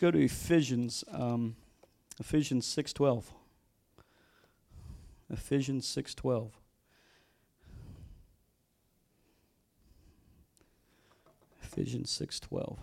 go 0.00 0.10
to 0.10 0.18
Ephesians, 0.18 1.04
um, 1.12 1.54
Ephesians 2.18 2.66
6.12. 2.66 3.24
Ephesians 5.30 5.86
6.12. 5.94 6.52
Ephesians 11.62 12.18
6.12. 12.18 12.78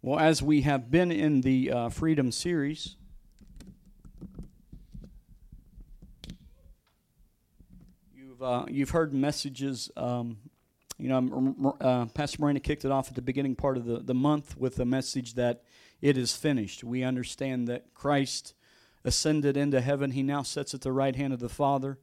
Well, 0.00 0.20
as 0.20 0.40
we 0.40 0.60
have 0.60 0.92
been 0.92 1.10
in 1.10 1.40
the 1.40 1.72
uh, 1.72 1.88
Freedom 1.88 2.30
series, 2.30 2.94
you've, 8.14 8.40
uh, 8.40 8.64
you've 8.68 8.90
heard 8.90 9.12
messages. 9.12 9.90
Um, 9.96 10.36
you 10.98 11.08
know, 11.08 11.76
uh, 11.80 12.06
Pastor 12.06 12.38
Morena 12.40 12.60
kicked 12.60 12.84
it 12.84 12.90
off 12.90 13.08
at 13.08 13.14
the 13.14 13.22
beginning 13.22 13.54
part 13.54 13.76
of 13.76 13.84
the, 13.84 14.00
the 14.00 14.14
month 14.14 14.56
with 14.56 14.78
a 14.80 14.84
message 14.84 15.34
that 15.34 15.62
it 16.00 16.18
is 16.18 16.34
finished. 16.36 16.82
We 16.82 17.04
understand 17.04 17.68
that 17.68 17.94
Christ 17.94 18.54
ascended 19.04 19.56
into 19.56 19.80
heaven. 19.80 20.10
He 20.10 20.22
now 20.22 20.42
sits 20.42 20.74
at 20.74 20.80
the 20.80 20.92
right 20.92 21.14
hand 21.14 21.32
of 21.32 21.40
the 21.40 21.48
Father 21.48 21.98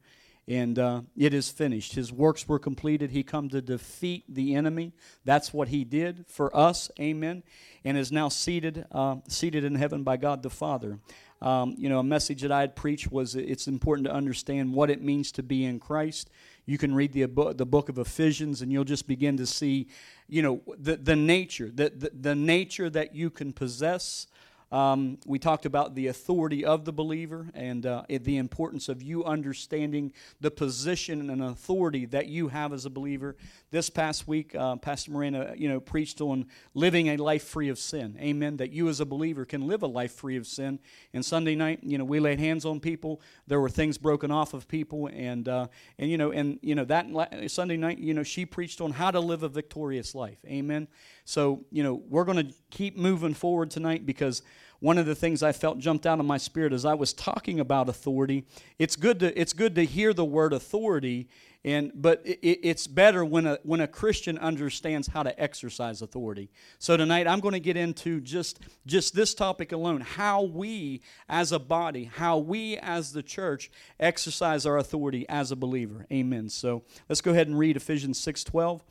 and 0.48 0.78
uh, 0.78 1.00
it 1.16 1.34
is 1.34 1.50
finished. 1.50 1.94
His 1.94 2.12
works 2.12 2.46
were 2.46 2.58
completed. 2.58 3.10
He 3.10 3.22
come 3.22 3.48
to 3.48 3.60
defeat 3.60 4.24
the 4.28 4.54
enemy. 4.54 4.92
That's 5.24 5.52
what 5.52 5.68
he 5.68 5.84
did 5.84 6.24
for 6.28 6.56
us. 6.56 6.90
Amen. 7.00 7.42
And 7.84 7.98
is 7.98 8.12
now 8.12 8.28
seated, 8.28 8.86
uh, 8.92 9.16
seated 9.28 9.64
in 9.64 9.74
heaven 9.74 10.04
by 10.04 10.16
God 10.16 10.42
the 10.42 10.50
Father. 10.50 11.00
Um, 11.42 11.74
you 11.76 11.88
know, 11.88 11.98
a 11.98 12.04
message 12.04 12.42
that 12.42 12.52
I 12.52 12.60
had 12.60 12.76
preached 12.76 13.10
was 13.10 13.34
it's 13.34 13.66
important 13.66 14.06
to 14.06 14.14
understand 14.14 14.72
what 14.72 14.88
it 14.88 15.02
means 15.02 15.32
to 15.32 15.42
be 15.42 15.64
in 15.64 15.80
Christ. 15.80 16.30
You 16.66 16.78
can 16.78 16.94
read 16.94 17.12
the, 17.12 17.24
the 17.56 17.66
book 17.66 17.88
of 17.88 17.96
Ephesians, 17.96 18.60
and 18.60 18.72
you'll 18.72 18.84
just 18.84 19.06
begin 19.06 19.36
to 19.36 19.46
see, 19.46 19.86
you 20.28 20.42
know, 20.42 20.62
the, 20.76 20.96
the 20.96 21.14
nature, 21.14 21.70
the, 21.72 21.90
the, 21.90 22.10
the 22.12 22.34
nature 22.34 22.90
that 22.90 23.14
you 23.14 23.30
can 23.30 23.52
possess 23.52 24.26
um, 24.72 25.18
we 25.24 25.38
talked 25.38 25.64
about 25.64 25.94
the 25.94 26.08
authority 26.08 26.64
of 26.64 26.84
the 26.84 26.92
believer 26.92 27.48
and 27.54 27.86
uh, 27.86 28.02
the 28.08 28.36
importance 28.36 28.88
of 28.88 29.00
you 29.00 29.24
understanding 29.24 30.12
the 30.40 30.50
position 30.50 31.30
and 31.30 31.42
authority 31.42 32.04
that 32.06 32.26
you 32.26 32.48
have 32.48 32.72
as 32.72 32.84
a 32.84 32.90
believer. 32.90 33.36
This 33.70 33.88
past 33.90 34.26
week, 34.26 34.56
uh, 34.56 34.76
Pastor 34.76 35.12
Morena, 35.12 35.54
you 35.56 35.68
know, 35.68 35.78
preached 35.78 36.20
on 36.20 36.46
living 36.74 37.08
a 37.08 37.16
life 37.16 37.44
free 37.44 37.68
of 37.68 37.78
sin. 37.78 38.18
Amen. 38.20 38.56
That 38.56 38.72
you 38.72 38.88
as 38.88 38.98
a 38.98 39.06
believer 39.06 39.44
can 39.44 39.68
live 39.68 39.82
a 39.82 39.86
life 39.86 40.12
free 40.12 40.36
of 40.36 40.48
sin. 40.48 40.80
And 41.12 41.24
Sunday 41.24 41.54
night, 41.54 41.80
you 41.82 41.96
know, 41.96 42.04
we 42.04 42.18
laid 42.18 42.40
hands 42.40 42.64
on 42.64 42.80
people. 42.80 43.20
There 43.46 43.60
were 43.60 43.70
things 43.70 43.98
broken 43.98 44.32
off 44.32 44.52
of 44.52 44.66
people, 44.66 45.08
and 45.12 45.48
uh, 45.48 45.68
and 45.98 46.10
you 46.10 46.18
know, 46.18 46.32
and 46.32 46.58
you 46.62 46.74
know 46.74 46.84
that 46.86 47.50
Sunday 47.50 47.76
night, 47.76 47.98
you 47.98 48.14
know, 48.14 48.24
she 48.24 48.44
preached 48.44 48.80
on 48.80 48.90
how 48.90 49.12
to 49.12 49.20
live 49.20 49.44
a 49.44 49.48
victorious 49.48 50.14
life. 50.14 50.38
Amen. 50.46 50.88
So, 51.26 51.64
you 51.72 51.82
know, 51.82 52.02
we're 52.08 52.24
going 52.24 52.46
to 52.46 52.54
keep 52.70 52.96
moving 52.96 53.34
forward 53.34 53.70
tonight 53.70 54.06
because 54.06 54.42
one 54.78 54.96
of 54.96 55.06
the 55.06 55.14
things 55.14 55.42
I 55.42 55.50
felt 55.50 55.78
jumped 55.78 56.06
out 56.06 56.20
of 56.20 56.26
my 56.26 56.36
spirit 56.38 56.72
as 56.72 56.84
I 56.84 56.94
was 56.94 57.12
talking 57.12 57.58
about 57.58 57.88
authority. 57.88 58.44
It's 58.78 58.94
good 58.94 59.18
to 59.20 59.38
it's 59.38 59.52
good 59.52 59.74
to 59.74 59.84
hear 59.84 60.12
the 60.14 60.24
word 60.24 60.52
authority, 60.52 61.28
and 61.64 61.90
but 61.94 62.22
it, 62.24 62.60
it's 62.62 62.86
better 62.86 63.24
when 63.24 63.46
a 63.46 63.58
when 63.64 63.80
a 63.80 63.88
Christian 63.88 64.38
understands 64.38 65.08
how 65.08 65.24
to 65.24 65.40
exercise 65.40 66.00
authority. 66.00 66.48
So 66.78 66.96
tonight 66.96 67.26
I'm 67.26 67.40
going 67.40 67.54
to 67.54 67.60
get 67.60 67.76
into 67.76 68.20
just 68.20 68.60
just 68.86 69.14
this 69.14 69.34
topic 69.34 69.72
alone: 69.72 70.02
how 70.02 70.42
we 70.42 71.00
as 71.28 71.50
a 71.50 71.58
body, 71.58 72.04
how 72.04 72.38
we 72.38 72.76
as 72.76 73.12
the 73.12 73.22
church 73.22 73.70
exercise 73.98 74.64
our 74.64 74.78
authority 74.78 75.26
as 75.28 75.50
a 75.50 75.56
believer. 75.56 76.06
Amen. 76.12 76.50
So 76.50 76.84
let's 77.08 77.20
go 77.20 77.32
ahead 77.32 77.48
and 77.48 77.58
read 77.58 77.76
Ephesians 77.76 78.20
six 78.20 78.44
twelve. 78.44 78.84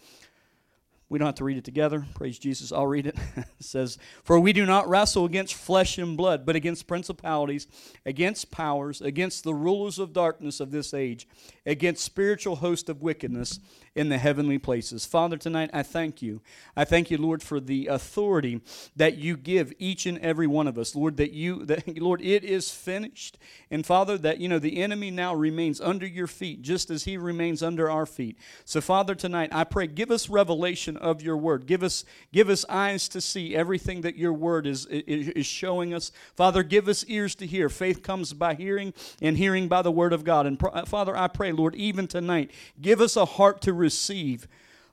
We 1.08 1.20
don't 1.20 1.28
have 1.28 1.36
to 1.36 1.44
read 1.44 1.58
it 1.58 1.64
together. 1.64 2.06
Praise 2.16 2.40
Jesus. 2.40 2.72
I'll 2.72 2.88
read 2.88 3.06
it. 3.08 3.16
it 3.36 3.46
says, 3.60 3.98
For 4.24 4.40
we 4.40 4.54
do 4.54 4.66
not 4.66 4.90
wrestle 4.90 5.26
against 5.26 5.54
flesh 5.54 5.98
and 5.98 6.18
blood, 6.18 6.46
but 6.46 6.56
against 6.56 6.88
principalities, 6.88 7.68
against 8.06 8.50
powers, 8.50 9.02
against 9.02 9.44
the 9.44 9.54
rulers 9.54 10.00
of 10.00 10.14
darkness 10.14 10.60
of 10.60 10.72
this 10.72 10.94
age, 10.94 11.28
against 11.66 12.04
spiritual 12.04 12.56
hosts 12.56 12.90
of 12.90 13.04
wickedness 13.04 13.60
in 13.96 14.10
the 14.10 14.18
heavenly 14.18 14.58
places. 14.58 15.06
Father, 15.06 15.38
tonight 15.38 15.70
I 15.72 15.82
thank 15.82 16.22
you. 16.22 16.42
I 16.76 16.84
thank 16.84 17.10
you, 17.10 17.18
Lord, 17.18 17.42
for 17.42 17.62
the 17.62 17.88
authority 17.88 18.60
that 18.98 19.18
you 19.18 19.38
give 19.38 19.72
each 19.80 20.06
and 20.06 20.20
every 20.20 20.48
one 20.48 20.68
of 20.68 20.78
us. 20.78 20.96
Lord, 20.96 21.16
that 21.16 21.32
you, 21.32 21.64
that, 21.66 21.98
Lord, 22.02 22.22
it 22.22 22.44
is 22.44 22.70
finished. 22.70 23.38
And 23.72 23.86
Father, 23.86 24.18
that, 24.18 24.40
you 24.40 24.50
know, 24.50 24.60
the 24.60 24.82
enemy 24.82 25.12
now 25.12 25.34
remains 25.34 25.80
under 25.80 26.06
your 26.06 26.28
feet, 26.28 26.62
just 26.62 26.90
as 26.90 27.06
he 27.06 27.16
remains 27.16 27.64
under 27.64 27.90
our 27.90 28.06
feet. 28.06 28.38
So, 28.66 28.82
Father, 28.82 29.16
tonight 29.16 29.50
I 29.54 29.64
pray, 29.64 29.88
give 29.88 30.12
us 30.12 30.30
revelation 30.30 30.98
of 30.98 31.22
your 31.22 31.38
word. 31.38 31.66
Give 31.66 31.82
us, 31.82 32.04
give 32.34 32.50
us 32.50 32.66
eyes 32.68 33.08
to 33.10 33.22
see 33.22 33.56
everything 33.56 34.02
that 34.02 34.18
your 34.18 34.34
word 34.34 34.68
is, 34.68 34.86
is, 34.88 35.30
is 35.30 35.46
showing 35.46 35.94
us. 35.94 36.12
Father, 36.36 36.64
give 36.64 36.90
us 36.90 37.06
ears 37.08 37.34
to 37.36 37.48
hear. 37.48 37.70
Faith 37.70 38.04
comes 38.04 38.34
by 38.34 38.56
hearing, 38.56 38.94
and 39.22 39.38
hearing 39.38 39.70
by 39.70 39.82
the 39.82 39.92
word 39.92 40.12
of 40.12 40.26
God. 40.26 40.46
And 40.46 40.62
uh, 40.62 40.84
Father, 40.84 41.16
I 41.16 41.30
pray, 41.30 41.54
Lord, 41.54 41.76
even 41.76 42.08
tonight, 42.08 42.52
give 42.82 43.00
us 43.00 43.16
a 43.16 43.24
heart 43.24 43.62
to 43.62 43.85
receive 43.86 44.48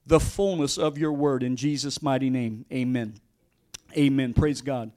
the 0.07 0.21
fullness 0.21 0.77
of 0.77 0.99
your 0.99 1.13
word 1.13 1.43
in 1.43 1.57
Jesus' 1.57 2.03
mighty 2.03 2.29
name. 2.29 2.67
Amen. 2.71 3.15
Amen. 3.97 4.35
Praise 4.35 4.61
God. 4.61 4.93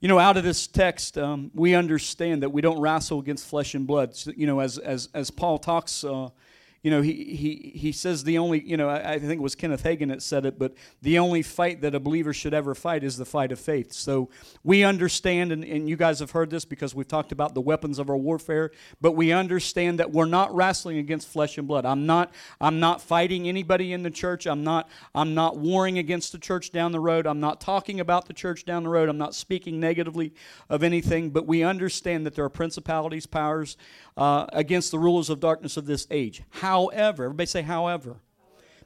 You 0.00 0.08
know, 0.08 0.18
out 0.18 0.36
of 0.36 0.42
this 0.42 0.66
text, 0.66 1.16
um, 1.16 1.52
we 1.54 1.74
understand 1.74 2.42
that 2.42 2.50
we 2.50 2.60
don't 2.60 2.80
wrestle 2.80 3.20
against 3.20 3.46
flesh 3.46 3.74
and 3.76 3.86
blood. 3.86 4.16
So, 4.16 4.32
you 4.36 4.48
know, 4.48 4.58
as, 4.58 4.78
as, 4.78 5.08
as 5.14 5.30
Paul 5.30 5.58
talks 5.58 6.02
uh, 6.02 6.30
you 6.82 6.90
know, 6.90 7.02
he, 7.02 7.12
he, 7.12 7.72
he 7.74 7.92
says 7.92 8.24
the 8.24 8.38
only, 8.38 8.62
you 8.66 8.78
know, 8.78 8.88
I, 8.88 9.12
I, 9.12 9.18
think 9.18 9.32
it 9.32 9.42
was 9.42 9.54
Kenneth 9.54 9.82
Hagin 9.82 10.08
that 10.08 10.22
said 10.22 10.46
it, 10.46 10.58
but 10.58 10.72
the 11.02 11.18
only 11.18 11.42
fight 11.42 11.82
that 11.82 11.94
a 11.94 12.00
believer 12.00 12.32
should 12.32 12.54
ever 12.54 12.74
fight 12.74 13.04
is 13.04 13.18
the 13.18 13.26
fight 13.26 13.52
of 13.52 13.60
faith. 13.60 13.92
So 13.92 14.30
we 14.64 14.82
understand, 14.82 15.52
and, 15.52 15.62
and 15.62 15.90
you 15.90 15.96
guys 15.96 16.20
have 16.20 16.30
heard 16.30 16.48
this 16.48 16.64
because 16.64 16.94
we've 16.94 17.06
talked 17.06 17.32
about 17.32 17.52
the 17.52 17.60
weapons 17.60 17.98
of 17.98 18.08
our 18.08 18.16
warfare, 18.16 18.70
but 18.98 19.12
we 19.12 19.30
understand 19.30 19.98
that 19.98 20.10
we're 20.10 20.24
not 20.24 20.54
wrestling 20.54 20.96
against 20.96 21.28
flesh 21.28 21.58
and 21.58 21.68
blood. 21.68 21.84
I'm 21.84 22.06
not, 22.06 22.32
I'm 22.62 22.80
not 22.80 23.02
fighting 23.02 23.46
anybody 23.46 23.92
in 23.92 24.02
the 24.02 24.10
church. 24.10 24.46
I'm 24.46 24.64
not, 24.64 24.88
I'm 25.14 25.34
not 25.34 25.58
warring 25.58 25.98
against 25.98 26.32
the 26.32 26.38
church 26.38 26.72
down 26.72 26.92
the 26.92 27.00
road. 27.00 27.26
I'm 27.26 27.40
not 27.40 27.60
talking 27.60 28.00
about 28.00 28.24
the 28.24 28.32
church 28.32 28.64
down 28.64 28.84
the 28.84 28.88
road. 28.88 29.10
I'm 29.10 29.18
not 29.18 29.34
speaking 29.34 29.80
negatively 29.80 30.32
of 30.70 30.82
anything, 30.82 31.28
but 31.28 31.46
we 31.46 31.62
understand 31.62 32.24
that 32.24 32.34
there 32.34 32.44
are 32.46 32.50
principalities, 32.50 33.26
powers, 33.26 33.76
uh, 34.16 34.46
against 34.54 34.90
the 34.90 34.98
rulers 34.98 35.28
of 35.28 35.40
darkness 35.40 35.76
of 35.76 35.84
this 35.84 36.06
age. 36.10 36.42
However, 36.70 37.24
everybody 37.24 37.46
say, 37.46 37.62
however. 37.62 38.14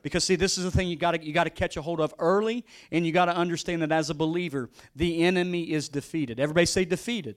Because 0.01 0.25
see, 0.25 0.37
this 0.37 0.57
is 0.57 0.65
the 0.65 0.71
thing 0.71 0.89
you 0.89 0.97
got 0.97 1.13
to 1.13 1.23
you 1.23 1.35
got 1.35 1.45
to 1.45 1.51
catch 1.51 1.77
a 1.77 1.83
hold 1.83 2.01
of 2.01 2.15
early, 2.19 2.65
and 2.91 3.05
you 3.05 3.13
got 3.13 3.27
to 3.27 3.37
understand 3.37 3.83
that 3.83 3.93
as 3.93 4.09
a 4.09 4.15
believer, 4.15 4.71
the 4.97 5.23
enemy 5.23 5.71
is 5.71 5.91
defeated. 5.91 6.41
Everybody 6.41 6.65
say 6.65 6.87
defeated 6.87 7.37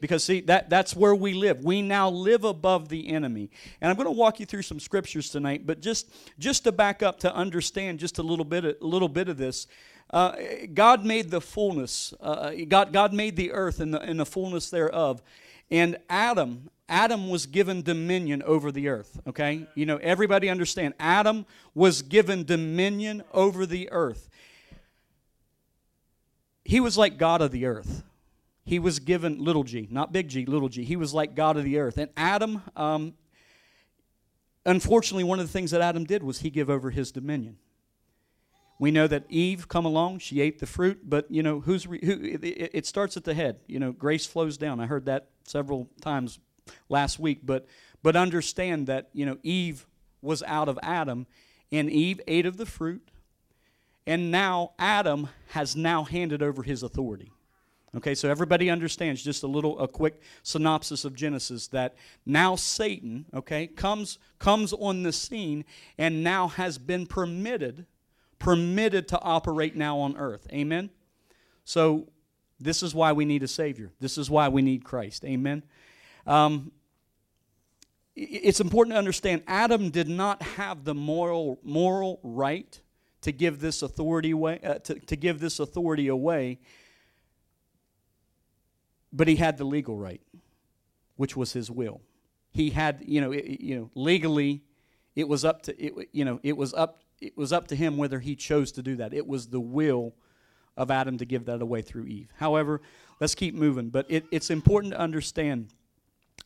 because 0.00 0.24
see 0.24 0.40
that 0.40 0.68
that's 0.68 0.94
where 0.94 1.14
we 1.14 1.32
live 1.32 1.64
we 1.64 1.80
now 1.80 2.10
live 2.10 2.44
above 2.44 2.90
the 2.90 3.08
enemy 3.08 3.48
and 3.80 3.88
i'm 3.88 3.96
going 3.96 4.04
to 4.04 4.10
walk 4.10 4.38
you 4.38 4.44
through 4.44 4.60
some 4.60 4.78
scriptures 4.78 5.30
tonight 5.30 5.66
but 5.66 5.80
just 5.80 6.12
just 6.38 6.64
to 6.64 6.70
back 6.70 7.02
up 7.02 7.18
to 7.18 7.34
understand 7.34 7.98
just 7.98 8.18
a 8.18 8.22
little 8.22 8.44
bit 8.44 8.64
a 8.64 8.76
little 8.84 9.08
bit 9.08 9.26
of 9.30 9.38
this 9.38 9.66
uh, 10.10 10.32
god 10.74 11.02
made 11.02 11.30
the 11.30 11.40
fullness 11.40 12.12
uh, 12.20 12.52
god 12.68 12.92
god 12.92 13.14
made 13.14 13.36
the 13.36 13.50
earth 13.52 13.80
and 13.80 13.94
the, 13.94 14.00
and 14.02 14.20
the 14.20 14.26
fullness 14.26 14.68
thereof 14.68 15.22
and 15.70 15.96
adam 16.08 16.68
Adam 16.88 17.28
was 17.28 17.46
given 17.46 17.82
dominion 17.82 18.42
over 18.44 18.70
the 18.70 18.88
earth, 18.88 19.20
okay? 19.26 19.66
You 19.74 19.86
know, 19.86 19.96
everybody 19.96 20.48
understand. 20.48 20.94
Adam 21.00 21.44
was 21.74 22.02
given 22.02 22.44
dominion 22.44 23.24
over 23.34 23.66
the 23.66 23.90
earth. 23.90 24.30
He 26.64 26.78
was 26.78 26.96
like 26.96 27.18
God 27.18 27.42
of 27.42 27.50
the 27.50 27.66
earth. 27.66 28.04
He 28.64 28.78
was 28.78 28.98
given 28.98 29.42
little 29.42 29.64
g, 29.64 29.88
not 29.90 30.12
big 30.12 30.28
G, 30.28 30.44
little 30.44 30.68
g. 30.68 30.84
He 30.84 30.96
was 30.96 31.14
like 31.14 31.34
God 31.34 31.56
of 31.56 31.64
the 31.64 31.78
earth. 31.78 31.98
And 31.98 32.10
Adam, 32.16 32.62
um, 32.76 33.14
unfortunately, 34.64 35.24
one 35.24 35.38
of 35.38 35.46
the 35.46 35.52
things 35.52 35.70
that 35.72 35.80
Adam 35.80 36.04
did 36.04 36.22
was 36.22 36.40
he 36.40 36.50
gave 36.50 36.68
over 36.68 36.90
his 36.90 37.12
dominion. 37.12 37.58
We 38.78 38.90
know 38.90 39.06
that 39.06 39.24
Eve 39.28 39.68
come 39.68 39.86
along, 39.86 40.18
she 40.18 40.40
ate 40.40 40.58
the 40.58 40.66
fruit, 40.66 41.00
but 41.04 41.30
you 41.30 41.42
know 41.42 41.60
who's 41.60 41.86
re, 41.86 41.98
who? 42.04 42.12
It, 42.22 42.70
it 42.74 42.86
starts 42.86 43.16
at 43.16 43.24
the 43.24 43.34
head. 43.34 43.60
You 43.66 43.78
know, 43.78 43.92
grace 43.92 44.26
flows 44.26 44.58
down. 44.58 44.80
I 44.80 44.86
heard 44.86 45.06
that 45.06 45.28
several 45.44 45.88
times 46.00 46.38
last 46.88 47.18
week, 47.18 47.40
but 47.42 47.66
but 48.02 48.16
understand 48.16 48.86
that 48.86 49.08
you 49.12 49.24
know 49.24 49.38
Eve 49.42 49.86
was 50.20 50.42
out 50.42 50.68
of 50.68 50.78
Adam, 50.82 51.26
and 51.72 51.90
Eve 51.90 52.20
ate 52.26 52.44
of 52.44 52.58
the 52.58 52.66
fruit, 52.66 53.10
and 54.06 54.30
now 54.30 54.72
Adam 54.78 55.28
has 55.48 55.74
now 55.74 56.04
handed 56.04 56.42
over 56.42 56.62
his 56.62 56.82
authority. 56.82 57.32
Okay, 57.96 58.14
so 58.14 58.28
everybody 58.28 58.68
understands 58.68 59.22
just 59.22 59.42
a 59.42 59.46
little 59.46 59.78
a 59.78 59.88
quick 59.88 60.20
synopsis 60.42 61.06
of 61.06 61.14
Genesis 61.14 61.68
that 61.68 61.94
now 62.26 62.56
Satan, 62.56 63.24
okay, 63.32 63.66
comes 63.66 64.18
comes 64.38 64.74
on 64.74 65.02
the 65.02 65.12
scene 65.12 65.64
and 65.96 66.22
now 66.22 66.48
has 66.48 66.76
been 66.76 67.06
permitted 67.06 67.86
permitted 68.38 69.08
to 69.08 69.20
operate 69.20 69.76
now 69.76 69.98
on 69.98 70.16
earth. 70.16 70.46
Amen. 70.52 70.90
So 71.64 72.08
this 72.60 72.82
is 72.82 72.94
why 72.94 73.12
we 73.12 73.24
need 73.24 73.42
a 73.42 73.48
savior. 73.48 73.92
This 74.00 74.18
is 74.18 74.30
why 74.30 74.48
we 74.48 74.62
need 74.62 74.84
Christ. 74.84 75.24
Amen. 75.24 75.62
Um, 76.26 76.72
it's 78.14 78.60
important 78.60 78.94
to 78.94 78.98
understand 78.98 79.42
Adam 79.46 79.90
did 79.90 80.08
not 80.08 80.42
have 80.42 80.84
the 80.84 80.94
moral, 80.94 81.58
moral 81.62 82.18
right 82.22 82.80
to 83.20 83.32
give 83.32 83.60
this 83.60 83.82
authority 83.82 84.30
away, 84.30 84.60
uh, 84.64 84.74
to, 84.74 84.94
to 85.00 85.16
give 85.16 85.40
this 85.40 85.60
authority 85.60 86.08
away, 86.08 86.58
but 89.12 89.28
he 89.28 89.36
had 89.36 89.58
the 89.58 89.64
legal 89.64 89.98
right, 89.98 90.22
which 91.16 91.36
was 91.36 91.52
his 91.52 91.70
will. 91.70 92.00
He 92.52 92.70
had, 92.70 93.02
you 93.06 93.20
know, 93.20 93.32
it, 93.32 93.60
you 93.60 93.76
know, 93.76 93.90
legally, 93.94 94.62
it 95.14 95.28
was 95.28 95.44
up 95.44 95.62
to, 95.62 95.78
it, 95.78 96.08
you 96.12 96.24
know, 96.24 96.40
it 96.42 96.56
was 96.56 96.72
up, 96.72 97.02
it 97.20 97.36
was 97.36 97.52
up 97.52 97.68
to 97.68 97.76
him 97.76 97.96
whether 97.96 98.20
he 98.20 98.36
chose 98.36 98.72
to 98.72 98.82
do 98.82 98.96
that. 98.96 99.14
It 99.14 99.26
was 99.26 99.48
the 99.48 99.60
will 99.60 100.14
of 100.76 100.90
Adam 100.90 101.18
to 101.18 101.24
give 101.24 101.46
that 101.46 101.62
away 101.62 101.82
through 101.82 102.06
Eve. 102.06 102.30
However, 102.36 102.80
let's 103.20 103.34
keep 103.34 103.54
moving. 103.54 103.88
But 103.88 104.06
it, 104.08 104.26
it's 104.30 104.50
important 104.50 104.92
to 104.92 105.00
understand 105.00 105.68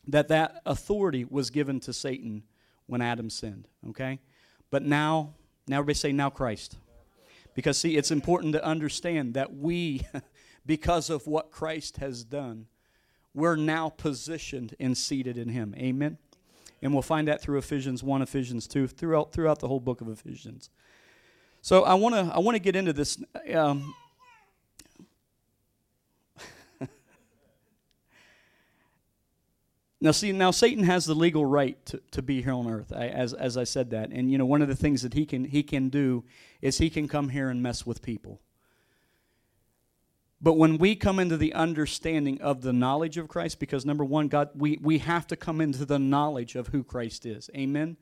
that 0.07 0.29
that 0.29 0.61
authority 0.65 1.25
was 1.25 1.49
given 1.49 1.79
to 1.81 1.93
Satan 1.93 2.43
when 2.87 3.01
Adam 3.01 3.29
sinned. 3.29 3.67
Okay, 3.89 4.19
but 4.69 4.83
now, 4.83 5.33
now 5.67 5.79
everybody 5.79 5.95
say 5.95 6.11
now 6.11 6.29
Christ, 6.29 6.77
because 7.53 7.77
see, 7.77 7.97
it's 7.97 8.11
important 8.11 8.53
to 8.53 8.63
understand 8.63 9.33
that 9.33 9.53
we, 9.53 10.01
because 10.65 11.09
of 11.09 11.27
what 11.27 11.51
Christ 11.51 11.97
has 11.97 12.23
done, 12.23 12.67
we're 13.33 13.55
now 13.55 13.89
positioned 13.89 14.75
and 14.79 14.97
seated 14.97 15.37
in 15.37 15.49
Him. 15.49 15.75
Amen. 15.77 16.17
And 16.81 16.93
we'll 16.93 17.01
find 17.01 17.27
that 17.27 17.41
through 17.41 17.59
Ephesians 17.59 18.03
1, 18.03 18.21
Ephesians 18.21 18.67
2, 18.67 18.87
throughout, 18.87 19.31
throughout 19.31 19.59
the 19.59 19.67
whole 19.67 19.79
book 19.79 20.01
of 20.01 20.09
Ephesians. 20.09 20.69
So 21.61 21.83
I 21.83 21.93
want 21.93 22.15
to 22.15 22.21
I 22.33 22.39
want 22.39 22.55
to 22.55 22.59
get 22.59 22.75
into 22.75 22.91
this. 22.91 23.21
Um, 23.53 23.93
Now, 30.03 30.09
see, 30.09 30.31
now 30.31 30.49
Satan 30.49 30.83
has 30.85 31.05
the 31.05 31.13
legal 31.13 31.45
right 31.45 31.77
to, 31.85 32.01
to 32.09 32.23
be 32.23 32.41
here 32.41 32.53
on 32.53 32.67
earth, 32.67 32.91
I, 32.91 33.09
as, 33.09 33.35
as 33.35 33.55
I 33.55 33.65
said 33.65 33.91
that. 33.91 34.09
And, 34.09 34.31
you 34.31 34.39
know, 34.39 34.47
one 34.47 34.63
of 34.63 34.67
the 34.67 34.75
things 34.75 35.03
that 35.03 35.13
he 35.13 35.27
can, 35.27 35.43
he 35.43 35.61
can 35.61 35.89
do 35.89 36.23
is 36.59 36.79
he 36.79 36.89
can 36.89 37.07
come 37.07 37.29
here 37.29 37.49
and 37.49 37.61
mess 37.61 37.85
with 37.85 38.01
people. 38.01 38.41
But 40.41 40.53
when 40.53 40.77
we 40.77 40.95
come 40.95 41.19
into 41.19 41.37
the 41.37 41.53
understanding 41.53 42.41
of 42.41 42.61
the 42.61 42.73
knowledge 42.73 43.17
of 43.17 43.27
Christ, 43.27 43.59
because 43.59 43.85
number 43.85 44.03
one, 44.03 44.27
God, 44.27 44.49
we, 44.55 44.79
we 44.81 44.97
have 44.99 45.27
to 45.27 45.35
come 45.35 45.61
into 45.61 45.85
the 45.85 45.99
knowledge 45.99 46.55
of 46.55 46.69
who 46.69 46.83
Christ 46.83 47.25
is. 47.25 47.49
Amen? 47.55 47.97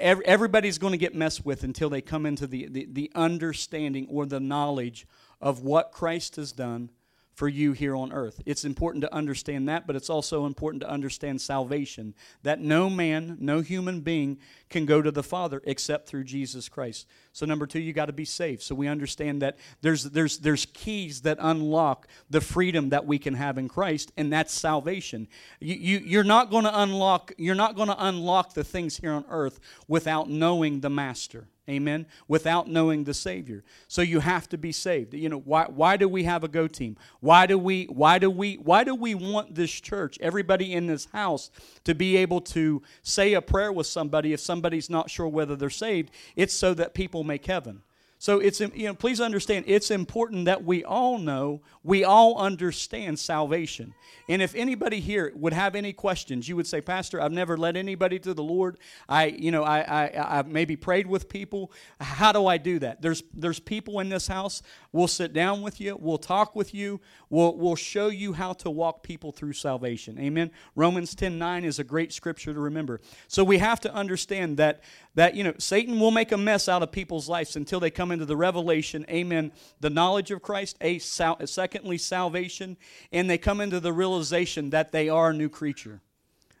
Everybody's 0.00 0.78
going 0.78 0.90
to 0.90 0.98
get 0.98 1.14
messed 1.14 1.46
with 1.46 1.62
until 1.62 1.88
they 1.88 2.00
come 2.00 2.26
into 2.26 2.48
the, 2.48 2.66
the, 2.66 2.88
the 2.90 3.12
understanding 3.14 4.08
or 4.10 4.26
the 4.26 4.40
knowledge 4.40 5.06
of 5.40 5.60
what 5.62 5.92
Christ 5.92 6.34
has 6.36 6.50
done 6.50 6.90
for 7.36 7.48
you 7.48 7.72
here 7.72 7.94
on 7.94 8.12
earth. 8.12 8.40
It's 8.46 8.64
important 8.64 9.02
to 9.02 9.14
understand 9.14 9.68
that, 9.68 9.86
but 9.86 9.94
it's 9.94 10.08
also 10.08 10.46
important 10.46 10.82
to 10.82 10.90
understand 10.90 11.42
salvation. 11.42 12.14
That 12.42 12.60
no 12.60 12.88
man, 12.88 13.36
no 13.38 13.60
human 13.60 14.00
being 14.00 14.38
can 14.70 14.86
go 14.86 15.02
to 15.02 15.10
the 15.10 15.22
Father 15.22 15.60
except 15.66 16.08
through 16.08 16.24
Jesus 16.24 16.70
Christ. 16.70 17.06
So 17.32 17.44
number 17.44 17.66
two, 17.66 17.78
you 17.78 17.92
got 17.92 18.06
to 18.06 18.14
be 18.14 18.24
saved. 18.24 18.62
So 18.62 18.74
we 18.74 18.88
understand 18.88 19.42
that 19.42 19.58
there's 19.82 20.04
there's 20.04 20.38
there's 20.38 20.66
keys 20.72 21.20
that 21.22 21.36
unlock 21.38 22.08
the 22.30 22.40
freedom 22.40 22.88
that 22.88 23.04
we 23.04 23.18
can 23.18 23.34
have 23.34 23.58
in 23.58 23.68
Christ, 23.68 24.12
and 24.16 24.32
that's 24.32 24.54
salvation. 24.54 25.28
You, 25.60 25.74
you 25.74 25.98
you're 25.98 26.24
not 26.24 26.50
going 26.50 26.64
to 26.64 26.80
unlock 26.80 27.32
you're 27.36 27.54
not 27.54 27.76
going 27.76 27.88
to 27.88 28.06
unlock 28.06 28.54
the 28.54 28.64
things 28.64 28.96
here 28.96 29.12
on 29.12 29.26
earth 29.28 29.60
without 29.86 30.30
knowing 30.30 30.80
the 30.80 30.90
Master. 30.90 31.48
Amen. 31.68 32.06
Without 32.28 32.68
knowing 32.68 33.04
the 33.04 33.14
Savior. 33.14 33.64
So 33.88 34.00
you 34.00 34.20
have 34.20 34.48
to 34.50 34.58
be 34.58 34.70
saved. 34.70 35.14
You 35.14 35.28
know, 35.28 35.40
why 35.40 35.64
why 35.64 35.96
do 35.96 36.08
we 36.08 36.22
have 36.22 36.44
a 36.44 36.48
go 36.48 36.68
team? 36.68 36.96
Why 37.20 37.46
do 37.46 37.58
we 37.58 37.86
why 37.86 38.20
do 38.20 38.30
we 38.30 38.54
why 38.54 38.84
do 38.84 38.94
we 38.94 39.16
want 39.16 39.54
this 39.54 39.72
church, 39.72 40.16
everybody 40.20 40.72
in 40.72 40.86
this 40.86 41.06
house, 41.06 41.50
to 41.82 41.94
be 41.94 42.16
able 42.18 42.40
to 42.42 42.82
say 43.02 43.34
a 43.34 43.42
prayer 43.42 43.72
with 43.72 43.88
somebody 43.88 44.32
if 44.32 44.40
somebody's 44.40 44.88
not 44.88 45.10
sure 45.10 45.26
whether 45.26 45.56
they're 45.56 45.70
saved? 45.70 46.12
It's 46.36 46.54
so 46.54 46.72
that 46.74 46.94
people 46.94 47.24
make 47.24 47.46
heaven. 47.46 47.82
So 48.26 48.40
it's 48.40 48.58
you 48.58 48.88
know 48.88 48.94
please 48.94 49.20
understand 49.20 49.66
it's 49.68 49.92
important 49.92 50.46
that 50.46 50.64
we 50.64 50.82
all 50.82 51.16
know, 51.16 51.60
we 51.84 52.02
all 52.02 52.36
understand 52.38 53.20
salvation. 53.20 53.94
And 54.28 54.42
if 54.42 54.54
anybody 54.56 54.98
here 54.98 55.32
would 55.36 55.52
have 55.52 55.76
any 55.76 55.92
questions, 55.92 56.48
you 56.48 56.56
would 56.56 56.66
say, 56.66 56.80
Pastor, 56.80 57.20
I've 57.20 57.32
never 57.32 57.56
led 57.56 57.76
anybody 57.76 58.18
to 58.20 58.34
the 58.34 58.42
Lord. 58.42 58.78
I, 59.08 59.26
you 59.26 59.52
know, 59.52 59.62
I, 59.62 59.80
I, 59.80 60.38
I've 60.38 60.48
maybe 60.48 60.74
prayed 60.74 61.06
with 61.06 61.28
people. 61.28 61.70
How 62.00 62.32
do 62.32 62.46
I 62.46 62.58
do 62.58 62.80
that? 62.80 63.00
There's, 63.00 63.22
there's 63.32 63.60
people 63.60 64.00
in 64.00 64.08
this 64.08 64.26
house. 64.26 64.62
We'll 64.90 65.06
sit 65.06 65.32
down 65.32 65.62
with 65.62 65.80
you. 65.80 65.96
We'll 66.00 66.18
talk 66.18 66.56
with 66.56 66.74
you. 66.74 67.00
We'll, 67.30 67.56
we'll 67.56 67.76
show 67.76 68.08
you 68.08 68.32
how 68.32 68.52
to 68.54 68.70
walk 68.70 69.04
people 69.04 69.30
through 69.30 69.52
salvation. 69.52 70.18
Amen. 70.18 70.50
Romans 70.74 71.14
10 71.14 71.38
9 71.38 71.64
is 71.64 71.78
a 71.78 71.84
great 71.84 72.12
scripture 72.12 72.52
to 72.52 72.60
remember. 72.60 73.00
So 73.28 73.44
we 73.44 73.58
have 73.58 73.80
to 73.80 73.94
understand 73.94 74.56
that, 74.56 74.82
that, 75.14 75.36
you 75.36 75.44
know, 75.44 75.54
Satan 75.58 76.00
will 76.00 76.10
make 76.10 76.32
a 76.32 76.38
mess 76.38 76.68
out 76.68 76.82
of 76.82 76.90
people's 76.90 77.28
lives 77.28 77.54
until 77.54 77.78
they 77.78 77.90
come 77.90 78.10
into 78.16 78.26
the 78.26 78.36
revelation. 78.36 79.06
Amen. 79.08 79.52
The 79.80 79.90
knowledge 79.90 80.30
of 80.30 80.42
Christ. 80.42 80.76
A, 80.80 80.98
secondly, 80.98 81.98
salvation. 81.98 82.76
And 83.12 83.30
they 83.30 83.38
come 83.38 83.60
into 83.60 83.78
the 83.78 83.92
realization 83.92 84.70
that 84.70 84.90
they 84.90 85.08
are 85.08 85.30
a 85.30 85.34
new 85.34 85.48
creature. 85.48 86.00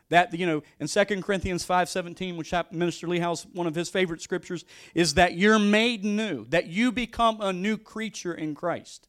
That, 0.08 0.32
you 0.32 0.46
know, 0.46 0.62
in 0.78 0.86
2 0.86 1.04
Corinthians 1.22 1.66
5.17, 1.66 2.36
which 2.36 2.54
Minister 2.70 3.08
Lee 3.08 3.18
House, 3.18 3.44
one 3.52 3.66
of 3.66 3.74
his 3.74 3.88
favorite 3.88 4.22
scriptures, 4.22 4.64
is 4.94 5.14
that 5.14 5.36
you're 5.36 5.58
made 5.58 6.04
new, 6.04 6.44
that 6.50 6.68
you 6.68 6.92
become 6.92 7.40
a 7.40 7.52
new 7.52 7.76
creature 7.76 8.32
in 8.32 8.54
Christ. 8.54 9.08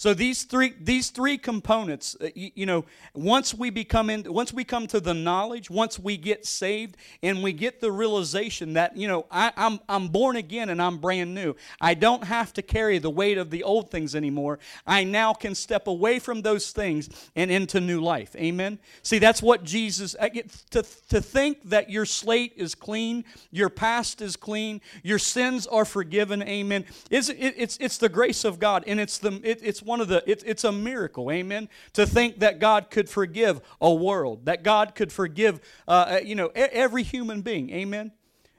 So 0.00 0.14
these 0.14 0.44
three 0.44 0.72
these 0.80 1.10
three 1.10 1.36
components, 1.36 2.16
uh, 2.22 2.28
you, 2.34 2.50
you, 2.54 2.64
know, 2.64 2.86
once 3.12 3.52
we 3.52 3.68
become 3.68 4.08
in, 4.08 4.32
once 4.32 4.50
we 4.50 4.64
come 4.64 4.86
to 4.86 4.98
the 4.98 5.12
knowledge, 5.12 5.68
once 5.68 5.98
we 5.98 6.16
get 6.16 6.46
saved, 6.46 6.96
and 7.22 7.42
we 7.42 7.52
get 7.52 7.82
the 7.82 7.92
realization 7.92 8.72
that 8.72 8.96
you 8.96 9.06
know 9.06 9.26
I, 9.30 9.52
I'm 9.58 9.78
I'm 9.90 10.08
born 10.08 10.36
again 10.36 10.70
and 10.70 10.80
I'm 10.80 10.96
brand 10.96 11.34
new. 11.34 11.54
I 11.82 11.92
don't 11.92 12.24
have 12.24 12.54
to 12.54 12.62
carry 12.62 12.96
the 12.96 13.10
weight 13.10 13.36
of 13.36 13.50
the 13.50 13.62
old 13.62 13.90
things 13.90 14.16
anymore. 14.16 14.58
I 14.86 15.04
now 15.04 15.34
can 15.34 15.54
step 15.54 15.86
away 15.86 16.18
from 16.18 16.40
those 16.40 16.70
things 16.70 17.10
and 17.36 17.50
into 17.50 17.78
new 17.78 18.00
life. 18.00 18.34
Amen. 18.36 18.78
See, 19.02 19.18
that's 19.18 19.42
what 19.42 19.64
Jesus. 19.64 20.16
Get 20.32 20.48
to 20.70 20.82
to 21.10 21.20
think 21.20 21.68
that 21.68 21.90
your 21.90 22.06
slate 22.06 22.54
is 22.56 22.74
clean, 22.74 23.22
your 23.50 23.68
past 23.68 24.22
is 24.22 24.34
clean, 24.34 24.80
your 25.02 25.18
sins 25.18 25.66
are 25.66 25.84
forgiven. 25.84 26.42
Amen. 26.44 26.86
It's 27.10 27.28
it, 27.28 27.54
it's 27.58 27.76
it's 27.76 27.98
the 27.98 28.08
grace 28.08 28.46
of 28.46 28.58
God, 28.58 28.84
and 28.86 28.98
it's 28.98 29.18
the 29.18 29.38
it, 29.44 29.60
it's 29.62 29.82
one 29.90 30.00
of 30.00 30.06
the, 30.06 30.22
it, 30.24 30.44
it's 30.46 30.62
a 30.62 30.70
miracle, 30.70 31.32
amen, 31.32 31.68
to 31.94 32.06
think 32.06 32.38
that 32.38 32.60
God 32.60 32.90
could 32.90 33.10
forgive 33.10 33.60
a 33.80 33.92
world, 33.92 34.46
that 34.46 34.62
God 34.62 34.94
could 34.94 35.12
forgive, 35.12 35.60
uh, 35.88 35.90
uh 35.90 36.20
you 36.24 36.36
know, 36.36 36.52
every 36.54 37.02
human 37.02 37.42
being, 37.42 37.70
amen. 37.70 38.12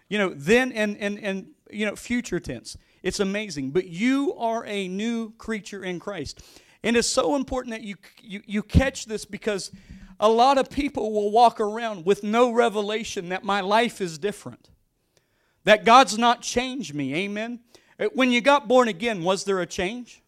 You 0.09 0.17
know, 0.17 0.33
then 0.35 0.73
and, 0.73 0.97
and, 0.97 1.17
and, 1.17 1.47
you 1.71 1.85
know, 1.85 1.95
future 1.95 2.41
tense. 2.41 2.77
It's 3.01 3.21
amazing. 3.21 3.71
But 3.71 3.87
you 3.87 4.33
are 4.35 4.65
a 4.65 4.89
new 4.89 5.31
creature 5.37 5.85
in 5.85 6.01
Christ. 6.01 6.41
And 6.83 6.97
it's 6.97 7.07
so 7.07 7.37
important 7.37 7.71
that 7.71 7.81
you, 7.81 7.95
you, 8.21 8.41
you 8.45 8.61
catch 8.61 9.05
this 9.05 9.23
because 9.23 9.71
a 10.19 10.27
lot 10.27 10.57
of 10.57 10.69
people 10.69 11.13
will 11.13 11.31
walk 11.31 11.61
around 11.61 12.05
with 12.05 12.23
no 12.23 12.51
revelation 12.51 13.29
that 13.29 13.45
my 13.45 13.61
life 13.61 14.01
is 14.01 14.17
different, 14.17 14.69
that 15.63 15.85
God's 15.85 16.17
not 16.17 16.41
changed 16.41 16.93
me. 16.93 17.15
Amen. 17.15 17.61
When 18.13 18.31
you 18.31 18.41
got 18.41 18.67
born 18.67 18.89
again, 18.89 19.23
was 19.23 19.45
there 19.45 19.61
a 19.61 19.65
change? 19.65 20.20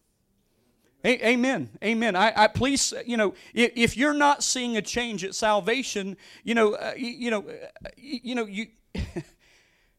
Amen. 1.06 1.68
Amen. 1.82 2.16
I, 2.16 2.32
I, 2.34 2.46
please, 2.46 2.94
you 3.04 3.18
know, 3.18 3.34
if, 3.52 3.72
if, 3.76 3.96
you're 3.96 4.14
not 4.14 4.42
seeing 4.42 4.78
a 4.78 4.82
change 4.82 5.22
at 5.22 5.34
salvation, 5.34 6.16
you 6.44 6.54
know, 6.54 6.74
uh, 6.74 6.94
you, 6.96 7.08
you, 7.08 7.30
know, 7.30 7.44
uh, 7.46 7.88
you 7.96 8.34
know, 8.34 8.46
you. 8.46 8.68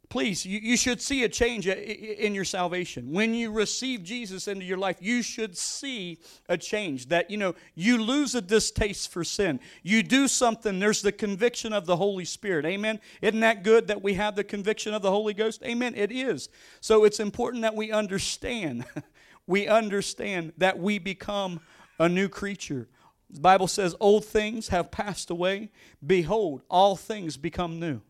please, 0.09 0.45
you, 0.45 0.59
you 0.59 0.77
should 0.77 1.01
see 1.01 1.23
a 1.25 1.29
change 1.29 1.67
in 1.67 2.33
your 2.33 2.45
salvation. 2.45 3.11
When 3.11 3.33
you 3.33 3.51
receive 3.51 4.03
Jesus 4.03 4.47
into 4.47 4.63
your 4.63 4.77
life, 4.77 4.97
you 4.99 5.21
should 5.21 5.57
see 5.57 6.19
a 6.47 6.57
change. 6.57 7.09
That, 7.09 7.29
you 7.29 7.37
know, 7.37 7.53
you 7.75 8.01
lose 8.01 8.33
a 8.33 8.41
distaste 8.41 9.11
for 9.11 9.23
sin. 9.23 9.59
You 9.83 10.03
do 10.03 10.27
something, 10.27 10.79
there's 10.79 11.01
the 11.01 11.11
conviction 11.11 11.73
of 11.73 11.85
the 11.85 11.97
Holy 11.97 12.25
Spirit. 12.25 12.65
Amen. 12.65 12.99
Isn't 13.21 13.41
that 13.41 13.63
good 13.63 13.87
that 13.87 14.01
we 14.01 14.13
have 14.13 14.35
the 14.35 14.43
conviction 14.43 14.93
of 14.93 15.01
the 15.01 15.11
Holy 15.11 15.33
Ghost? 15.33 15.61
Amen. 15.63 15.93
It 15.95 16.11
is. 16.11 16.49
So 16.79 17.03
it's 17.03 17.19
important 17.19 17.63
that 17.63 17.75
we 17.75 17.91
understand 17.91 18.85
we 19.47 19.67
understand 19.67 20.53
that 20.57 20.79
we 20.79 20.99
become 20.99 21.59
a 21.99 22.09
new 22.09 22.27
creature. 22.27 22.87
The 23.29 23.39
Bible 23.39 23.67
says, 23.67 23.95
Old 23.99 24.25
things 24.25 24.69
have 24.69 24.91
passed 24.91 25.29
away. 25.29 25.71
Behold, 26.05 26.61
all 26.69 26.95
things 26.95 27.37
become 27.37 27.79
new. 27.79 28.01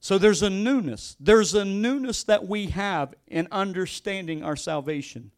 So 0.00 0.18
there's 0.18 0.42
a 0.42 0.50
newness. 0.50 1.16
There's 1.18 1.54
a 1.54 1.64
newness 1.64 2.24
that 2.24 2.46
we 2.46 2.66
have 2.66 3.14
in 3.26 3.48
understanding 3.50 4.44
our 4.44 4.56
salvation. 4.56 5.32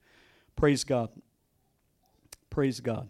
Praise 0.56 0.84
God. 0.84 1.10
Praise 2.50 2.80
God. 2.80 3.08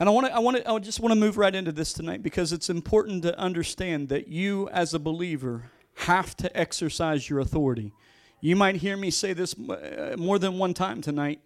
And 0.00 0.08
I 0.08 0.12
want 0.12 0.26
to, 0.26 0.34
I 0.34 0.38
want 0.38 0.56
to, 0.56 0.70
I 0.70 0.78
just 0.78 1.00
want 1.00 1.12
to 1.12 1.20
move 1.20 1.36
right 1.36 1.54
into 1.54 1.70
this 1.70 1.92
tonight 1.92 2.22
because 2.22 2.52
it's 2.52 2.70
important 2.70 3.22
to 3.22 3.38
understand 3.38 4.08
that 4.08 4.28
you, 4.28 4.68
as 4.70 4.94
a 4.94 4.98
believer, 4.98 5.70
have 5.94 6.36
to 6.38 6.56
exercise 6.56 7.28
your 7.30 7.40
authority. 7.40 7.92
You 8.44 8.56
might 8.56 8.76
hear 8.76 8.94
me 8.94 9.10
say 9.10 9.32
this 9.32 9.58
uh, 9.58 10.16
more 10.18 10.38
than 10.38 10.58
one 10.58 10.74
time 10.74 11.00
tonight. 11.00 11.40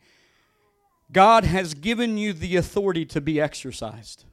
God 1.12 1.44
has 1.44 1.74
given 1.74 2.18
you 2.18 2.32
the 2.32 2.56
authority 2.56 3.06
to 3.06 3.20
be 3.20 3.40
exercised. 3.40 4.24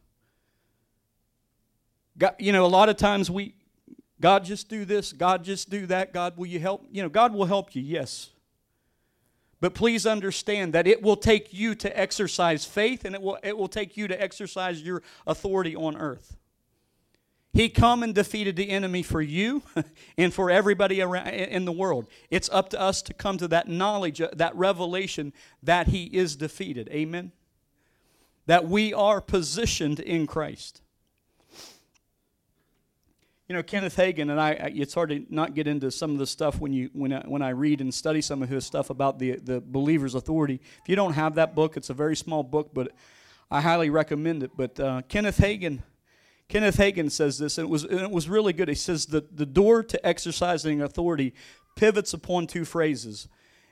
God, 2.18 2.34
you 2.40 2.52
know, 2.52 2.66
a 2.66 2.68
lot 2.68 2.90
of 2.90 2.98
times 2.98 3.30
we 3.30 3.54
God, 4.20 4.46
just 4.46 4.68
do 4.68 4.84
this. 4.84 5.14
God, 5.14 5.44
just 5.44 5.70
do 5.70 5.86
that. 5.86 6.12
God, 6.12 6.38
will 6.38 6.48
you 6.48 6.60
help? 6.60 6.88
You 6.92 7.04
know, 7.04 7.10
God 7.10 7.36
will 7.36 7.46
help 7.46 7.76
you, 7.76 7.84
yes. 7.84 8.32
But 9.62 9.76
please 9.76 10.08
understand 10.08 10.74
that 10.74 10.88
it 10.88 11.04
will 11.04 11.18
take 11.18 11.54
you 11.54 11.76
to 11.76 12.00
exercise 12.00 12.66
faith 12.66 13.06
and 13.06 13.14
it 13.14 13.22
will, 13.22 13.38
it 13.44 13.56
will 13.56 13.68
take 13.68 13.96
you 13.96 14.08
to 14.08 14.20
exercise 14.20 14.82
your 14.82 15.04
authority 15.28 15.76
on 15.76 15.98
earth. 15.98 16.36
He 17.56 17.70
come 17.70 18.04
and 18.04 18.14
defeated 18.14 18.58
the 18.58 18.70
enemy 18.70 19.02
for 19.02 19.22
you 19.22 19.64
and 20.18 20.34
for 20.34 20.52
everybody 20.52 21.02
around 21.02 21.30
in 21.30 21.64
the 21.64 21.72
world. 21.72 22.06
It's 22.30 22.50
up 22.50 22.68
to 22.72 22.80
us 22.80 23.02
to 23.04 23.14
come 23.14 23.38
to 23.38 23.48
that 23.48 23.70
knowledge, 23.70 24.20
uh, 24.20 24.28
that 24.36 24.54
revelation 24.58 25.32
that 25.64 25.88
he 25.88 26.04
is 26.04 26.36
defeated. 26.36 26.90
Amen. 26.92 27.32
That 28.46 28.68
we 28.68 28.94
are 28.94 29.22
positioned 29.22 30.02
in 30.02 30.28
Christ. 30.28 30.82
You 33.48 33.56
know, 33.56 33.64
Kenneth 33.64 33.96
Hagin 33.96 34.30
and 34.30 34.42
I. 34.42 34.52
It's 34.76 34.94
hard 34.94 35.12
to 35.12 35.26
not 35.30 35.54
get 35.54 35.66
into 35.66 35.92
some 35.92 36.12
of 36.12 36.18
the 36.18 36.28
stuff 36.28 36.60
when 36.60 36.74
you 36.74 36.90
when 36.92 37.14
I, 37.14 37.22
when 37.22 37.42
I 37.42 37.50
read 37.50 37.80
and 37.80 37.94
study 37.94 38.20
some 38.20 38.44
of 38.44 38.50
his 38.50 38.66
stuff 38.66 38.90
about 38.90 39.18
the 39.18 39.38
the 39.38 39.62
believer's 39.62 40.16
authority. 40.16 40.60
If 40.82 40.90
you 40.90 40.98
don't 40.98 41.14
have 41.14 41.36
that 41.36 41.56
book, 41.56 41.78
it's 41.78 41.90
a 41.90 41.94
very 41.94 42.18
small 42.18 42.44
book, 42.44 42.72
but 42.74 42.92
I 43.50 43.62
highly 43.62 43.90
recommend 43.90 44.44
it. 44.44 44.52
But 44.58 44.78
uh, 44.78 45.04
Kenneth 45.08 45.38
Hagin, 45.38 45.84
Kenneth 46.48 46.78
Hagin 46.78 47.12
says 47.12 47.38
this, 47.40 47.58
and 47.58 47.66
it 47.66 47.70
was 47.70 47.84
and 47.84 48.02
it 48.02 48.12
was 48.12 48.30
really 48.30 48.54
good. 48.54 48.70
He 48.70 48.76
says 48.76 49.08
the 49.08 49.26
the 49.32 49.46
door 49.46 49.84
to 49.84 50.06
exercising 50.06 50.82
authority 50.82 51.34
pivots 51.76 52.14
upon 52.14 52.48
two 52.48 52.66
phrases. 52.66 53.28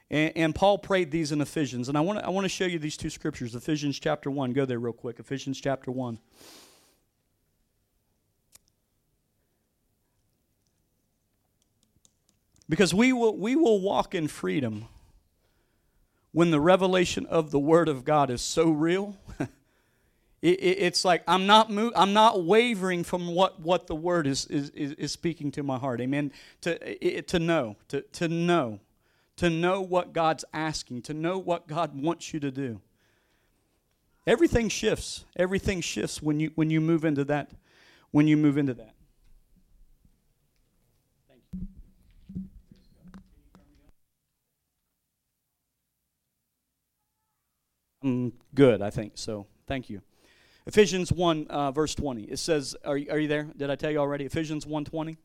And, 0.09 0.33
and 0.35 0.55
Paul 0.55 0.77
prayed 0.79 1.11
these 1.11 1.31
in 1.31 1.39
Ephesians, 1.39 1.87
and 1.87 1.97
I 1.97 2.01
want 2.01 2.19
to 2.19 2.25
I 2.25 2.29
want 2.29 2.45
to 2.45 2.49
show 2.49 2.65
you 2.65 2.79
these 2.79 2.97
two 2.97 3.09
scriptures. 3.09 3.55
Ephesians 3.55 3.99
chapter 3.99 4.31
one. 4.31 4.53
Go 4.53 4.65
there 4.65 4.79
real 4.79 4.93
quick. 4.93 5.19
Ephesians 5.19 5.61
chapter 5.61 5.91
one. 5.91 6.19
Because 12.69 12.93
we 12.93 13.13
will, 13.13 13.37
we 13.37 13.55
will 13.55 13.81
walk 13.81 14.15
in 14.15 14.27
freedom 14.27 14.87
when 16.31 16.49
the 16.49 16.59
revelation 16.59 17.25
of 17.27 17.51
the 17.51 17.59
Word 17.59 17.87
of 17.87 18.05
God 18.05 18.29
is 18.29 18.41
so 18.41 18.71
real. 18.71 19.17
it, 20.43 20.59
it, 20.59 20.77
it's 20.79 21.05
like 21.05 21.23
I'm 21.25 21.47
not, 21.47 21.71
I'm 21.71 22.11
not 22.11 22.43
wavering 22.43 23.05
from 23.05 23.33
what, 23.33 23.61
what 23.61 23.87
the 23.87 23.95
Word 23.95 24.27
is, 24.27 24.45
is, 24.47 24.71
is 24.71 25.13
speaking 25.13 25.51
to 25.51 25.63
my 25.63 25.77
heart. 25.77 26.01
Amen. 26.01 26.33
To, 26.61 27.07
it, 27.07 27.29
to 27.29 27.39
know, 27.39 27.77
to, 27.87 28.01
to 28.01 28.27
know, 28.27 28.81
to 29.37 29.49
know 29.49 29.81
what 29.81 30.11
God's 30.11 30.43
asking, 30.53 31.03
to 31.03 31.13
know 31.13 31.39
what 31.39 31.65
God 31.69 31.99
wants 31.99 32.33
you 32.33 32.41
to 32.41 32.51
do. 32.51 32.81
Everything 34.27 34.67
shifts. 34.67 35.23
Everything 35.37 35.79
shifts 35.79 36.21
when 36.21 36.41
you, 36.41 36.51
when 36.55 36.69
you 36.69 36.81
move 36.81 37.05
into 37.05 37.23
that. 37.23 37.51
When 38.11 38.27
you 38.27 38.35
move 38.35 38.57
into 38.57 38.73
that. 38.73 38.95
Mm, 48.03 48.33
good, 48.53 48.81
I 48.81 48.89
think. 48.89 49.13
So 49.15 49.47
thank 49.67 49.89
you. 49.89 50.01
Ephesians 50.65 51.11
1, 51.11 51.47
uh, 51.49 51.71
verse 51.71 51.93
20. 51.93 52.23
It 52.23 52.39
says, 52.39 52.75
are, 52.85 52.93
are 52.93 53.19
you 53.19 53.27
there? 53.27 53.49
Did 53.55 53.69
I 53.69 53.75
tell 53.75 53.91
you 53.91 53.97
already? 53.97 54.25
Ephesians 54.25 54.65
1 54.65 54.85
20. 54.85 55.17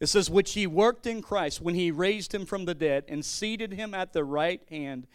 It 0.00 0.06
says, 0.06 0.28
which 0.28 0.54
he 0.54 0.66
worked 0.66 1.06
in 1.06 1.22
Christ 1.22 1.60
when 1.60 1.74
he 1.74 1.90
raised 1.90 2.34
him 2.34 2.46
from 2.46 2.64
the 2.64 2.74
dead 2.74 3.04
and 3.08 3.24
seated 3.24 3.72
him 3.72 3.94
at 3.94 4.12
the 4.12 4.24
right 4.24 4.60
hand 4.68 5.06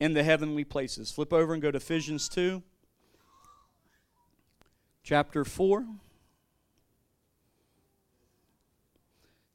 in 0.00 0.14
the 0.14 0.22
heavenly 0.22 0.64
places. 0.64 1.10
Flip 1.10 1.32
over 1.32 1.52
and 1.52 1.62
go 1.62 1.70
to 1.70 1.76
Ephesians 1.76 2.28
2, 2.28 2.62
chapter 5.02 5.44
4. 5.44 5.86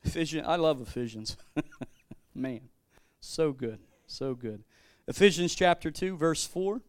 Ephesians, 0.04 0.46
I 0.48 0.56
love 0.56 0.82
Ephesians. 0.82 1.38
Man, 2.36 2.62
so 3.20 3.52
good, 3.52 3.80
so 4.06 4.34
good. 4.34 4.64
Ephesians 5.08 5.56
chapter 5.56 5.92
2, 5.92 6.18
verse 6.18 6.46
4. 6.46 6.82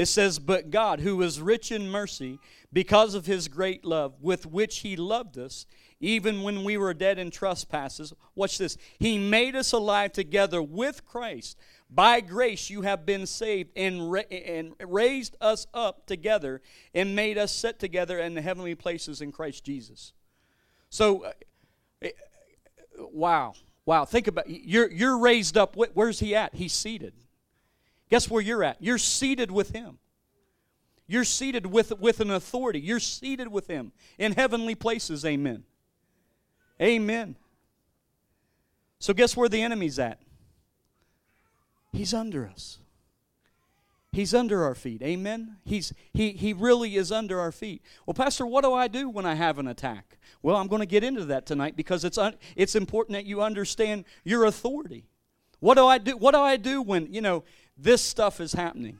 It 0.00 0.08
says, 0.08 0.38
But 0.38 0.70
God, 0.70 1.00
who 1.00 1.20
is 1.20 1.42
rich 1.42 1.70
in 1.70 1.90
mercy, 1.90 2.38
because 2.72 3.12
of 3.12 3.26
his 3.26 3.48
great 3.48 3.84
love 3.84 4.14
with 4.22 4.46
which 4.46 4.78
he 4.78 4.96
loved 4.96 5.36
us, 5.36 5.66
even 6.00 6.40
when 6.40 6.64
we 6.64 6.78
were 6.78 6.94
dead 6.94 7.18
in 7.18 7.30
trespasses, 7.30 8.14
watch 8.34 8.56
this, 8.56 8.78
he 8.98 9.18
made 9.18 9.54
us 9.54 9.72
alive 9.72 10.12
together 10.12 10.62
with 10.62 11.04
Christ. 11.04 11.58
By 11.90 12.22
grace 12.22 12.70
you 12.70 12.80
have 12.80 13.04
been 13.04 13.26
saved 13.26 13.72
and, 13.76 14.10
ra- 14.10 14.22
and 14.30 14.72
raised 14.80 15.36
us 15.38 15.66
up 15.74 16.06
together 16.06 16.62
and 16.94 17.14
made 17.14 17.36
us 17.36 17.52
sit 17.52 17.78
together 17.78 18.18
in 18.18 18.32
the 18.32 18.40
heavenly 18.40 18.74
places 18.74 19.20
in 19.20 19.32
Christ 19.32 19.64
Jesus. 19.64 20.14
So, 20.88 21.24
uh, 21.24 21.32
eh, 22.00 22.12
wow. 22.96 23.52
Wow, 23.84 24.06
think 24.06 24.28
about 24.28 24.48
you're 24.48 24.90
you're 24.90 25.18
raised 25.18 25.58
up. 25.58 25.76
Where's 25.76 26.20
he 26.20 26.34
at? 26.34 26.54
He's 26.54 26.72
seated. 26.72 27.12
Guess 28.10 28.28
where 28.28 28.42
you're 28.42 28.64
at? 28.64 28.76
You're 28.80 28.98
seated 28.98 29.50
with 29.50 29.70
Him. 29.70 29.98
You're 31.06 31.24
seated 31.24 31.66
with, 31.66 31.98
with 31.98 32.20
an 32.20 32.30
authority. 32.30 32.80
You're 32.80 33.00
seated 33.00 33.48
with 33.48 33.66
Him 33.68 33.92
in 34.18 34.32
heavenly 34.32 34.74
places. 34.74 35.24
Amen. 35.24 35.64
Amen. 36.80 37.36
So, 38.98 39.14
guess 39.14 39.36
where 39.36 39.48
the 39.48 39.62
enemy's 39.62 39.98
at? 39.98 40.20
He's 41.92 42.12
under 42.12 42.46
us. 42.46 42.78
He's 44.12 44.34
under 44.34 44.64
our 44.64 44.74
feet. 44.74 45.02
Amen. 45.02 45.56
He's 45.64 45.92
he 46.12 46.32
he 46.32 46.52
really 46.52 46.96
is 46.96 47.12
under 47.12 47.38
our 47.38 47.52
feet. 47.52 47.82
Well, 48.06 48.14
pastor, 48.14 48.44
what 48.44 48.64
do 48.64 48.72
I 48.72 48.88
do 48.88 49.08
when 49.08 49.24
I 49.24 49.34
have 49.34 49.58
an 49.58 49.68
attack? 49.68 50.18
Well, 50.42 50.56
I'm 50.56 50.66
going 50.66 50.80
to 50.80 50.86
get 50.86 51.04
into 51.04 51.24
that 51.26 51.46
tonight 51.46 51.76
because 51.76 52.04
it's 52.04 52.18
un, 52.18 52.34
it's 52.56 52.74
important 52.74 53.14
that 53.14 53.24
you 53.24 53.40
understand 53.40 54.04
your 54.24 54.44
authority. 54.46 55.06
What 55.60 55.74
do 55.74 55.86
I 55.86 55.98
do? 55.98 56.16
What 56.16 56.32
do 56.32 56.40
I 56.40 56.56
do 56.56 56.82
when, 56.82 57.12
you 57.12 57.20
know, 57.20 57.44
this 57.82 58.02
stuff 58.02 58.40
is 58.40 58.52
happening. 58.52 58.98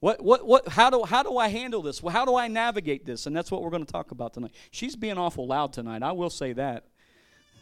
What, 0.00 0.22
what, 0.22 0.46
what, 0.46 0.68
how, 0.68 0.90
do, 0.90 1.04
how 1.04 1.22
do 1.22 1.38
I 1.38 1.48
handle 1.48 1.82
this? 1.82 2.00
How 2.00 2.24
do 2.24 2.34
I 2.34 2.48
navigate 2.48 3.06
this? 3.06 3.26
And 3.26 3.36
that's 3.36 3.50
what 3.50 3.62
we're 3.62 3.70
going 3.70 3.84
to 3.84 3.92
talk 3.92 4.10
about 4.10 4.34
tonight. 4.34 4.52
She's 4.70 4.96
being 4.96 5.16
awful 5.16 5.46
loud 5.46 5.72
tonight. 5.72 6.02
I 6.02 6.12
will 6.12 6.30
say 6.30 6.52
that. 6.54 6.84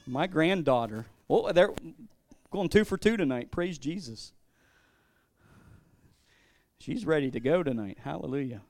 My 0.07 0.27
granddaughter, 0.27 1.07
well, 1.29 1.53
they're 1.53 1.75
going 2.51 2.71
two 2.71 2.85
for 2.85 2.97
two 2.97 3.17
tonight. 3.17 3.51
Praise 3.51 3.79
Jesus. 3.79 4.33
She's 6.79 7.05
ready 7.05 7.31
to 7.31 7.41
go 7.41 7.63
tonight. 7.63 7.99
Hallelujah. 8.03 8.63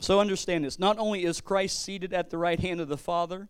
So 0.00 0.20
understand 0.20 0.64
this. 0.64 0.78
Not 0.78 0.98
only 0.98 1.24
is 1.24 1.40
Christ 1.40 1.82
seated 1.82 2.12
at 2.12 2.28
the 2.28 2.38
right 2.38 2.60
hand 2.60 2.80
of 2.80 2.88
the 2.88 2.98
Father, 2.98 3.48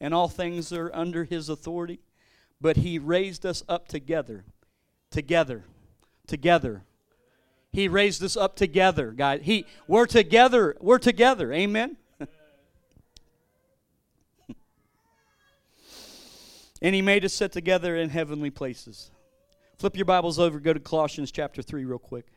and 0.00 0.14
all 0.14 0.28
things 0.28 0.72
are 0.72 0.90
under 0.94 1.24
his 1.24 1.48
authority, 1.48 2.00
but 2.64 2.78
he 2.78 2.98
raised 2.98 3.44
us 3.44 3.62
up 3.68 3.86
together. 3.88 4.46
Together. 5.10 5.64
Together. 6.26 6.82
He 7.70 7.88
raised 7.88 8.24
us 8.24 8.38
up 8.38 8.56
together, 8.56 9.10
guys. 9.10 9.40
He 9.42 9.66
we're 9.86 10.06
together. 10.06 10.74
We're 10.80 10.96
together. 10.98 11.52
Amen. 11.52 11.98
and 16.80 16.94
he 16.94 17.02
made 17.02 17.22
us 17.26 17.34
sit 17.34 17.52
together 17.52 17.96
in 17.96 18.08
heavenly 18.08 18.48
places. 18.48 19.10
Flip 19.76 19.94
your 19.94 20.06
Bibles 20.06 20.38
over, 20.38 20.58
go 20.58 20.72
to 20.72 20.80
Colossians 20.80 21.30
chapter 21.30 21.60
3 21.60 21.84
real 21.84 21.98
quick. 21.98 22.28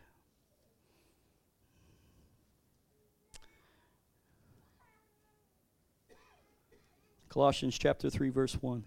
Colossians 7.30 7.78
chapter 7.78 8.10
3 8.10 8.28
verse 8.28 8.56
1. 8.56 8.84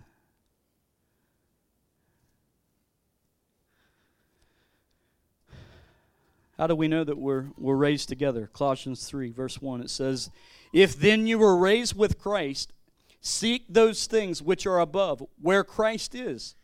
How 6.60 6.66
do 6.66 6.74
we 6.74 6.88
know 6.88 7.04
that 7.04 7.16
we're, 7.16 7.46
we're 7.56 7.74
raised 7.74 8.10
together? 8.10 8.50
Colossians 8.52 9.06
3, 9.06 9.30
verse 9.32 9.62
1, 9.62 9.80
it 9.80 9.88
says, 9.88 10.28
If 10.74 10.94
then 10.94 11.26
you 11.26 11.38
were 11.38 11.56
raised 11.56 11.96
with 11.96 12.18
Christ, 12.18 12.74
seek 13.22 13.64
those 13.66 14.06
things 14.06 14.42
which 14.42 14.66
are 14.66 14.78
above, 14.78 15.24
where 15.40 15.64
Christ 15.64 16.14
is, 16.14 16.56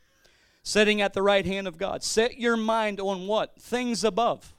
sitting 0.62 1.00
at 1.00 1.14
the 1.14 1.22
right 1.22 1.46
hand 1.46 1.66
of 1.66 1.78
God. 1.78 2.02
Set 2.02 2.38
your 2.38 2.58
mind 2.58 3.00
on 3.00 3.26
what? 3.26 3.58
Things 3.58 4.04
above. 4.04 4.54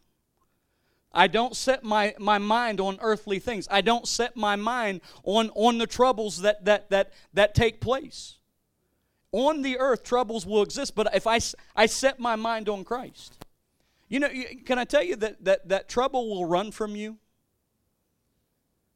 I 1.14 1.28
don't 1.28 1.56
set 1.56 1.84
my, 1.84 2.16
my 2.18 2.40
mind 2.40 2.82
on 2.82 2.98
earthly 3.00 3.38
things. 3.38 3.68
I 3.70 3.82
don't 3.82 4.08
set 4.08 4.36
my 4.36 4.56
mind 4.56 5.02
on, 5.24 5.52
on 5.54 5.78
the 5.78 5.86
troubles 5.86 6.42
that, 6.42 6.66
that, 6.66 6.90
that, 6.90 7.14
that 7.36 7.54
take 7.54 7.80
place. 7.80 8.40
On 9.32 9.62
the 9.62 9.78
earth, 9.78 10.04
troubles 10.04 10.48
will 10.48 10.64
exist, 10.64 10.96
but 10.96 11.14
if 11.14 11.28
I, 11.28 11.40
I 11.76 11.86
set 11.86 12.20
my 12.20 12.36
mind 12.36 12.68
on 12.68 12.84
Christ, 12.84 13.38
you 14.08 14.20
know, 14.20 14.30
can 14.66 14.80
I 14.80 14.86
tell 14.86 15.04
you 15.04 15.16
that, 15.18 15.44
that, 15.44 15.68
that 15.70 15.90
trouble 15.90 16.30
will 16.30 16.46
run 16.46 16.72
from 16.72 16.96
you? 16.96 17.18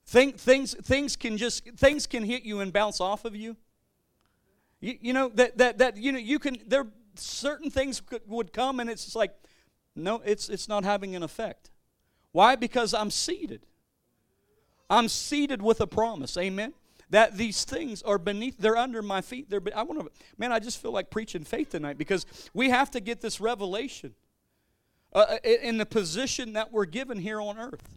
Think, 0.06 0.38
things, 0.38 0.74
things 0.74 1.16
can 1.16 1.38
just 1.38 1.66
things 1.78 2.08
can 2.08 2.24
hit 2.24 2.44
you 2.44 2.60
and 2.60 2.74
bounce 2.74 3.00
off 3.00 3.24
of 3.24 3.36
you. 3.36 3.56
You, 4.82 4.98
you 5.00 5.14
know 5.14 5.30
that, 5.36 5.58
that 5.60 5.78
that 5.78 5.98
you 5.98 6.12
know 6.12 6.20
you 6.20 6.40
can 6.40 6.58
there 6.66 6.88
certain 7.16 7.70
things 7.70 8.02
could, 8.02 8.22
would 8.26 8.52
come 8.52 8.80
and 8.80 8.90
it's 8.90 9.16
like 9.16 9.32
no 9.96 10.22
it's 10.26 10.50
it's 10.50 10.68
not 10.68 10.84
having 10.84 11.16
an 11.16 11.24
effect. 11.24 11.70
Why? 12.32 12.56
Because 12.56 12.94
I'm 12.94 13.12
seated. 13.12 13.66
I'm 14.90 15.08
seated 15.08 15.62
with 15.62 15.80
a 15.82 15.88
promise. 15.88 16.36
Amen. 16.36 16.74
That 17.10 17.38
these 17.38 17.64
things 17.64 18.02
are 18.04 18.18
beneath, 18.18 18.58
they're 18.58 18.78
under 18.78 19.02
my 19.02 19.22
feet. 19.22 19.50
They're, 19.50 19.62
I 19.76 19.84
want 19.84 20.00
to, 20.00 20.10
man, 20.38 20.52
I 20.52 20.60
just 20.60 20.82
feel 20.82 20.92
like 20.92 21.10
preaching 21.10 21.44
faith 21.44 21.70
tonight 21.70 21.98
because 21.98 22.26
we 22.54 22.70
have 22.70 22.90
to 22.92 23.02
get 23.02 23.20
this 23.20 23.42
revelation 23.42 24.16
uh, 25.14 25.20
uh 25.20 25.38
in 25.44 25.78
the 25.78 25.86
position 25.86 26.54
that 26.54 26.72
we're 26.72 26.86
given 26.86 27.20
here 27.20 27.42
on 27.42 27.58
earth. 27.58 27.90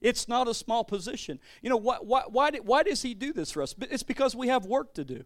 It's 0.00 0.28
not 0.28 0.48
a 0.48 0.54
small 0.54 0.84
position. 0.84 1.38
You 1.62 1.70
know, 1.70 1.76
why, 1.76 1.98
why, 2.00 2.22
why, 2.26 2.50
did, 2.50 2.66
why 2.66 2.82
does 2.82 3.02
he 3.02 3.14
do 3.14 3.32
this 3.32 3.52
for 3.52 3.62
us? 3.62 3.74
It's 3.82 4.02
because 4.02 4.34
we 4.34 4.48
have 4.48 4.66
work 4.66 4.94
to 4.94 5.04
do. 5.04 5.24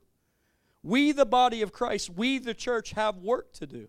We, 0.83 1.13
the 1.13 1.27
body 1.27 1.63
of 1.63 1.73
Christ, 1.73 2.11
we, 2.11 2.39
the 2.39 2.55
church, 2.55 2.93
have 2.93 3.17
work 3.17 3.53
to 3.55 3.67
do. 3.67 3.89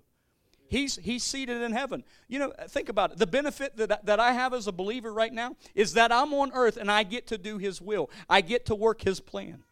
He's, 0.70 0.98
he's 0.98 1.24
seated 1.24 1.62
in 1.62 1.72
heaven. 1.72 2.04
You 2.28 2.40
know, 2.40 2.54
think 2.70 2.90
about 2.90 3.12
it. 3.12 3.18
The 3.18 3.28
benefit 3.28 3.78
that, 3.78 4.06
that 4.06 4.20
I 4.20 4.34
have 4.34 4.54
as 4.54 4.68
a 4.68 4.72
believer 4.72 5.14
right 5.14 5.32
now 5.32 5.56
is 5.76 5.94
that 5.94 6.12
I'm 6.12 6.34
on 6.34 6.52
earth 6.54 6.78
and 6.78 6.92
I 6.92 7.04
get 7.04 7.28
to 7.28 7.38
do 7.38 7.58
His 7.58 7.82
will. 7.82 8.10
I 8.30 8.42
get 8.42 8.66
to 8.66 8.76
work 8.76 9.02
His 9.02 9.20
plan. 9.20 9.64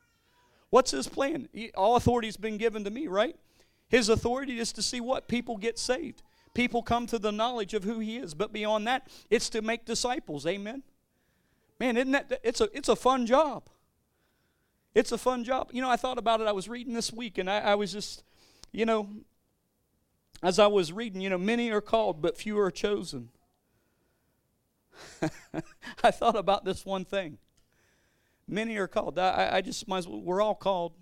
What's 0.70 0.92
His 0.92 1.08
plan? 1.08 1.50
All 1.76 1.96
authority 1.96 2.28
has 2.28 2.38
been 2.38 2.58
given 2.58 2.84
to 2.86 2.90
me, 2.90 3.08
right? 3.08 3.36
His 3.90 4.08
authority 4.10 4.60
is 4.60 4.72
to 4.74 4.82
see 4.82 5.02
what? 5.02 5.28
People 5.28 5.58
get 5.58 5.78
saved. 5.78 6.22
People 6.56 6.82
come 6.82 7.06
to 7.08 7.20
the 7.20 7.32
knowledge 7.32 7.76
of 7.76 7.84
who 7.84 8.00
He 8.00 8.18
is. 8.18 8.34
But 8.34 8.52
beyond 8.52 8.88
that, 8.88 9.08
it's 9.30 9.50
to 9.50 9.62
make 9.62 9.86
disciples. 9.86 10.48
Amen. 10.48 10.82
Man, 11.80 11.98
isn't 11.98 12.14
that 12.14 12.40
it's 12.44 12.62
a 12.62 12.70
it's 12.74 12.90
a 12.90 12.96
fun 12.96 13.28
job. 13.28 13.70
It's 14.96 15.12
a 15.12 15.18
fun 15.18 15.44
job. 15.44 15.70
You 15.74 15.82
know, 15.82 15.90
I 15.90 15.98
thought 15.98 16.18
about 16.18 16.40
it. 16.40 16.48
I 16.48 16.54
was 16.54 16.70
reading 16.70 16.94
this 16.94 17.12
week 17.12 17.38
and 17.38 17.50
I, 17.50 17.60
I 17.60 17.76
was 17.76 17.92
just, 17.92 18.24
you 18.72 18.86
know, 18.86 19.10
as 20.42 20.58
I 20.58 20.68
was 20.68 20.94
reading, 20.94 21.20
you 21.20 21.30
know, 21.30 21.38
many 21.38 21.70
are 21.72 21.82
called, 21.82 22.22
but 22.22 22.38
few 22.38 22.58
are 22.58 22.72
chosen. 22.72 23.28
I 26.04 26.12
thought 26.12 26.38
about 26.38 26.64
this 26.64 26.86
one 26.86 27.04
thing. 27.04 27.38
Many 28.48 28.78
are 28.78 28.88
called. 28.88 29.20
I, 29.20 29.50
I 29.52 29.62
just 29.62 29.86
might 29.90 29.98
as 29.98 30.08
well, 30.08 30.22
we're 30.22 30.42
all 30.42 30.56
called. 30.56 30.94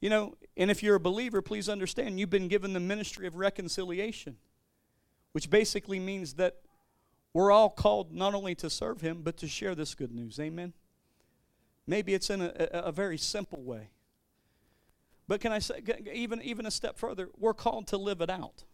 You 0.00 0.10
know, 0.10 0.36
and 0.56 0.70
if 0.70 0.82
you're 0.82 0.96
a 0.96 1.00
believer, 1.00 1.40
please 1.42 1.68
understand 1.68 2.18
you've 2.18 2.30
been 2.30 2.48
given 2.48 2.72
the 2.72 2.80
ministry 2.80 3.26
of 3.26 3.36
reconciliation, 3.36 4.36
which 5.32 5.50
basically 5.50 5.98
means 5.98 6.34
that 6.34 6.56
we're 7.32 7.52
all 7.52 7.70
called 7.70 8.12
not 8.12 8.34
only 8.34 8.54
to 8.56 8.68
serve 8.68 9.00
Him, 9.00 9.22
but 9.22 9.36
to 9.38 9.48
share 9.48 9.74
this 9.74 9.94
good 9.94 10.12
news. 10.12 10.38
Amen? 10.40 10.72
Maybe 11.86 12.14
it's 12.14 12.30
in 12.30 12.40
a, 12.40 12.52
a, 12.72 12.78
a 12.78 12.92
very 12.92 13.18
simple 13.18 13.62
way. 13.62 13.90
But 15.28 15.40
can 15.40 15.52
I 15.52 15.60
say, 15.60 15.80
even, 16.12 16.42
even 16.42 16.66
a 16.66 16.70
step 16.72 16.98
further, 16.98 17.28
we're 17.38 17.54
called 17.54 17.86
to 17.88 17.96
live 17.96 18.20
it 18.20 18.30
out. 18.30 18.64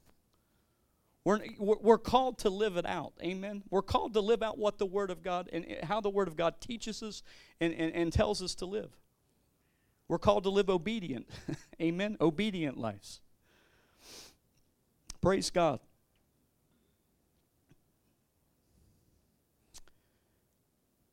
We're, 1.22 1.40
we're 1.58 1.98
called 1.98 2.38
to 2.38 2.50
live 2.50 2.76
it 2.76 2.86
out. 2.86 3.12
Amen. 3.20 3.64
We're 3.68 3.82
called 3.82 4.14
to 4.14 4.20
live 4.20 4.42
out 4.42 4.58
what 4.58 4.78
the 4.78 4.86
Word 4.86 5.10
of 5.10 5.22
God 5.22 5.50
and 5.52 5.66
how 5.82 6.00
the 6.00 6.08
Word 6.08 6.28
of 6.28 6.36
God 6.36 6.60
teaches 6.60 7.02
us 7.02 7.22
and, 7.60 7.74
and, 7.74 7.92
and 7.94 8.12
tells 8.12 8.40
us 8.40 8.54
to 8.54 8.64
live. 8.64 8.96
We're 10.08 10.18
called 10.18 10.44
to 10.44 10.50
live 10.50 10.70
obedient. 10.70 11.28
Amen. 11.82 12.16
Obedient 12.20 12.78
lives. 12.78 13.20
Praise 15.20 15.50
God. 15.50 15.80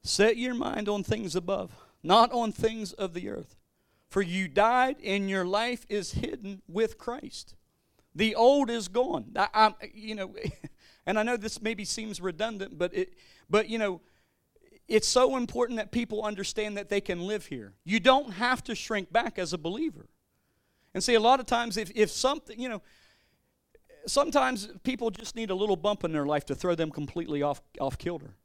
Set 0.04 0.38
your 0.38 0.54
mind 0.54 0.90
on 0.90 1.04
things 1.04 1.36
above, 1.36 1.72
not 2.04 2.32
on 2.32 2.52
things 2.52 2.92
of 2.94 3.14
the 3.14 3.30
earth. 3.30 3.56
For 4.10 4.22
you 4.22 4.48
died, 4.48 4.98
and 5.04 5.28
your 5.28 5.46
life 5.46 5.86
is 5.90 6.12
hidden 6.12 6.62
with 6.68 7.00
Christ. 7.00 7.56
The 8.14 8.36
old 8.36 8.70
is 8.70 8.88
gone. 8.90 9.32
I, 9.36 9.74
you 9.92 10.14
know, 10.14 10.36
and 11.08 11.18
I 11.18 11.24
know 11.24 11.38
this 11.38 11.62
maybe 11.62 11.84
seems 11.86 12.22
redundant, 12.22 12.78
but 12.78 12.94
it, 12.94 13.14
but 13.50 13.70
you 13.70 13.80
know, 13.80 14.02
it's 14.88 15.08
so 15.08 15.38
important 15.38 15.78
that 15.78 15.92
people 15.92 16.24
understand 16.24 16.78
that 16.78 16.90
they 16.90 17.02
can 17.02 17.22
live 17.22 17.48
here. 17.48 17.74
You 17.84 18.00
don't 18.00 18.32
have 18.34 18.64
to 18.66 18.76
shrink 18.76 19.12
back 19.12 19.40
as 19.40 19.54
a 19.54 19.58
believer. 19.58 20.08
And 20.94 21.04
see, 21.04 21.16
a 21.16 21.20
lot 21.20 21.40
of 21.40 21.46
times, 21.46 21.78
if, 21.78 21.92
if 21.96 22.12
something, 22.12 22.60
you 22.60 22.70
know, 22.70 22.82
sometimes 24.06 24.68
people 24.84 25.10
just 25.10 25.36
need 25.36 25.50
a 25.50 25.56
little 25.56 25.76
bump 25.76 26.04
in 26.04 26.12
their 26.12 26.26
life 26.26 26.46
to 26.48 26.56
throw 26.56 26.76
them 26.76 26.92
completely 26.92 27.42
off, 27.42 27.62
off 27.80 27.98
kilter. 27.98 28.36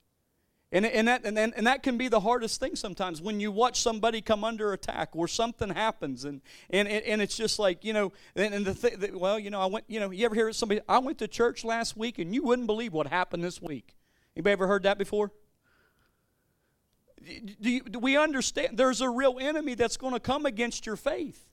And, 0.71 0.85
and, 0.85 1.09
that, 1.09 1.25
and, 1.25 1.39
and 1.39 1.67
that 1.67 1.83
can 1.83 1.97
be 1.97 2.09
the 2.09 2.21
hardest 2.21 2.61
thing 2.61 2.77
sometimes 2.77 3.23
when 3.23 3.41
you 3.41 3.51
watch 3.51 3.81
somebody 3.81 4.21
come 4.21 4.45
under 4.45 4.75
attack 4.75 5.09
or 5.15 5.27
something 5.27 5.71
happens 5.71 6.27
and, 6.27 6.43
and, 6.69 6.87
and 6.87 7.23
it's 7.23 7.39
just 7.39 7.59
like, 7.59 7.85
you 7.85 7.95
know, 7.95 8.13
and, 8.37 8.53
and 8.53 8.67
the, 8.67 8.75
thing, 8.75 9.19
well, 9.19 9.39
you 9.39 9.49
know, 9.49 9.63
I 9.63 9.67
went, 9.67 9.87
you 9.89 9.99
know, 9.99 10.11
you 10.11 10.27
ever 10.27 10.35
hear 10.35 10.53
somebody, 10.53 10.83
I 10.87 10.99
went 10.99 11.19
to 11.19 11.29
church 11.29 11.65
last 11.65 11.97
week 11.97 12.19
and 12.19 12.35
you 12.35 12.43
wouldn't 12.43 12.67
believe 12.67 12.93
what 12.93 13.07
happened 13.07 13.43
this 13.43 13.63
week. 13.63 13.97
Anybody 14.37 14.53
ever 14.53 14.67
heard 14.67 14.83
that 14.83 14.99
before? 14.99 15.33
Do, 17.61 17.71
you, 17.71 17.81
do 17.83 17.99
we 17.99 18.17
understand 18.17 18.79
there's 18.79 19.01
a 19.01 19.09
real 19.09 19.39
enemy 19.41 19.75
that's 19.75 19.97
going 19.97 20.15
to 20.15 20.21
come 20.21 20.47
against 20.47 20.87
your 20.87 20.97
faith? 20.97 21.45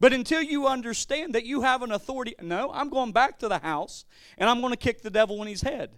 But 0.00 0.12
until 0.12 0.42
you 0.42 0.66
understand 0.66 1.34
that 1.34 1.44
you 1.44 1.62
have 1.62 1.82
an 1.82 1.92
authority, 1.92 2.34
no, 2.42 2.72
I'm 2.72 2.88
going 2.88 3.12
back 3.12 3.38
to 3.38 3.48
the 3.48 3.58
house 3.58 4.04
and 4.36 4.50
I'm 4.50 4.60
going 4.60 4.72
to 4.72 4.76
kick 4.76 5.02
the 5.02 5.10
devil 5.10 5.40
in 5.42 5.48
his 5.48 5.62
head. 5.62 5.90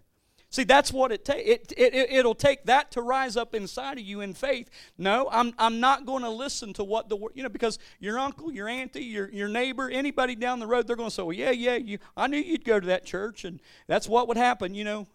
See, 0.55 0.63
that's 0.63 0.93
what 0.93 1.11
it 1.11 1.25
takes. 1.25 1.49
It, 1.49 1.73
it, 1.77 1.95
it, 1.95 2.25
will 2.25 2.35
take 2.35 2.65
that 2.67 2.93
to 2.93 3.03
rise 3.03 3.37
up 3.37 3.57
inside 3.57 3.99
of 3.99 4.05
you 4.05 4.21
in 4.21 4.35
faith. 4.35 4.71
No, 4.97 5.29
I'm, 5.33 5.53
I'm 5.59 5.81
not 5.81 6.07
going 6.07 6.23
to 6.23 6.31
listen 6.31 6.73
to 6.75 6.85
what 6.85 7.09
the 7.09 7.17
you 7.35 7.43
know, 7.43 7.49
because 7.49 7.81
your 7.99 8.21
uncle, 8.21 8.53
your 8.53 8.69
auntie, 8.69 9.03
your, 9.03 9.29
your 9.31 9.49
neighbor, 9.49 9.91
anybody 9.91 10.37
down 10.37 10.61
the 10.61 10.67
road, 10.69 10.87
they're 10.87 10.95
going 10.95 11.09
to 11.09 11.15
say, 11.15 11.23
well, 11.23 11.33
yeah, 11.33 11.51
yeah, 11.51 11.75
you, 11.75 11.99
I 12.17 12.29
knew 12.29 12.37
you'd 12.37 12.65
go 12.65 12.79
to 12.79 12.87
that 12.87 13.05
church. 13.05 13.45
And 13.45 13.59
that's 13.89 14.09
what 14.09 14.29
would 14.29 14.37
happen, 14.37 14.77
you 14.77 14.85
know. 14.85 15.09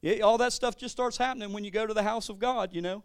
It, 0.00 0.22
all 0.22 0.38
that 0.38 0.54
stuff 0.54 0.78
just 0.78 0.92
starts 0.92 1.18
happening 1.18 1.52
when 1.52 1.64
you 1.64 1.70
go 1.70 1.86
to 1.86 1.92
the 1.92 2.02
house 2.02 2.30
of 2.30 2.38
God, 2.38 2.72
you 2.72 2.80
know. 2.80 3.02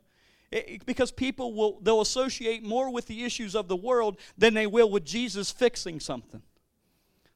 It, 0.51 0.85
because 0.85 1.11
people 1.11 1.53
will, 1.53 1.79
they'll 1.81 2.01
associate 2.01 2.63
more 2.63 2.91
with 2.91 3.07
the 3.07 3.23
issues 3.23 3.55
of 3.55 3.67
the 3.67 3.75
world 3.75 4.17
than 4.37 4.53
they 4.53 4.67
will 4.67 4.89
with 4.89 5.05
Jesus 5.05 5.49
fixing 5.49 5.99
something. 5.99 6.41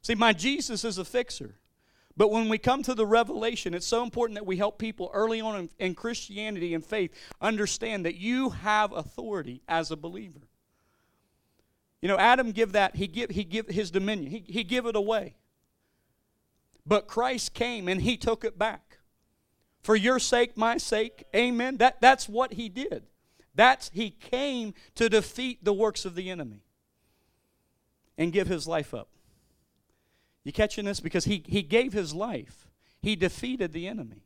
See, 0.01 0.15
my 0.15 0.33
Jesus 0.33 0.83
is 0.83 0.97
a 0.97 1.05
fixer. 1.05 1.55
But 2.17 2.31
when 2.31 2.47
we 2.47 2.57
come 2.57 2.83
to 2.83 2.93
the 2.93 3.05
revelation, 3.05 3.73
it's 3.73 3.87
so 3.87 4.03
important 4.03 4.35
that 4.35 4.45
we 4.45 4.57
help 4.57 4.77
people 4.77 5.11
early 5.13 5.41
on 5.41 5.59
in, 5.59 5.69
in, 5.79 5.95
Christianity 5.95 6.73
and 6.73 6.85
faith 6.85 7.13
understand 7.41 8.05
that 8.05 8.15
you 8.15 8.51
have 8.51 8.93
authority 8.93 9.61
as 9.67 9.91
a 9.91 9.97
believer. 9.97 10.47
You 12.01 12.07
know, 12.07 12.17
Adam 12.17 12.51
give 12.51 12.73
that, 12.73 12.95
he 12.95 13.07
give, 13.07 13.31
he 13.31 13.43
give 13.43 13.67
his 13.67 13.91
dominion, 13.91 14.31
he, 14.31 14.43
he 14.47 14.63
give 14.63 14.85
it 14.85 14.95
away. 14.95 15.35
But 16.85 17.07
Christ 17.07 17.53
came 17.53 17.87
and 17.87 18.01
he 18.01 18.15
took 18.15 18.45
it 18.45 18.57
back. 18.57 18.84
For 19.85 19.95
your 19.95 20.17
sake, 20.17 20.57
my 20.57 20.79
sake, 20.79 21.25
amen. 21.35 21.77
That, 21.77 22.01
that's 22.01 22.27
what 22.27 22.53
he 22.53 22.69
did. 22.69 23.03
That's 23.53 23.91
he 23.93 24.09
came 24.09 24.73
to 24.95 25.09
defeat 25.09 25.63
the 25.63 25.73
works 25.73 26.05
of 26.05 26.15
the 26.15 26.31
enemy 26.31 26.63
and 28.17 28.33
give 28.33 28.47
his 28.47 28.67
life 28.67 28.95
up. 28.95 29.09
You 30.43 30.51
catching 30.51 30.85
this? 30.85 30.99
Because 30.99 31.25
he, 31.25 31.43
he 31.45 31.61
gave 31.61 31.93
his 31.93 32.15
life. 32.15 32.67
He 32.99 33.15
defeated 33.15 33.73
the 33.73 33.87
enemy. 33.87 34.23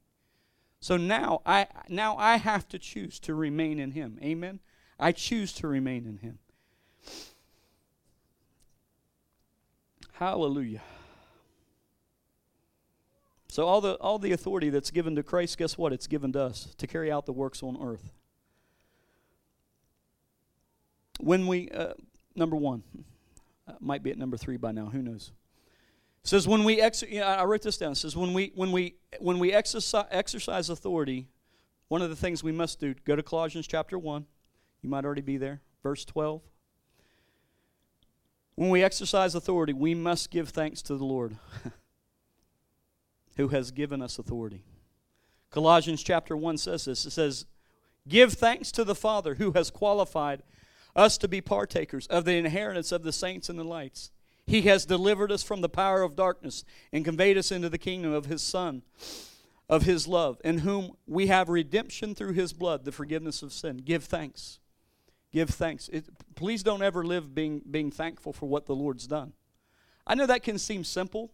So 0.80 0.96
now 0.96 1.42
I 1.46 1.68
now 1.90 2.16
I 2.16 2.38
have 2.38 2.70
to 2.70 2.80
choose 2.80 3.20
to 3.20 3.36
remain 3.36 3.80
in 3.80 3.92
him. 3.92 4.18
Amen. 4.24 4.62
I 4.98 5.12
choose 5.12 5.52
to 5.56 5.68
remain 5.68 6.06
in 6.06 6.20
him. 6.20 6.40
Hallelujah. 10.14 10.84
So 13.50 13.66
all 13.66 13.82
the 13.82 13.96
all 13.96 14.20
the 14.20 14.32
authority 14.32 14.70
that's 14.70 14.92
given 14.92 15.16
to 15.16 15.24
Christ, 15.24 15.58
guess 15.58 15.78
what? 15.78 15.92
It's 15.92 16.08
given 16.08 16.32
to 16.34 16.42
us 16.42 16.74
to 16.78 16.88
carry 16.88 17.12
out 17.12 17.26
the 17.26 17.34
works 17.34 17.64
on 17.64 17.78
earth. 17.82 18.12
When 21.20 21.48
we 21.48 21.70
uh, 21.70 21.94
number 22.36 22.56
one, 22.56 22.84
uh, 23.68 23.74
might 23.80 24.04
be 24.04 24.12
at 24.12 24.18
number 24.18 24.38
three 24.38 24.58
by 24.58 24.72
now. 24.72 24.86
Who 24.86 25.02
knows? 25.02 25.32
says 26.24 26.48
when 26.48 26.64
we 26.64 26.80
ex- 26.80 27.04
you 27.04 27.22
know, 27.22 27.28
I 27.28 27.44
wrote 27.46 27.64
this 27.64 27.78
down. 27.78 27.94
It 27.94 27.96
says 27.96 28.16
when 28.16 28.34
we 28.34 28.52
when 28.56 28.72
we 28.72 28.96
when 29.20 29.40
we 29.40 29.52
exercise, 29.52 30.06
exercise 30.12 30.70
authority, 30.70 31.28
one 31.88 32.02
of 32.02 32.10
the 32.10 32.16
things 32.16 32.44
we 32.44 32.52
must 32.52 32.80
do. 32.80 32.94
Go 33.06 33.16
to 33.16 33.24
Colossians 33.24 33.68
chapter 33.68 33.98
one. 33.98 34.26
You 34.82 34.90
might 34.90 35.06
already 35.06 35.22
be 35.22 35.38
there. 35.38 35.62
Verse 35.82 36.06
twelve. 36.06 36.42
When 38.56 38.70
we 38.70 38.84
exercise 38.84 39.36
authority, 39.36 39.74
we 39.74 39.96
must 39.96 40.30
give 40.30 40.50
thanks 40.50 40.82
to 40.84 40.98
the 40.98 41.06
Lord, 41.06 41.38
who 43.40 43.48
has 43.48 43.72
given 43.72 44.02
us 44.02 44.20
authority. 44.20 44.66
Colossians 45.50 46.04
chapter 46.04 46.36
one 46.36 46.58
says 46.58 46.84
this. 46.84 47.06
It 47.06 47.12
says, 47.12 47.46
"Give 48.06 48.34
thanks 48.34 48.70
to 48.74 48.84
the 48.84 48.94
Father 48.94 49.36
who 49.36 49.54
has 49.54 49.72
qualified 49.72 50.44
us 50.94 51.18
to 51.20 51.30
be 51.30 51.40
partakers 51.40 52.06
of 52.08 52.26
the 52.26 52.36
inheritance 52.36 52.92
of 52.92 53.04
the 53.04 53.14
saints 53.14 53.50
in 53.50 53.56
the 53.56 53.64
lights." 53.64 54.12
He 54.46 54.64
has 54.64 54.86
delivered 54.86 55.32
us 55.32 55.42
from 55.42 55.62
the 55.62 55.70
power 55.70 56.02
of 56.02 56.18
darkness 56.18 56.66
and 56.92 57.06
conveyed 57.06 57.38
us 57.38 57.50
into 57.50 57.70
the 57.70 57.78
kingdom 57.78 58.12
of 58.12 58.26
His 58.26 58.42
Son, 58.42 58.82
of 59.70 59.84
His 59.84 60.06
love, 60.06 60.42
in 60.44 60.60
whom 60.60 60.98
we 61.08 61.28
have 61.28 61.48
redemption 61.48 62.14
through 62.14 62.34
His 62.34 62.52
blood, 62.52 62.84
the 62.84 62.92
forgiveness 62.92 63.42
of 63.42 63.54
sin. 63.54 63.78
Give 63.78 64.04
thanks. 64.04 64.60
Give 65.32 65.50
thanks. 65.50 65.88
It, 65.88 66.10
please 66.36 66.62
don't 66.62 66.82
ever 66.82 67.06
live 67.06 67.34
being, 67.34 67.62
being 67.72 67.90
thankful 67.90 68.34
for 68.34 68.48
what 68.48 68.66
the 68.66 68.76
Lord's 68.76 69.08
done. 69.08 69.32
I 70.06 70.16
know 70.16 70.26
that 70.26 70.44
can 70.44 70.58
seem 70.58 70.84
simple, 70.84 71.32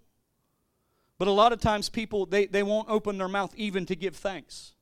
but 1.17 1.27
a 1.27 1.31
lot 1.31 1.53
of 1.53 1.59
times 1.59 1.89
people, 1.89 2.25
they, 2.25 2.45
they 2.45 2.63
won't 2.63 2.89
open 2.89 3.17
their 3.17 3.27
mouth 3.27 3.53
even 3.55 3.85
to 3.85 3.95
give 3.95 4.15
thanks. 4.15 4.73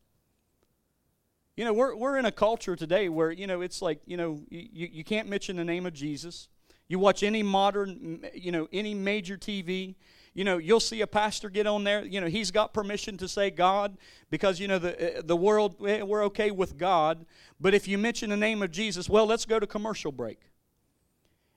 You 1.55 1.65
know, 1.65 1.73
we're, 1.73 1.95
we're 1.95 2.17
in 2.17 2.25
a 2.25 2.31
culture 2.31 2.75
today 2.75 3.09
where, 3.09 3.31
you 3.31 3.45
know, 3.45 3.61
it's 3.61 3.81
like, 3.81 4.01
you 4.05 4.17
know, 4.17 4.41
you, 4.49 4.89
you 4.91 5.03
can't 5.03 5.29
mention 5.29 5.55
the 5.55 5.63
name 5.63 5.85
of 5.85 5.93
Jesus. 5.93 6.49
You 6.87 6.97
watch 6.97 7.21
any 7.21 7.43
modern, 7.43 8.25
you 8.33 8.51
know, 8.51 8.67
any 8.73 8.95
major 8.95 9.37
TV, 9.37 9.95
you 10.33 10.43
know, 10.43 10.57
you'll 10.57 10.79
see 10.79 11.01
a 11.01 11.07
pastor 11.07 11.49
get 11.49 11.67
on 11.67 11.83
there. 11.83 12.03
You 12.03 12.19
know, 12.19 12.27
he's 12.27 12.49
got 12.49 12.73
permission 12.73 13.17
to 13.17 13.27
say 13.27 13.51
God 13.51 13.97
because, 14.31 14.59
you 14.59 14.67
know, 14.67 14.79
the, 14.79 15.19
uh, 15.19 15.21
the 15.23 15.35
world, 15.35 15.75
eh, 15.87 16.01
we're 16.01 16.23
okay 16.25 16.49
with 16.49 16.77
God. 16.77 17.25
But 17.59 17.75
if 17.75 17.87
you 17.87 17.99
mention 17.99 18.31
the 18.31 18.37
name 18.37 18.63
of 18.63 18.71
Jesus, 18.71 19.07
well, 19.07 19.27
let's 19.27 19.45
go 19.45 19.59
to 19.59 19.67
commercial 19.67 20.11
break. 20.11 20.39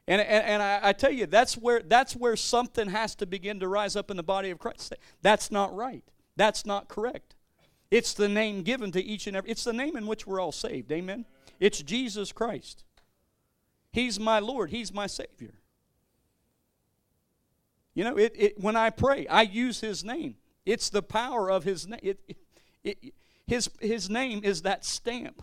And, 0.09 0.21
and, 0.21 0.45
and 0.45 0.63
I, 0.63 0.81
I, 0.83 0.93
tell 0.93 1.11
you, 1.11 1.27
that's 1.27 1.57
where, 1.57 1.83
that's 1.83 2.15
where 2.15 2.37
something 2.37 2.89
has 2.89 3.15
to 3.17 3.27
begin 3.27 3.59
to 3.61 3.69
rise 3.69 3.97
up 3.97 4.11
in 4.11 4.17
the 4.17 4.23
body 4.23 4.51
of 4.51 4.59
Christ. 4.59 4.95
That's 5.21 5.51
not 5.51 5.75
right. 5.75 6.05
That's 6.37 6.65
not 6.65 6.89
correct. 6.89 7.35
It's 7.91 8.15
the 8.15 8.29
name 8.29 8.63
given 8.63 8.93
to 8.93 9.03
each 9.03 9.27
and 9.27 9.37
every, 9.37 9.51
it's 9.51 9.65
the 9.65 9.73
name 9.73 9.97
in 9.97 10.07
which 10.07 10.27
we're 10.27 10.41
all 10.41 10.53
saved. 10.53 10.93
Amen? 10.93 11.25
It's 11.59 11.83
Jesus 11.83 12.31
Christ. 12.31 12.85
He's 13.93 14.21
my 14.21 14.39
Lord. 14.39 14.71
He's 14.71 14.93
my 14.93 15.07
Savior. 15.07 15.55
You 17.95 18.05
know, 18.05 18.17
it, 18.17 18.33
it, 18.37 18.61
when 18.61 18.77
I 18.77 18.91
pray, 18.91 19.27
I 19.27 19.43
use 19.43 19.81
His 19.81 20.05
name. 20.05 20.37
It's 20.65 20.91
the 20.91 21.03
power 21.03 21.51
of 21.51 21.65
His 21.65 21.89
name. 21.89 22.01
It, 22.03 22.21
it, 22.85 23.15
his, 23.47 23.71
his 23.81 24.11
name 24.11 24.41
is 24.43 24.63
that 24.63 24.85
stamp 24.85 25.43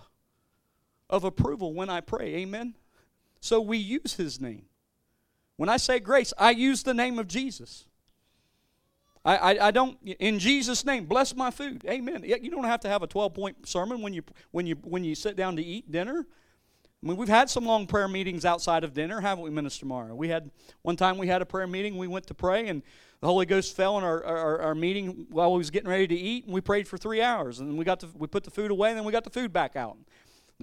of 1.09 1.23
approval 1.23 1.73
when 1.73 1.89
I 1.89 2.01
pray. 2.01 2.35
Amen? 2.35 2.75
So 3.43 3.59
we 3.59 3.77
use 3.77 4.13
His 4.13 4.39
name. 4.39 4.63
When 5.57 5.67
I 5.67 5.75
say 5.75 5.99
grace, 5.99 6.31
I 6.37 6.51
use 6.51 6.81
the 6.81 6.93
name 6.93 7.19
of 7.19 7.27
Jesus. 7.27 7.83
I, 9.25 9.35
I, 9.35 9.67
I, 9.67 9.71
don't 9.71 9.97
in 10.01 10.39
Jesus' 10.39 10.85
name 10.85 11.07
bless 11.07 11.35
my 11.35 11.51
food. 11.51 11.83
Amen. 11.85 12.23
You 12.23 12.49
don't 12.49 12.63
have 12.63 12.79
to 12.81 12.87
have 12.87 13.03
a 13.03 13.07
12 13.07 13.33
point 13.33 13.67
sermon 13.67 14.01
when 14.01 14.13
you 14.13 14.23
when 14.51 14.65
you 14.65 14.75
when 14.83 15.03
you 15.03 15.13
sit 15.13 15.35
down 15.35 15.57
to 15.57 15.61
eat 15.61 15.91
dinner. 15.91 16.25
I 17.03 17.05
mean, 17.05 17.17
we've 17.17 17.27
had 17.27 17.49
some 17.49 17.65
long 17.65 17.85
prayer 17.85 18.07
meetings 18.07 18.45
outside 18.45 18.85
of 18.85 18.93
dinner, 18.93 19.19
haven't 19.19 19.43
we, 19.43 19.49
Minister 19.49 19.85
Mara? 19.85 20.15
We 20.15 20.29
had 20.29 20.49
one 20.81 20.95
time 20.95 21.17
we 21.17 21.27
had 21.27 21.41
a 21.41 21.45
prayer 21.45 21.67
meeting. 21.67 21.97
We 21.97 22.07
went 22.07 22.27
to 22.27 22.33
pray, 22.33 22.69
and 22.69 22.81
the 23.19 23.27
Holy 23.27 23.45
Ghost 23.45 23.75
fell 23.75 23.97
in 23.97 24.05
our, 24.05 24.23
our, 24.23 24.61
our 24.61 24.75
meeting 24.75 25.27
while 25.29 25.51
we 25.51 25.57
was 25.57 25.69
getting 25.69 25.89
ready 25.89 26.07
to 26.07 26.15
eat, 26.15 26.45
and 26.45 26.53
we 26.53 26.61
prayed 26.61 26.87
for 26.87 26.97
three 26.97 27.21
hours. 27.21 27.59
And 27.59 27.77
we 27.77 27.83
got 27.83 27.99
to, 27.99 28.07
we 28.15 28.27
put 28.27 28.45
the 28.45 28.51
food 28.51 28.71
away, 28.71 28.87
and 28.87 28.97
then 28.97 29.03
we 29.03 29.11
got 29.11 29.25
the 29.25 29.29
food 29.29 29.51
back 29.51 29.75
out. 29.75 29.97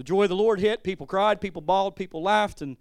The 0.00 0.04
joy 0.04 0.22
of 0.22 0.30
the 0.30 0.34
Lord 0.34 0.60
hit. 0.60 0.82
People 0.82 1.06
cried, 1.06 1.42
people 1.42 1.60
bawled, 1.60 1.94
people 1.94 2.22
laughed, 2.22 2.62
and 2.62 2.78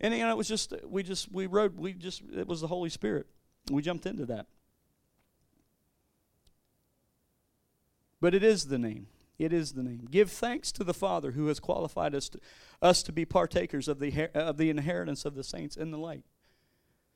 and 0.00 0.14
you 0.14 0.20
know 0.20 0.30
it 0.30 0.38
was 0.38 0.48
just 0.48 0.72
we 0.86 1.02
just 1.02 1.30
we 1.30 1.46
rode 1.46 1.76
we 1.76 1.92
just 1.92 2.22
it 2.34 2.48
was 2.48 2.62
the 2.62 2.66
Holy 2.66 2.88
Spirit. 2.88 3.26
We 3.70 3.82
jumped 3.82 4.06
into 4.06 4.24
that. 4.24 4.46
But 8.22 8.34
it 8.34 8.42
is 8.42 8.68
the 8.68 8.78
name. 8.78 9.08
It 9.38 9.52
is 9.52 9.74
the 9.74 9.82
name. 9.82 10.08
Give 10.10 10.30
thanks 10.30 10.72
to 10.72 10.82
the 10.82 10.94
Father 10.94 11.32
who 11.32 11.48
has 11.48 11.60
qualified 11.60 12.14
us 12.14 12.30
to, 12.30 12.40
us 12.80 13.02
to 13.02 13.12
be 13.12 13.26
partakers 13.26 13.86
of 13.86 13.98
the, 13.98 14.30
of 14.34 14.56
the 14.56 14.70
inheritance 14.70 15.26
of 15.26 15.34
the 15.34 15.44
saints 15.44 15.76
in 15.76 15.90
the 15.90 15.98
light. 15.98 16.24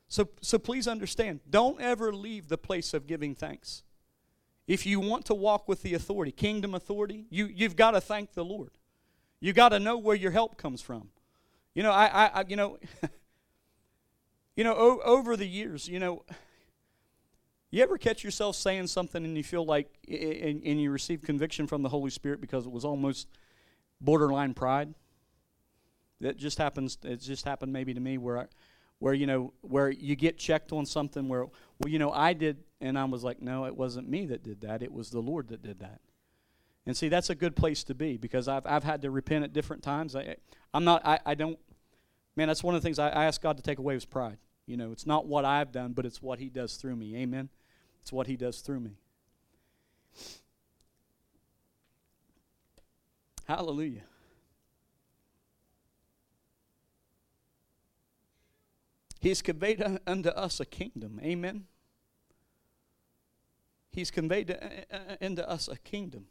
So, 0.07 0.29
so 0.39 0.59
please 0.59 0.87
understand 0.87 1.39
don't 1.49 1.81
ever 1.81 2.13
leave 2.13 2.47
the 2.47 2.59
place 2.59 2.93
of 2.93 3.07
giving 3.07 3.33
thanks. 3.33 3.81
If 4.67 4.85
you 4.85 4.99
want 4.99 5.25
to 5.25 5.33
walk 5.33 5.67
with 5.67 5.81
the 5.81 5.95
authority, 5.95 6.31
kingdom 6.31 6.75
authority, 6.75 7.25
you, 7.31 7.47
you've 7.47 7.75
got 7.75 7.91
to 7.91 8.01
thank 8.01 8.33
the 8.33 8.45
Lord. 8.45 8.76
You 9.39 9.53
got 9.53 9.69
to 9.69 9.79
know 9.79 9.97
where 9.97 10.15
your 10.15 10.31
help 10.31 10.57
comes 10.57 10.81
from. 10.81 11.09
You 11.73 11.83
know, 11.83 11.91
I, 11.91 12.05
I, 12.05 12.25
I 12.27 12.45
you 12.47 12.55
know, 12.55 12.79
you 14.55 14.63
know, 14.63 14.73
o- 14.75 15.01
over 15.03 15.37
the 15.37 15.47
years, 15.47 15.87
you 15.87 15.99
know, 15.99 16.23
you 17.69 17.83
ever 17.83 17.97
catch 17.97 18.23
yourself 18.23 18.55
saying 18.55 18.87
something 18.87 19.23
and 19.23 19.37
you 19.37 19.43
feel 19.43 19.65
like, 19.65 19.87
and, 20.07 20.61
and 20.63 20.81
you 20.81 20.89
receive 20.89 21.21
conviction 21.21 21.67
from 21.67 21.83
the 21.83 21.89
Holy 21.89 22.09
Spirit 22.09 22.41
because 22.41 22.65
it 22.65 22.71
was 22.71 22.85
almost 22.85 23.27
borderline 24.01 24.53
pride? 24.53 24.93
That 26.21 26.37
just 26.37 26.57
happens. 26.57 26.97
It 27.03 27.17
just 27.17 27.45
happened 27.45 27.73
maybe 27.73 27.93
to 27.93 27.99
me 27.99 28.17
where, 28.17 28.39
I, 28.39 28.45
where 28.99 29.13
you 29.13 29.27
know, 29.27 29.53
where 29.61 29.89
you 29.89 30.15
get 30.15 30.37
checked 30.37 30.71
on 30.71 30.85
something 30.85 31.27
where, 31.27 31.45
well, 31.45 31.89
you 31.89 31.99
know, 31.99 32.11
I 32.11 32.33
did, 32.33 32.63
and 32.81 32.97
I 32.97 33.03
was 33.05 33.23
like, 33.23 33.41
no, 33.41 33.65
it 33.65 33.75
wasn't 33.75 34.09
me 34.09 34.25
that 34.27 34.43
did 34.43 34.61
that. 34.61 34.81
It 34.81 34.91
was 34.91 35.11
the 35.11 35.19
Lord 35.19 35.49
that 35.49 35.61
did 35.61 35.79
that. 35.79 35.99
And 36.87 36.95
see, 36.95 37.09
that's 37.09 37.29
a 37.29 37.35
good 37.35 37.53
place 37.53 37.83
to 37.83 37.93
be 37.93 38.15
because 38.15 38.47
I've 38.47 38.65
I've 38.65 38.85
had 38.85 39.01
to 39.01 39.11
repent 39.11 39.43
at 39.43 39.51
different 39.51 39.83
times. 39.83 40.15
I, 40.15 40.37
I'm 40.73 40.85
not. 40.85 41.05
I, 41.05 41.19
I 41.25 41.35
don't. 41.35 41.59
Man, 42.37 42.47
that's 42.47 42.63
one 42.63 42.75
of 42.75 42.81
the 42.81 42.85
things 42.85 42.97
I, 42.97 43.09
I 43.09 43.25
ask 43.25 43.41
God 43.41 43.57
to 43.57 43.63
take 43.63 43.77
away 43.77 43.95
is 43.95 44.05
pride. 44.05 44.37
You 44.65 44.77
know, 44.77 44.93
it's 44.93 45.05
not 45.05 45.27
what 45.27 45.43
I've 45.43 45.73
done, 45.73 45.91
but 45.91 46.05
it's 46.05 46.21
what 46.21 46.39
He 46.39 46.47
does 46.47 46.77
through 46.77 46.95
me. 46.95 47.17
Amen. 47.17 47.49
It's 48.01 48.13
what 48.13 48.25
He 48.25 48.37
does 48.37 48.61
through 48.61 48.79
me. 48.79 48.91
Hallelujah. 53.45 54.03
He's 59.19 59.41
conveyed 59.41 59.83
unto 60.07 60.29
us 60.29 60.61
a 60.61 60.65
kingdom. 60.65 61.19
Amen. 61.21 61.65
He's 63.91 64.09
conveyed 64.09 64.51
uh, 64.51 64.55
uh, 64.93 64.95
uh, 64.95 65.25
unto 65.25 65.41
us 65.41 65.67
a 65.67 65.77
kingdom. 65.77 66.27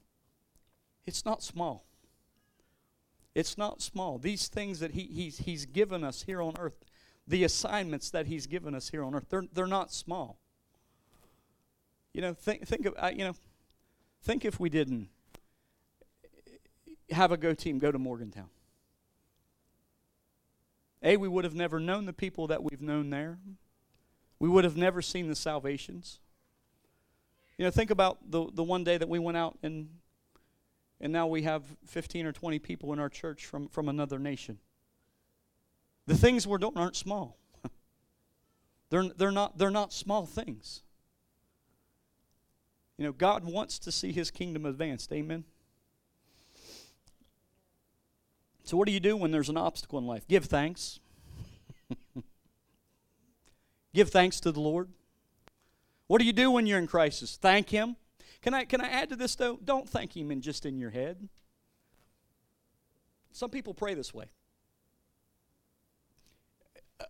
It's 1.06 1.24
not 1.24 1.42
small. 1.42 1.84
It's 3.34 3.56
not 3.58 3.82
small. 3.82 4.18
These 4.18 4.48
things 4.48 4.80
that 4.80 4.92
he, 4.92 5.02
he's, 5.02 5.38
he's 5.38 5.66
given 5.66 6.02
us 6.02 6.22
here 6.22 6.40
on 6.40 6.54
earth, 6.58 6.84
the 7.28 7.44
assignments 7.44 8.10
that 8.10 8.26
He's 8.26 8.46
given 8.46 8.74
us 8.74 8.88
here 8.88 9.02
on 9.04 9.14
earth, 9.14 9.26
they're, 9.28 9.44
they're 9.52 9.66
not 9.66 9.92
small. 9.92 10.38
You 12.12 12.22
know, 12.22 12.32
think 12.32 12.66
think 12.66 12.86
of 12.86 12.94
you 13.12 13.24
know, 13.24 13.34
think 14.22 14.46
if 14.46 14.58
we 14.58 14.70
didn't 14.70 15.10
have 17.10 17.30
a 17.30 17.36
go 17.36 17.52
team 17.52 17.78
go 17.78 17.92
to 17.92 17.98
Morgantown. 17.98 18.48
A, 21.02 21.18
we 21.18 21.28
would 21.28 21.44
have 21.44 21.54
never 21.54 21.78
known 21.78 22.06
the 22.06 22.14
people 22.14 22.46
that 22.46 22.62
we've 22.62 22.80
known 22.80 23.10
there. 23.10 23.38
We 24.38 24.48
would 24.48 24.64
have 24.64 24.78
never 24.78 25.02
seen 25.02 25.28
the 25.28 25.36
salvations. 25.36 26.20
You 27.58 27.66
know, 27.66 27.70
think 27.70 27.90
about 27.90 28.30
the 28.30 28.46
the 28.50 28.62
one 28.62 28.82
day 28.82 28.96
that 28.96 29.08
we 29.08 29.18
went 29.18 29.36
out 29.36 29.58
and 29.62 29.90
and 31.00 31.12
now 31.12 31.26
we 31.26 31.42
have 31.42 31.62
15 31.86 32.26
or 32.26 32.32
20 32.32 32.58
people 32.58 32.92
in 32.92 32.98
our 32.98 33.08
church 33.08 33.44
from, 33.44 33.68
from 33.68 33.88
another 33.88 34.18
nation. 34.18 34.58
The 36.06 36.16
things 36.16 36.46
we're 36.46 36.58
doing 36.58 36.76
aren't 36.76 36.96
small. 36.96 37.36
they're, 38.90 39.08
they're, 39.16 39.32
not, 39.32 39.58
they're 39.58 39.70
not 39.70 39.92
small 39.92 40.24
things. 40.24 40.82
You 42.96 43.04
know, 43.04 43.12
God 43.12 43.44
wants 43.44 43.78
to 43.80 43.92
see 43.92 44.12
his 44.12 44.30
kingdom 44.30 44.64
advanced. 44.64 45.12
Amen. 45.12 45.44
So, 48.64 48.76
what 48.76 48.86
do 48.86 48.92
you 48.92 49.00
do 49.00 49.16
when 49.16 49.30
there's 49.30 49.48
an 49.48 49.56
obstacle 49.56 49.98
in 49.98 50.06
life? 50.06 50.26
Give 50.26 50.44
thanks. 50.44 50.98
Give 53.94 54.10
thanks 54.10 54.40
to 54.40 54.50
the 54.50 54.60
Lord. 54.60 54.88
What 56.06 56.20
do 56.20 56.24
you 56.24 56.32
do 56.32 56.50
when 56.50 56.66
you're 56.66 56.78
in 56.78 56.86
crisis? 56.86 57.36
Thank 57.40 57.70
Him. 57.70 57.96
Can 58.42 58.54
I, 58.54 58.64
can 58.64 58.80
I 58.80 58.88
add 58.88 59.08
to 59.10 59.16
this 59.16 59.34
though? 59.34 59.58
Don't 59.64 59.88
thank 59.88 60.16
Him 60.16 60.30
in 60.30 60.40
just 60.40 60.66
in 60.66 60.78
your 60.78 60.90
head. 60.90 61.28
Some 63.32 63.50
people 63.50 63.74
pray 63.74 63.94
this 63.94 64.14
way. 64.14 64.26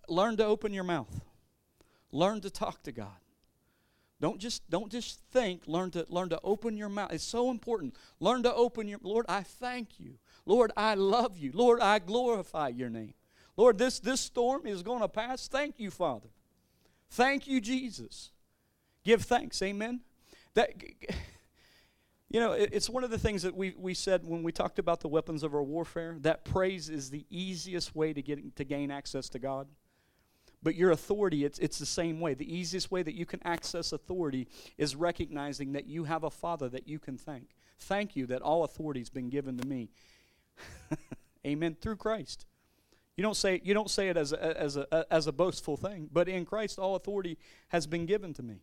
Learn 0.08 0.36
to 0.38 0.44
open 0.44 0.72
your 0.72 0.84
mouth. 0.84 1.20
Learn 2.10 2.40
to 2.40 2.50
talk 2.50 2.82
to 2.84 2.92
God. 2.92 3.20
Don't 4.20 4.40
just 4.40 4.68
don't 4.70 4.90
just 4.90 5.20
think, 5.30 5.62
learn 5.66 5.90
to 5.90 6.06
learn 6.08 6.30
to 6.30 6.40
open 6.42 6.76
your 6.76 6.88
mouth. 6.88 7.12
It's 7.12 7.22
so 7.22 7.50
important. 7.50 7.94
Learn 8.18 8.42
to 8.44 8.54
open 8.54 8.88
your 8.88 8.98
Lord, 9.02 9.26
I 9.28 9.42
thank 9.42 10.00
you. 10.00 10.14
Lord, 10.46 10.72
I 10.76 10.94
love 10.94 11.36
you. 11.36 11.50
Lord, 11.52 11.80
I 11.80 11.98
glorify 11.98 12.68
your 12.68 12.88
name. 12.88 13.14
Lord, 13.56 13.76
this 13.78 14.00
this 14.00 14.20
storm 14.20 14.66
is 14.66 14.82
going 14.82 15.00
to 15.00 15.08
pass. 15.08 15.48
Thank 15.48 15.78
you, 15.78 15.90
Father. 15.90 16.28
Thank 17.10 17.46
you, 17.46 17.60
Jesus. 17.60 18.30
Give 19.04 19.22
thanks. 19.22 19.60
Amen. 19.62 20.00
That 20.56 20.72
you 22.28 22.40
know, 22.40 22.52
it, 22.52 22.70
it's 22.72 22.90
one 22.90 23.04
of 23.04 23.10
the 23.10 23.18
things 23.18 23.42
that 23.42 23.54
we, 23.54 23.74
we 23.78 23.94
said 23.94 24.26
when 24.26 24.42
we 24.42 24.50
talked 24.50 24.80
about 24.80 25.00
the 25.00 25.08
weapons 25.08 25.44
of 25.44 25.54
our 25.54 25.62
warfare, 25.62 26.16
that 26.22 26.44
praise 26.44 26.90
is 26.90 27.10
the 27.10 27.24
easiest 27.30 27.94
way 27.94 28.12
to 28.12 28.20
get 28.20 28.56
to 28.56 28.64
gain 28.64 28.90
access 28.90 29.28
to 29.28 29.38
God. 29.38 29.68
But 30.62 30.74
your 30.74 30.90
authority, 30.90 31.44
it's, 31.44 31.60
it's 31.60 31.78
the 31.78 31.86
same 31.86 32.18
way. 32.18 32.34
The 32.34 32.52
easiest 32.52 32.90
way 32.90 33.04
that 33.04 33.14
you 33.14 33.26
can 33.26 33.40
access 33.44 33.92
authority 33.92 34.48
is 34.78 34.96
recognizing 34.96 35.72
that 35.72 35.86
you 35.86 36.04
have 36.04 36.24
a 36.24 36.30
Father 36.30 36.68
that 36.70 36.88
you 36.88 36.98
can 36.98 37.16
thank. 37.16 37.50
Thank 37.78 38.16
you 38.16 38.26
that 38.26 38.42
all 38.42 38.64
authority 38.64 39.00
has 39.00 39.10
been 39.10 39.28
given 39.28 39.58
to 39.58 39.68
me. 39.68 39.90
Amen. 41.46 41.76
Through 41.80 41.96
Christ. 41.96 42.46
You 43.16 43.22
don't 43.22 43.36
say, 43.36 43.60
you 43.62 43.74
don't 43.74 43.90
say 43.90 44.08
it 44.08 44.16
as 44.16 44.32
a, 44.32 44.60
as, 44.60 44.76
a, 44.76 45.06
as 45.10 45.26
a 45.26 45.32
boastful 45.32 45.76
thing, 45.76 46.08
but 46.10 46.28
in 46.28 46.44
Christ, 46.44 46.78
all 46.78 46.96
authority 46.96 47.38
has 47.68 47.86
been 47.86 48.06
given 48.06 48.34
to 48.34 48.42
me. 48.42 48.62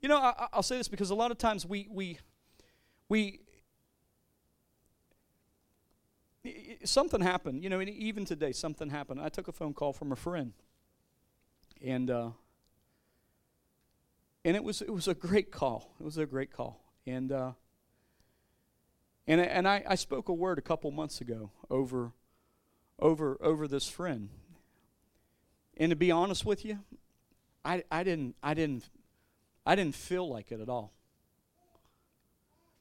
You 0.00 0.08
know, 0.08 0.16
I, 0.16 0.48
I'll 0.52 0.62
say 0.62 0.78
this 0.78 0.88
because 0.88 1.10
a 1.10 1.14
lot 1.14 1.30
of 1.30 1.38
times 1.38 1.66
we, 1.66 1.86
we, 1.90 2.18
we, 3.08 3.40
something 6.84 7.20
happened. 7.20 7.62
You 7.62 7.70
know, 7.70 7.80
even 7.80 8.24
today, 8.24 8.52
something 8.52 8.90
happened. 8.90 9.20
I 9.20 9.28
took 9.28 9.48
a 9.48 9.52
phone 9.52 9.74
call 9.74 9.92
from 9.92 10.12
a 10.12 10.16
friend 10.16 10.52
and 11.82 12.10
uh, 12.10 12.30
and 14.44 14.56
it 14.56 14.62
was 14.62 14.82
it 14.82 14.90
was 14.90 15.08
a 15.08 15.14
great 15.14 15.50
call. 15.50 15.94
It 16.00 16.04
was 16.04 16.18
a 16.18 16.26
great 16.26 16.52
call, 16.52 16.82
and 17.06 17.32
uh, 17.32 17.52
And, 19.26 19.40
and 19.40 19.68
I, 19.68 19.84
I 19.86 19.94
spoke 19.94 20.28
a 20.28 20.32
word 20.32 20.58
a 20.58 20.62
couple 20.62 20.90
months 20.90 21.20
ago 21.20 21.52
over, 21.70 22.12
over, 22.98 23.38
over 23.40 23.68
this 23.68 23.88
friend. 23.88 24.28
And 25.76 25.90
to 25.90 25.96
be 25.96 26.10
honest 26.10 26.44
with 26.44 26.64
you, 26.64 26.80
I, 27.64 27.84
I, 27.92 28.02
didn't, 28.02 28.34
I, 28.42 28.54
didn't, 28.54 28.88
I 29.70 29.76
didn't 29.76 29.94
feel 29.94 30.28
like 30.28 30.50
it 30.50 30.60
at 30.60 30.68
all. 30.68 30.92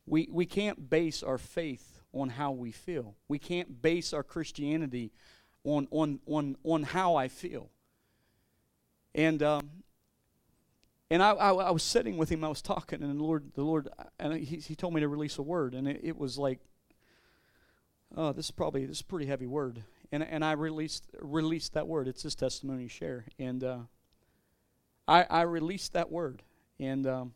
We, 0.08 0.28
we 0.32 0.48
can't 0.48 0.90
base 0.90 1.22
our 1.22 1.38
faith 1.38 2.02
on 2.12 2.30
how 2.30 2.50
we 2.50 2.72
feel. 2.72 3.14
We 3.28 3.38
can't 3.38 3.80
base 3.80 4.12
our 4.12 4.24
Christianity 4.24 5.12
on, 5.64 5.88
on, 5.92 6.20
on, 6.26 6.56
on 6.64 6.82
how 6.82 7.16
I 7.16 7.28
feel. 7.28 7.70
And, 9.14 9.44
um, 9.44 9.70
and 11.12 11.22
I, 11.22 11.34
I, 11.34 11.54
I, 11.54 11.70
was 11.70 11.84
sitting 11.84 12.18
with 12.18 12.30
him, 12.30 12.44
I 12.44 12.48
was 12.48 12.64
talking, 12.64 13.04
and 13.04 13.20
the 13.20 13.24
Lord, 13.24 13.52
the 13.54 13.62
Lord, 13.62 13.88
and 14.20 14.34
he, 14.34 14.56
he 14.56 14.74
told 14.76 14.96
me 14.96 15.02
to 15.02 15.08
release 15.08 15.38
a 15.38 15.44
word, 15.44 15.76
and 15.76 15.88
it, 15.88 16.00
it 16.02 16.18
was 16.18 16.40
like, 16.40 16.58
oh, 18.18 18.34
this 18.34 18.46
is 18.46 18.52
probably, 18.52 18.88
this 18.88 18.98
is 18.98 19.02
a 19.02 19.06
pretty 19.06 19.28
heavy 19.28 19.46
word. 19.46 19.84
And, 20.12 20.24
and 20.24 20.44
I 20.44 20.54
released, 20.54 21.06
released 21.22 21.76
that 21.76 21.88
word. 21.88 22.08
It's 22.08 22.24
his 22.24 22.34
testimony 22.34 22.88
share. 22.88 23.26
And 23.38 23.64
uh, 23.64 23.78
I, 25.08 25.28
I 25.30 25.42
released 25.42 25.94
that 25.94 26.12
word. 26.12 26.42
And 26.80 27.06
um, 27.06 27.34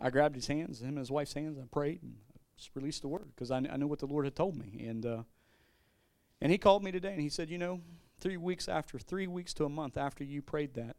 I 0.00 0.10
grabbed 0.10 0.34
his 0.34 0.46
hands, 0.46 0.80
him 0.80 0.90
and 0.90 0.98
his 0.98 1.10
wife's 1.10 1.34
hands, 1.34 1.58
I 1.58 1.66
prayed 1.70 2.02
and 2.02 2.16
just 2.56 2.70
released 2.74 3.02
the 3.02 3.08
word 3.08 3.28
because 3.34 3.50
I, 3.50 3.58
I 3.58 3.76
knew 3.76 3.86
what 3.86 3.98
the 3.98 4.06
Lord 4.06 4.24
had 4.24 4.34
told 4.34 4.56
me. 4.56 4.86
And, 4.86 5.04
uh, 5.04 5.22
and 6.40 6.50
he 6.50 6.58
called 6.58 6.82
me 6.82 6.92
today 6.92 7.12
and 7.12 7.20
he 7.20 7.28
said, 7.28 7.50
You 7.50 7.58
know, 7.58 7.80
three 8.18 8.36
weeks 8.36 8.68
after, 8.68 8.98
three 8.98 9.26
weeks 9.26 9.54
to 9.54 9.64
a 9.64 9.68
month 9.68 9.96
after 9.96 10.24
you 10.24 10.42
prayed 10.42 10.74
that, 10.74 10.96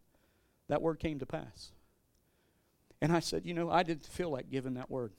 that 0.68 0.82
word 0.82 1.00
came 1.00 1.20
to 1.20 1.26
pass. 1.26 1.72
And 3.02 3.12
I 3.12 3.20
said, 3.20 3.46
You 3.46 3.54
know, 3.54 3.70
I 3.70 3.84
didn't 3.84 4.06
feel 4.06 4.30
like 4.30 4.50
giving 4.50 4.76
that 4.76 4.90
word. 4.90 5.14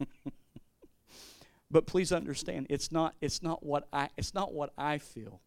but 1.70 1.86
please 1.86 2.12
understand, 2.12 2.66
it's 2.70 2.92
not, 2.92 3.14
it's 3.20 3.42
not 3.42 3.64
what 3.64 3.88
I 3.92 4.08
it's 4.16 4.34
not 4.34 4.52
what 4.52 4.72
I 4.78 4.98
feel. 4.98 5.40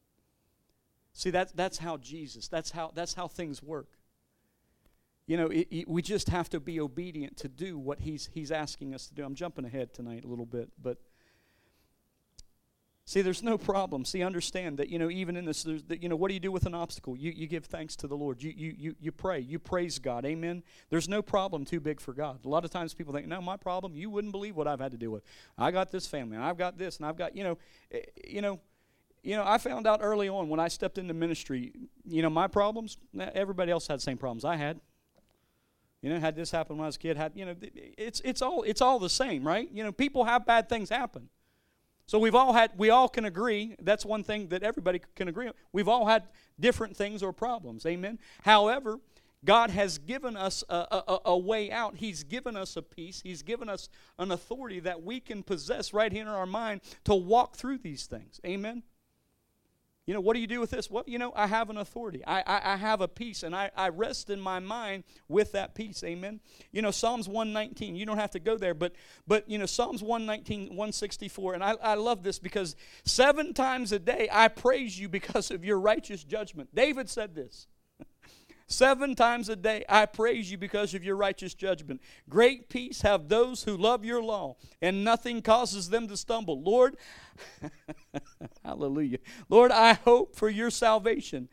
See, 1.13 1.30
that's 1.30 1.52
that's 1.52 1.78
how 1.78 1.98
Jesus, 1.98 2.48
that's 2.48 2.72
how 2.72 2.91
that's 2.94 3.13
how 3.13 3.28
things 3.28 3.62
work. 3.62 3.88
You 5.28 5.38
know, 5.38 5.48
it, 5.48 5.68
it, 5.72 5.88
we 5.88 6.02
just 6.02 6.30
have 6.30 6.50
to 6.50 6.60
be 6.60 6.80
obedient 6.80 7.38
to 7.38 7.48
do 7.48 7.78
what 7.78 8.02
he's 8.02 8.30
he's 8.34 8.52
asking 8.52 8.94
us 8.94 9.08
to 9.08 9.14
do. 9.14 9.24
I'm 9.24 9.36
jumping 9.36 9.66
ahead 9.66 9.94
tonight 9.94 10.24
a 10.26 10.28
little 10.28 10.46
bit, 10.46 10.70
but 10.82 10.98
See, 13.12 13.22
there's 13.22 13.44
no 13.44 13.58
problem. 13.58 14.06
See, 14.06 14.24
understand 14.24 14.78
that, 14.78 14.88
you 14.88 14.98
know, 14.98 15.10
even 15.10 15.36
in 15.36 15.44
this, 15.44 15.64
that, 15.64 16.02
you 16.02 16.08
know, 16.08 16.16
what 16.16 16.30
do 16.30 16.34
you 16.34 16.40
do 16.40 16.50
with 16.50 16.66
an 16.66 16.74
obstacle? 16.74 17.18
You, 17.18 17.32
you 17.32 17.46
give 17.46 17.66
thanks 17.66 17.96
to 17.98 18.08
the 18.08 18.16
Lord. 18.16 18.42
You, 18.42 18.54
you, 18.56 18.76
you, 18.78 18.96
you 19.02 19.12
pray. 19.12 19.40
You 19.40 19.60
praise 19.60 20.00
God. 20.00 20.24
Amen. 20.24 20.64
There's 20.90 21.10
no 21.10 21.22
problem 21.22 21.66
too 21.66 21.82
big 21.82 22.00
for 22.00 22.14
God. 22.14 22.46
A 22.46 22.48
lot 22.48 22.64
of 22.64 22.72
times 22.72 22.94
people 22.94 23.14
think, 23.14 23.28
no, 23.28 23.42
my 23.42 23.58
problem, 23.58 23.96
you 23.96 24.10
wouldn't 24.10 24.32
believe 24.32 24.56
what 24.56 24.66
I've 24.66 24.80
had 24.80 24.92
to 24.92 24.98
deal 24.98 25.12
with. 25.12 25.24
I 25.58 25.72
got 25.72 25.92
this 25.92 26.08
family, 26.08 26.38
and 26.38 26.46
I've 26.46 26.58
got 26.58 26.78
this, 26.78 26.98
and 26.98 27.06
I've 27.06 27.18
got, 27.18 27.36
you 27.36 27.44
know, 27.44 27.58
eh, 27.92 28.00
you 28.26 28.42
know, 28.42 28.62
you 29.24 29.36
know, 29.36 29.44
I 29.46 29.58
found 29.58 29.88
out 29.88 30.00
early 30.02 30.30
on 30.30 30.48
when 30.48 30.62
I 30.62 30.68
stepped 30.68 30.98
into 30.98 31.14
ministry, 31.14 31.74
you 32.08 32.22
know, 32.22 32.30
my 32.30 32.48
problems, 32.48 32.98
everybody 33.34 33.72
else 33.72 33.88
had 33.88 33.98
the 33.98 34.04
same 34.04 34.18
problems 34.18 34.46
I 34.46 34.56
had. 34.56 34.80
You 36.02 36.10
know, 36.10 36.20
had 36.20 36.36
this 36.36 36.50
happen 36.50 36.78
when 36.78 36.86
I 36.86 36.88
was 36.88 36.96
a 36.96 37.00
kid, 37.00 37.16
had, 37.16 37.34
you 37.36 37.46
know, 37.46 37.56
it's, 37.98 38.22
it's, 38.26 38.42
all, 38.42 38.64
it's 38.64 38.82
all 38.82 38.98
the 38.98 39.10
same, 39.10 39.46
right? 39.46 39.70
You 39.72 39.84
know, 39.84 39.92
people 39.92 40.24
have 40.24 40.46
bad 40.46 40.68
things 40.68 40.90
happen. 40.90 41.30
So 42.08 42.18
we've 42.18 42.36
all 42.36 42.54
had, 42.54 42.72
we 42.76 42.90
all 42.90 43.08
can 43.08 43.26
agree, 43.26 43.76
that's 43.82 44.06
one 44.06 44.24
thing 44.24 44.48
that 44.48 44.64
everybody 44.64 45.02
can 45.16 45.28
agree 45.28 45.48
on. 45.48 45.54
We've 45.72 45.88
all 45.88 46.08
had 46.08 46.24
different 46.60 46.98
things 46.98 47.22
or 47.22 47.32
problems. 47.32 47.86
Amen. 47.86 48.20
However, 48.44 49.00
God 49.46 49.70
has 49.72 49.98
given 49.98 50.36
us 50.36 50.64
a, 50.70 50.76
a, 50.76 51.20
a, 51.26 51.38
way 51.38 51.72
out. 51.72 51.96
He's 51.96 52.24
given 52.24 52.56
us 52.56 52.76
a 52.76 52.82
peace. 52.82 53.22
He's 53.24 53.42
given 53.42 53.70
us 53.70 53.90
an 54.20 54.32
authority 54.32 54.80
that 54.82 55.04
we 55.04 55.20
can 55.20 55.42
possess 55.42 55.94
right 55.94 56.12
here 56.12 56.22
in 56.24 56.28
our 56.28 56.46
mind 56.46 56.82
to 57.06 57.16
walk 57.16 57.56
through 57.56 57.80
these 57.80 58.06
things. 58.06 58.40
Amen. 58.46 58.84
You 60.12 60.15
know, 60.15 60.19
what 60.19 60.34
do 60.34 60.41
you 60.41 60.47
do 60.47 60.60
with 60.60 60.71
this? 60.71 60.91
Well, 60.91 61.06
you 61.08 61.17
know, 61.17 61.32
I 61.38 61.47
have 61.47 61.69
an 61.69 61.78
authority. 61.78 62.21
I, 62.28 62.41
I, 62.41 62.74
I, 62.74 62.76
have 62.76 63.00
a 63.00 63.08
peace, 63.08 63.43
and 63.43 63.56
I, 63.56 63.71
I 63.78 63.88
rest 63.88 64.30
in 64.30 64.41
my 64.41 64.60
mind 64.60 65.06
with 65.30 65.54
that 65.54 65.74
peace. 65.74 66.04
Amen. 66.04 66.41
You 66.74 66.82
know, 66.82 66.91
Psalms 66.91 67.30
119, 67.30 67.95
you 67.95 68.06
don't 68.06 68.17
have 68.17 68.32
to 68.32 68.39
go 68.41 68.58
there, 68.58 68.74
but, 68.74 68.91
but 69.26 69.50
you 69.50 69.58
know, 69.58 69.65
Psalms 69.65 70.04
119, 70.04 70.76
164, 70.76 71.54
and 71.54 71.63
I, 71.63 71.76
I 71.82 71.93
love 71.93 72.24
this 72.24 72.39
because 72.39 72.76
seven 73.06 73.54
times 73.54 73.93
a 73.93 74.00
day 74.00 74.28
I 74.30 74.50
praise 74.50 75.00
you 75.00 75.08
because 75.08 75.50
of 75.50 75.63
your 75.63 75.80
righteous 75.80 76.26
judgment. 76.26 76.76
David 76.76 77.10
said 77.10 77.34
this. 77.34 77.67
Seven 78.72 79.16
times 79.16 79.50
a 79.50 79.58
day 79.58 79.84
I 79.90 80.06
praise 80.06 80.50
you 80.50 80.58
because 80.58 80.94
of 80.94 81.04
your 81.04 81.18
righteous 81.18 81.54
judgment. 81.54 82.02
Great 82.30 82.70
peace 82.70 83.02
have 83.02 83.28
those 83.28 83.64
who 83.64 83.76
love 83.76 84.06
your 84.06 84.24
law, 84.24 84.56
and 84.82 85.04
nothing 85.04 85.42
causes 85.42 85.90
them 85.90 86.08
to 86.08 86.16
stumble. 86.16 86.62
Lord, 86.62 86.96
hallelujah. 88.64 89.18
Lord, 89.50 89.72
I 89.72 89.94
hope 89.94 90.38
for 90.38 90.50
your 90.50 90.70
salvation, 90.70 91.50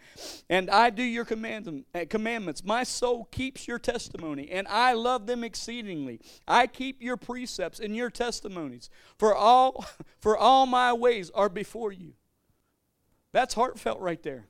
and 0.48 0.70
I 0.70 0.90
do 0.90 1.02
your 1.02 1.26
eh, 1.94 2.04
commandments. 2.04 2.64
My 2.64 2.85
soul 2.85 3.24
keeps 3.33 3.66
your 3.66 3.81
testimony, 3.81 4.48
and 4.50 4.68
I 4.68 4.92
love 4.92 5.26
them 5.26 5.42
exceedingly. 5.42 6.20
I 6.46 6.68
keep 6.68 7.02
your 7.02 7.16
precepts 7.16 7.81
and 7.81 7.96
your 7.96 8.11
testimonies, 8.11 8.90
for 9.18 9.35
all, 9.35 9.85
for 10.20 10.38
all 10.38 10.66
my 10.66 10.92
ways 10.92 11.31
are 11.35 11.48
before 11.48 11.90
you. 11.90 12.12
That's 13.33 13.54
heartfelt 13.54 13.98
right 13.98 14.22
there. 14.22 14.46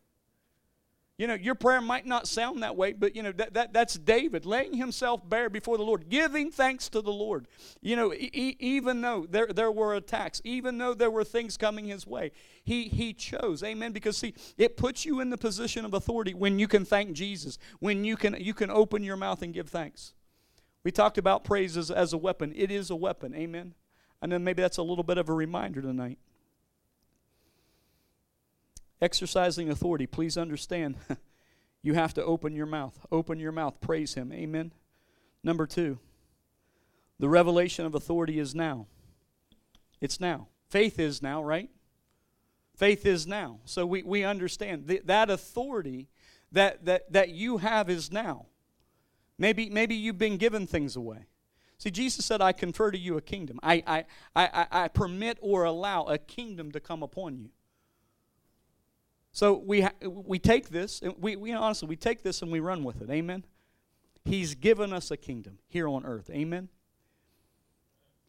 You 1.18 1.26
know, 1.26 1.34
your 1.34 1.56
prayer 1.56 1.80
might 1.80 2.06
not 2.06 2.28
sound 2.28 2.62
that 2.62 2.76
way, 2.76 2.92
but 2.92 3.16
you 3.16 3.24
know 3.24 3.32
that, 3.32 3.52
that 3.54 3.72
that's 3.72 3.94
David 3.98 4.46
laying 4.46 4.74
himself 4.74 5.28
bare 5.28 5.50
before 5.50 5.76
the 5.76 5.82
Lord, 5.82 6.08
giving 6.08 6.52
thanks 6.52 6.88
to 6.90 7.00
the 7.00 7.10
Lord. 7.10 7.48
You 7.82 7.96
know, 7.96 8.14
e- 8.14 8.56
even 8.60 9.00
though 9.00 9.26
there 9.28 9.48
there 9.48 9.72
were 9.72 9.94
attacks, 9.94 10.40
even 10.44 10.78
though 10.78 10.94
there 10.94 11.10
were 11.10 11.24
things 11.24 11.56
coming 11.56 11.86
his 11.86 12.06
way, 12.06 12.30
he 12.62 12.84
he 12.84 13.12
chose. 13.12 13.64
Amen. 13.64 13.90
Because 13.90 14.16
see, 14.16 14.32
it 14.56 14.76
puts 14.76 15.04
you 15.04 15.18
in 15.18 15.30
the 15.30 15.36
position 15.36 15.84
of 15.84 15.92
authority 15.92 16.34
when 16.34 16.60
you 16.60 16.68
can 16.68 16.84
thank 16.84 17.14
Jesus, 17.14 17.58
when 17.80 18.04
you 18.04 18.16
can 18.16 18.36
you 18.38 18.54
can 18.54 18.70
open 18.70 19.02
your 19.02 19.16
mouth 19.16 19.42
and 19.42 19.52
give 19.52 19.68
thanks. 19.68 20.14
We 20.84 20.92
talked 20.92 21.18
about 21.18 21.42
praise 21.42 21.76
as, 21.76 21.90
as 21.90 22.12
a 22.12 22.16
weapon. 22.16 22.52
It 22.54 22.70
is 22.70 22.90
a 22.90 22.96
weapon. 22.96 23.34
Amen. 23.34 23.74
And 24.22 24.30
then 24.30 24.44
maybe 24.44 24.62
that's 24.62 24.78
a 24.78 24.82
little 24.84 25.04
bit 25.04 25.18
of 25.18 25.28
a 25.28 25.34
reminder 25.34 25.82
tonight 25.82 26.18
exercising 29.00 29.70
authority, 29.70 30.06
please 30.06 30.36
understand 30.36 30.96
you 31.82 31.94
have 31.94 32.14
to 32.14 32.24
open 32.24 32.54
your 32.54 32.66
mouth. 32.66 33.06
Open 33.10 33.38
your 33.38 33.52
mouth. 33.52 33.80
Praise 33.80 34.14
Him. 34.14 34.32
Amen. 34.32 34.72
Number 35.42 35.66
two, 35.66 35.98
the 37.18 37.28
revelation 37.28 37.86
of 37.86 37.94
authority 37.94 38.38
is 38.38 38.54
now. 38.54 38.86
It's 40.00 40.20
now. 40.20 40.48
Faith 40.68 40.98
is 40.98 41.22
now, 41.22 41.42
right? 41.42 41.70
Faith 42.76 43.06
is 43.06 43.26
now. 43.26 43.58
So 43.64 43.86
we, 43.86 44.02
we 44.02 44.24
understand 44.24 44.86
th- 44.86 45.02
that 45.06 45.30
authority 45.30 46.08
that, 46.52 46.84
that, 46.84 47.12
that 47.12 47.30
you 47.30 47.58
have 47.58 47.90
is 47.90 48.12
now. 48.12 48.46
Maybe, 49.38 49.70
maybe 49.70 49.94
you've 49.94 50.18
been 50.18 50.36
given 50.36 50.66
things 50.66 50.96
away. 50.96 51.26
See, 51.78 51.90
Jesus 51.90 52.24
said, 52.24 52.40
I 52.40 52.52
confer 52.52 52.90
to 52.90 52.98
you 52.98 53.16
a 53.16 53.20
kingdom. 53.20 53.60
I, 53.62 53.82
I, 53.86 54.04
I, 54.34 54.66
I 54.70 54.88
permit 54.88 55.38
or 55.40 55.64
allow 55.64 56.04
a 56.04 56.18
kingdom 56.18 56.72
to 56.72 56.80
come 56.80 57.02
upon 57.02 57.38
you. 57.38 57.50
So 59.38 59.54
we, 59.54 59.82
ha- 59.82 59.92
we 60.02 60.40
take 60.40 60.70
this, 60.70 61.00
and 61.00 61.14
we, 61.20 61.36
we 61.36 61.52
honestly, 61.52 61.86
we 61.86 61.94
take 61.94 62.24
this 62.24 62.42
and 62.42 62.50
we 62.50 62.58
run 62.58 62.82
with 62.82 63.00
it. 63.02 63.08
Amen? 63.08 63.44
He's 64.24 64.56
given 64.56 64.92
us 64.92 65.12
a 65.12 65.16
kingdom 65.16 65.58
here 65.68 65.86
on 65.86 66.04
earth. 66.04 66.28
Amen? 66.28 66.68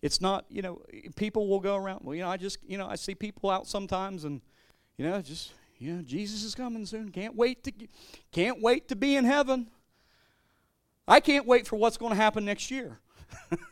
It's 0.04 0.22
not, 0.22 0.46
you 0.50 0.62
know, 0.62 0.84
people 1.16 1.48
will 1.48 1.62
go 1.62 1.76
around. 1.76 2.02
Well, 2.04 2.14
you 2.14 2.22
know, 2.22 2.30
I 2.30 2.38
just, 2.38 2.60
you 2.64 2.78
know, 2.78 2.88
I 2.88 2.94
see 2.94 3.16
people 3.16 3.50
out 3.50 3.66
sometimes 3.66 4.24
and, 4.24 4.40
you 4.98 5.10
know, 5.10 5.20
just, 5.20 5.54
you 5.80 5.96
know, 5.96 6.04
Jesus 6.04 6.44
is 6.44 6.54
coming 6.54 6.86
soon. 6.86 7.10
Can't 7.10 7.36
wait 7.36 7.64
to, 7.64 7.72
can't 8.32 8.62
wait 8.62 8.88
to 8.90 8.96
be 8.96 9.16
in 9.16 9.26
heaven. 9.26 9.68
I 11.08 11.22
can't 11.22 11.48
wait 11.48 11.66
for 11.66 11.78
what's 11.78 11.98
going 11.98 12.12
to 12.12 12.18
happen 12.18 12.46
next 12.46 12.70
year. 12.70 13.00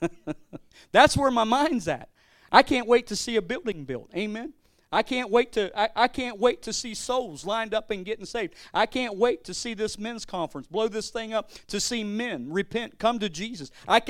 That's 0.91 1.15
where 1.15 1.30
my 1.30 1.43
mind's 1.43 1.88
at. 1.88 2.10
I 2.52 2.63
can't 2.63 2.88
wait 2.88 3.06
to 3.06 3.15
see 3.15 3.36
a 3.36 3.43
building 3.43 3.84
built. 3.84 4.10
Amen. 4.15 4.54
I 4.97 5.03
can't 5.03 5.29
wait 5.29 5.51
to 5.51 5.69
I, 5.79 5.89
I 5.95 6.07
can't 6.07 6.39
wait 6.39 6.63
to 6.63 6.73
see 6.73 6.95
souls 6.95 7.45
lined 7.45 7.75
up 7.75 7.91
and 7.91 8.03
getting 8.03 8.25
saved. 8.25 8.55
I 8.73 8.88
can't 8.88 9.15
wait 9.15 9.43
to 9.43 9.53
see 9.53 9.75
this 9.75 9.99
men's 9.99 10.25
conference 10.25 10.65
blow 10.65 10.88
this 10.88 11.12
thing 11.12 11.36
up 11.36 11.51
to 11.67 11.79
see 11.79 12.03
men 12.03 12.51
repent, 12.51 12.97
come 12.97 13.19
to 13.19 13.29
Jesus. 13.29 13.69
I, 13.88 14.01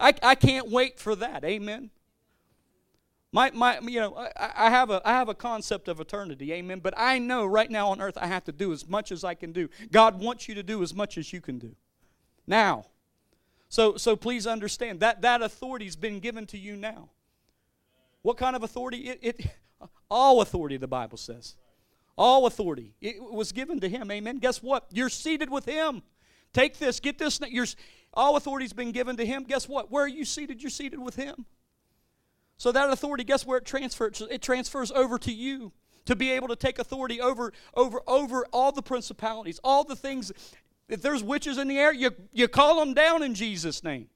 I, 0.00 0.14
I 0.20 0.34
can't 0.34 0.68
wait 0.68 0.98
for 0.98 1.14
that. 1.14 1.44
Amen. 1.44 1.90
My, 3.30 3.52
my, 3.52 3.78
you 3.82 4.00
know, 4.00 4.16
I, 4.16 4.66
I, 4.66 4.70
have 4.70 4.90
a, 4.90 5.00
I 5.04 5.12
have 5.12 5.28
a 5.28 5.34
concept 5.34 5.86
of 5.86 6.00
eternity, 6.00 6.52
amen. 6.52 6.80
But 6.80 6.94
I 6.96 7.20
know 7.20 7.46
right 7.46 7.70
now 7.70 7.90
on 7.90 8.00
earth 8.00 8.18
I 8.20 8.26
have 8.26 8.42
to 8.46 8.52
do 8.52 8.72
as 8.72 8.88
much 8.88 9.12
as 9.12 9.22
I 9.22 9.34
can 9.34 9.52
do. 9.52 9.68
God 9.92 10.20
wants 10.20 10.48
you 10.48 10.56
to 10.56 10.64
do 10.64 10.82
as 10.82 10.92
much 10.92 11.18
as 11.18 11.32
you 11.32 11.40
can 11.40 11.60
do. 11.60 11.76
Now, 12.48 12.86
so, 13.68 13.96
so 13.96 14.16
please 14.16 14.48
understand 14.48 14.98
that 15.00 15.22
that 15.22 15.40
authority's 15.40 15.94
been 15.94 16.18
given 16.18 16.46
to 16.46 16.58
you 16.58 16.74
now. 16.74 17.10
What 18.22 18.38
kind 18.38 18.56
of 18.56 18.64
authority? 18.64 19.08
It, 19.08 19.18
it 19.22 19.46
all 20.12 20.42
authority, 20.42 20.76
the 20.76 20.86
Bible 20.86 21.16
says. 21.16 21.56
All 22.18 22.46
authority. 22.46 22.94
It 23.00 23.16
was 23.18 23.50
given 23.50 23.80
to 23.80 23.88
him. 23.88 24.10
Amen. 24.10 24.38
Guess 24.38 24.62
what? 24.62 24.86
You're 24.92 25.08
seated 25.08 25.48
with 25.50 25.64
him. 25.64 26.02
Take 26.52 26.78
this, 26.78 27.00
get 27.00 27.18
this. 27.18 27.40
You're, 27.48 27.66
all 28.12 28.36
authority's 28.36 28.74
been 28.74 28.92
given 28.92 29.16
to 29.16 29.24
him. 29.24 29.44
Guess 29.44 29.68
what? 29.68 29.90
Where 29.90 30.04
are 30.04 30.08
you 30.08 30.26
seated? 30.26 30.62
You're 30.62 30.70
seated 30.70 31.00
with 31.00 31.16
him. 31.16 31.46
So 32.58 32.70
that 32.72 32.90
authority, 32.90 33.24
guess 33.24 33.46
where 33.46 33.56
it 33.56 33.64
transfers? 33.64 34.22
It 34.30 34.42
transfers 34.42 34.92
over 34.92 35.18
to 35.18 35.32
you 35.32 35.72
to 36.04 36.14
be 36.14 36.30
able 36.32 36.48
to 36.48 36.56
take 36.56 36.78
authority 36.78 37.20
over 37.20 37.52
over 37.74 38.02
over 38.06 38.44
all 38.52 38.70
the 38.70 38.82
principalities, 38.82 39.58
all 39.64 39.82
the 39.82 39.96
things. 39.96 40.30
If 40.88 41.00
there's 41.00 41.22
witches 41.22 41.56
in 41.56 41.68
the 41.68 41.78
air, 41.78 41.92
you 41.92 42.10
you 42.32 42.48
call 42.48 42.78
them 42.78 42.92
down 42.92 43.22
in 43.22 43.34
Jesus' 43.34 43.82
name. 43.82 44.08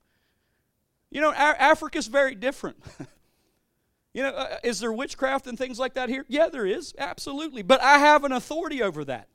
You 1.11 1.23
know, 1.23 1.33
Africa's 1.33 2.07
very 2.07 2.35
different. 2.35 2.77
you 4.17 4.23
know, 4.23 4.31
uh, 4.31 4.57
is 4.65 4.81
there 4.81 4.95
witchcraft 4.95 5.47
and 5.47 5.59
things 5.59 5.79
like 5.79 5.93
that 5.93 6.09
here? 6.09 6.25
Yeah, 6.27 6.49
there 6.49 6.65
is, 6.65 6.95
absolutely. 6.97 7.61
But 7.61 7.83
I 7.83 7.99
have 7.99 8.25
an 8.25 8.33
authority 8.33 8.83
over 8.83 9.05
that. 9.05 9.29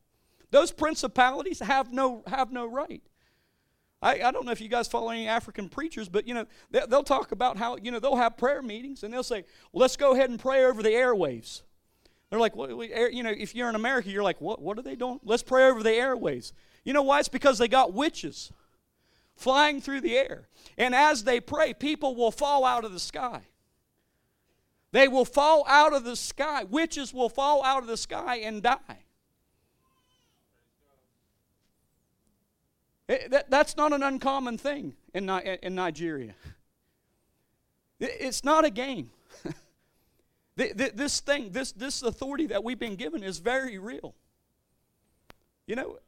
Those 0.49 0.71
principalities 0.71 1.59
have 1.59 1.93
no 1.93 2.23
have 2.25 2.51
no 2.51 2.65
right. 2.65 3.03
I, 4.01 4.23
I 4.23 4.31
don't 4.31 4.43
know 4.43 4.51
if 4.51 4.59
you 4.59 4.69
guys 4.69 4.87
follow 4.87 5.11
any 5.11 5.27
African 5.27 5.69
preachers, 5.69 6.09
but 6.09 6.27
you 6.27 6.33
know 6.33 6.47
they, 6.71 6.81
they'll 6.89 7.03
talk 7.03 7.31
about 7.31 7.57
how 7.57 7.77
you 7.77 7.91
know 7.91 7.99
they'll 7.99 8.15
have 8.15 8.37
prayer 8.37 8.63
meetings 8.63 9.03
and 9.03 9.13
they'll 9.13 9.21
say, 9.21 9.45
well, 9.71 9.81
"Let's 9.81 9.95
go 9.97 10.13
ahead 10.13 10.31
and 10.31 10.39
pray 10.39 10.65
over 10.65 10.81
the 10.81 10.89
airwaves." 10.89 11.61
They're 12.31 12.39
like, 12.39 12.55
well, 12.55 12.83
you 12.83 13.21
know, 13.21 13.29
if 13.29 13.53
you're 13.53 13.69
in 13.69 13.75
America, 13.75 14.09
you're 14.09 14.23
like, 14.23 14.41
what? 14.41 14.63
What 14.63 14.79
are 14.79 14.81
they 14.81 14.95
doing? 14.95 15.19
Let's 15.23 15.43
pray 15.43 15.67
over 15.67 15.83
the 15.83 15.91
airways. 15.91 16.53
You 16.83 16.93
know 16.93 17.03
why? 17.03 17.19
It's 17.19 17.27
because 17.27 17.59
they 17.59 17.67
got 17.67 17.93
witches 17.93 18.51
flying 19.35 19.79
through 19.79 20.01
the 20.01 20.17
air, 20.17 20.47
and 20.75 20.95
as 20.95 21.23
they 21.23 21.39
pray, 21.39 21.75
people 21.75 22.15
will 22.15 22.31
fall 22.31 22.65
out 22.65 22.83
of 22.83 22.93
the 22.93 22.99
sky. 22.99 23.43
They 24.91 25.07
will 25.07 25.25
fall 25.25 25.65
out 25.67 25.93
of 25.93 26.03
the 26.03 26.15
sky. 26.15 26.63
Witches 26.63 27.13
will 27.13 27.29
fall 27.29 27.63
out 27.63 27.81
of 27.81 27.87
the 27.87 27.97
sky 27.97 28.37
and 28.37 28.61
die. 28.61 29.05
It, 33.07 33.31
that, 33.31 33.49
that's 33.49 33.75
not 33.75 33.93
an 33.93 34.03
uncommon 34.03 34.57
thing 34.57 34.93
in, 35.13 35.29
in 35.29 35.75
Nigeria. 35.75 36.33
It, 37.99 38.11
it's 38.19 38.43
not 38.43 38.65
a 38.65 38.69
game. 38.69 39.11
this 40.55 41.19
thing, 41.21 41.51
this, 41.51 41.71
this 41.71 42.03
authority 42.03 42.47
that 42.47 42.63
we've 42.63 42.79
been 42.79 42.95
given 42.95 43.23
is 43.23 43.39
very 43.39 43.77
real. 43.77 44.15
You 45.67 45.75
know, 45.75 45.99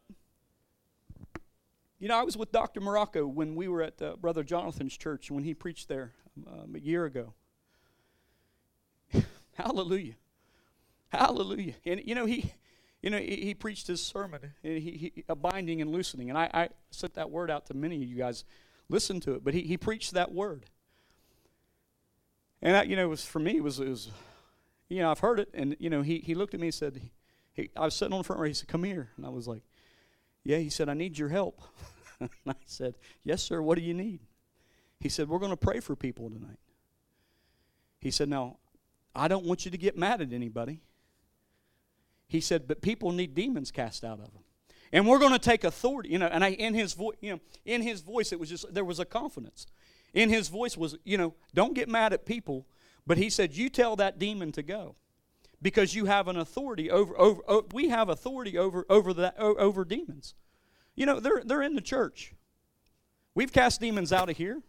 you 2.00 2.10
know, 2.10 2.18
I 2.18 2.24
was 2.24 2.36
with 2.36 2.52
Dr. 2.52 2.82
Morocco 2.82 3.26
when 3.26 3.56
we 3.56 3.70
were 3.70 3.82
at 3.82 4.02
uh, 4.02 4.18
Brother 4.18 4.44
Jonathan's 4.44 4.98
church 4.98 5.32
when 5.32 5.46
he 5.46 5.54
preached 5.54 5.88
there 5.88 6.12
um, 6.48 6.76
a 6.76 6.80
year 6.80 7.06
ago. 7.06 7.34
Hallelujah. 9.54 10.16
Hallelujah. 11.10 11.76
And 11.86 12.02
you 12.06 12.16
know, 12.16 12.26
he 12.26 12.54
you 13.02 13.10
know, 13.10 13.18
he, 13.18 13.36
he 13.36 13.54
preached 13.54 13.88
his 13.88 14.02
sermon, 14.02 14.54
he, 14.64 14.80
he, 14.80 15.24
a 15.28 15.36
binding 15.36 15.82
and 15.82 15.92
loosening. 15.92 16.30
And 16.30 16.38
I, 16.38 16.50
I 16.54 16.70
sent 16.90 17.16
that 17.16 17.30
word 17.30 17.52
out 17.52 17.66
to 17.66 17.74
many 17.74 17.98
of 17.98 18.04
you 18.04 18.16
guys. 18.16 18.46
Listen 18.88 19.20
to 19.22 19.34
it. 19.34 19.44
But 19.44 19.54
he, 19.54 19.62
he 19.62 19.78
preached 19.78 20.14
that 20.14 20.32
word. 20.32 20.66
And, 22.62 22.74
that, 22.74 22.88
you 22.88 22.96
know, 22.96 23.04
it 23.04 23.10
was 23.10 23.26
for 23.26 23.40
me, 23.40 23.58
it 23.58 23.64
was, 23.64 23.82
it 23.82 23.90
was, 23.90 24.10
you 24.88 25.00
know, 25.02 25.12
I've 25.12 25.20
heard 25.20 25.42
it. 25.42 25.50
And, 25.54 25.76
you 25.80 25.90
know, 25.90 26.02
he, 26.02 26.20
he 26.20 26.34
looked 26.34 26.54
at 26.54 26.62
me 26.62 26.68
and 26.68 26.74
said, 26.74 27.02
he, 27.54 27.70
I 27.76 27.86
was 27.86 27.94
sitting 27.94 28.14
on 28.14 28.20
the 28.20 28.24
front 28.24 28.40
row. 28.40 28.48
He 28.48 28.54
said, 28.54 28.68
Come 28.68 28.84
here. 28.84 29.10
And 29.16 29.26
I 29.26 29.30
was 29.30 29.48
like, 29.48 29.62
Yeah. 30.44 30.58
He 30.58 30.70
said, 30.70 30.90
I 30.90 30.94
need 30.94 31.18
your 31.18 31.30
help. 31.30 31.62
and 32.20 32.30
I 32.48 32.56
said, 32.66 32.96
Yes, 33.24 33.44
sir. 33.44 33.62
What 33.62 33.78
do 33.78 33.84
you 33.84 33.94
need? 33.94 34.22
He 35.00 35.10
said, 35.10 35.30
We're 35.30 35.40
going 35.40 35.52
to 35.52 35.58
pray 35.58 35.80
for 35.80 35.96
people 35.96 36.30
tonight. 36.30 36.60
He 38.00 38.12
said, 38.12 38.28
Now, 38.28 38.58
I 39.16 39.28
don't 39.28 39.46
want 39.46 39.66
you 39.66 39.72
to 39.72 39.78
get 39.78 39.98
mad 39.98 40.22
at 40.22 40.34
anybody. 40.34 40.82
He 42.28 42.42
said, 42.42 42.68
but 42.68 42.82
people 42.82 43.12
need 43.12 43.36
demons 43.36 43.72
cast 43.72 44.04
out 44.04 44.20
of 44.20 44.34
them. 44.34 44.44
And 44.92 45.08
we're 45.08 45.20
going 45.20 45.34
to 45.34 45.40
take 45.40 45.64
authority, 45.64 46.10
you 46.10 46.20
know, 46.20 46.28
and 46.28 46.44
I 46.44 46.52
in 46.52 46.76
his 46.76 46.94
voice, 46.94 47.16
you 47.20 47.34
know, 47.34 47.40
in 47.66 47.82
his 47.82 48.02
voice 48.02 48.32
it 48.32 48.40
was 48.40 48.50
just 48.50 48.72
there 48.74 48.86
was 48.86 49.00
a 49.00 49.06
confidence. 49.06 49.66
In 50.14 50.30
his 50.30 50.50
voice 50.50 50.78
was, 50.78 50.96
you 51.04 51.18
know, 51.18 51.34
don't 51.54 51.74
get 51.74 51.90
mad 51.90 52.14
at 52.14 52.26
people, 52.26 52.68
but 53.06 53.18
he 53.18 53.30
said, 53.32 53.56
You 53.56 53.70
tell 53.70 53.96
that 53.96 54.20
demon 54.20 54.52
to 54.52 54.62
go. 54.62 54.96
Because 55.62 55.96
you 55.96 56.06
have 56.06 56.28
an 56.28 56.38
authority 56.38 56.92
over, 56.92 57.18
over, 57.20 57.42
over 57.48 57.68
we 57.74 57.90
have 57.90 58.10
authority 58.10 58.58
over 58.58 58.86
over 58.88 59.14
that 59.14 59.40
over 59.40 59.84
demons. 59.84 60.36
You 60.96 61.08
know, 61.08 61.20
they're 61.20 61.42
they're 61.44 61.64
in 61.64 61.74
the 61.74 61.82
church. 61.82 62.34
We've 63.34 63.52
cast 63.52 63.82
demons 63.82 64.14
out 64.14 64.30
of 64.30 64.38
here. 64.38 64.62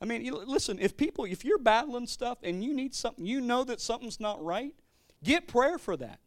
I 0.00 0.06
mean, 0.06 0.32
listen, 0.46 0.78
if 0.78 0.96
people, 0.96 1.26
if 1.26 1.44
you're 1.44 1.58
battling 1.58 2.06
stuff 2.06 2.38
and 2.42 2.64
you 2.64 2.72
need 2.74 2.94
something, 2.94 3.26
you 3.26 3.40
know 3.40 3.64
that 3.64 3.80
something's 3.80 4.18
not 4.18 4.42
right, 4.42 4.74
get 5.22 5.46
prayer 5.46 5.78
for 5.78 5.96
that. 5.98 6.20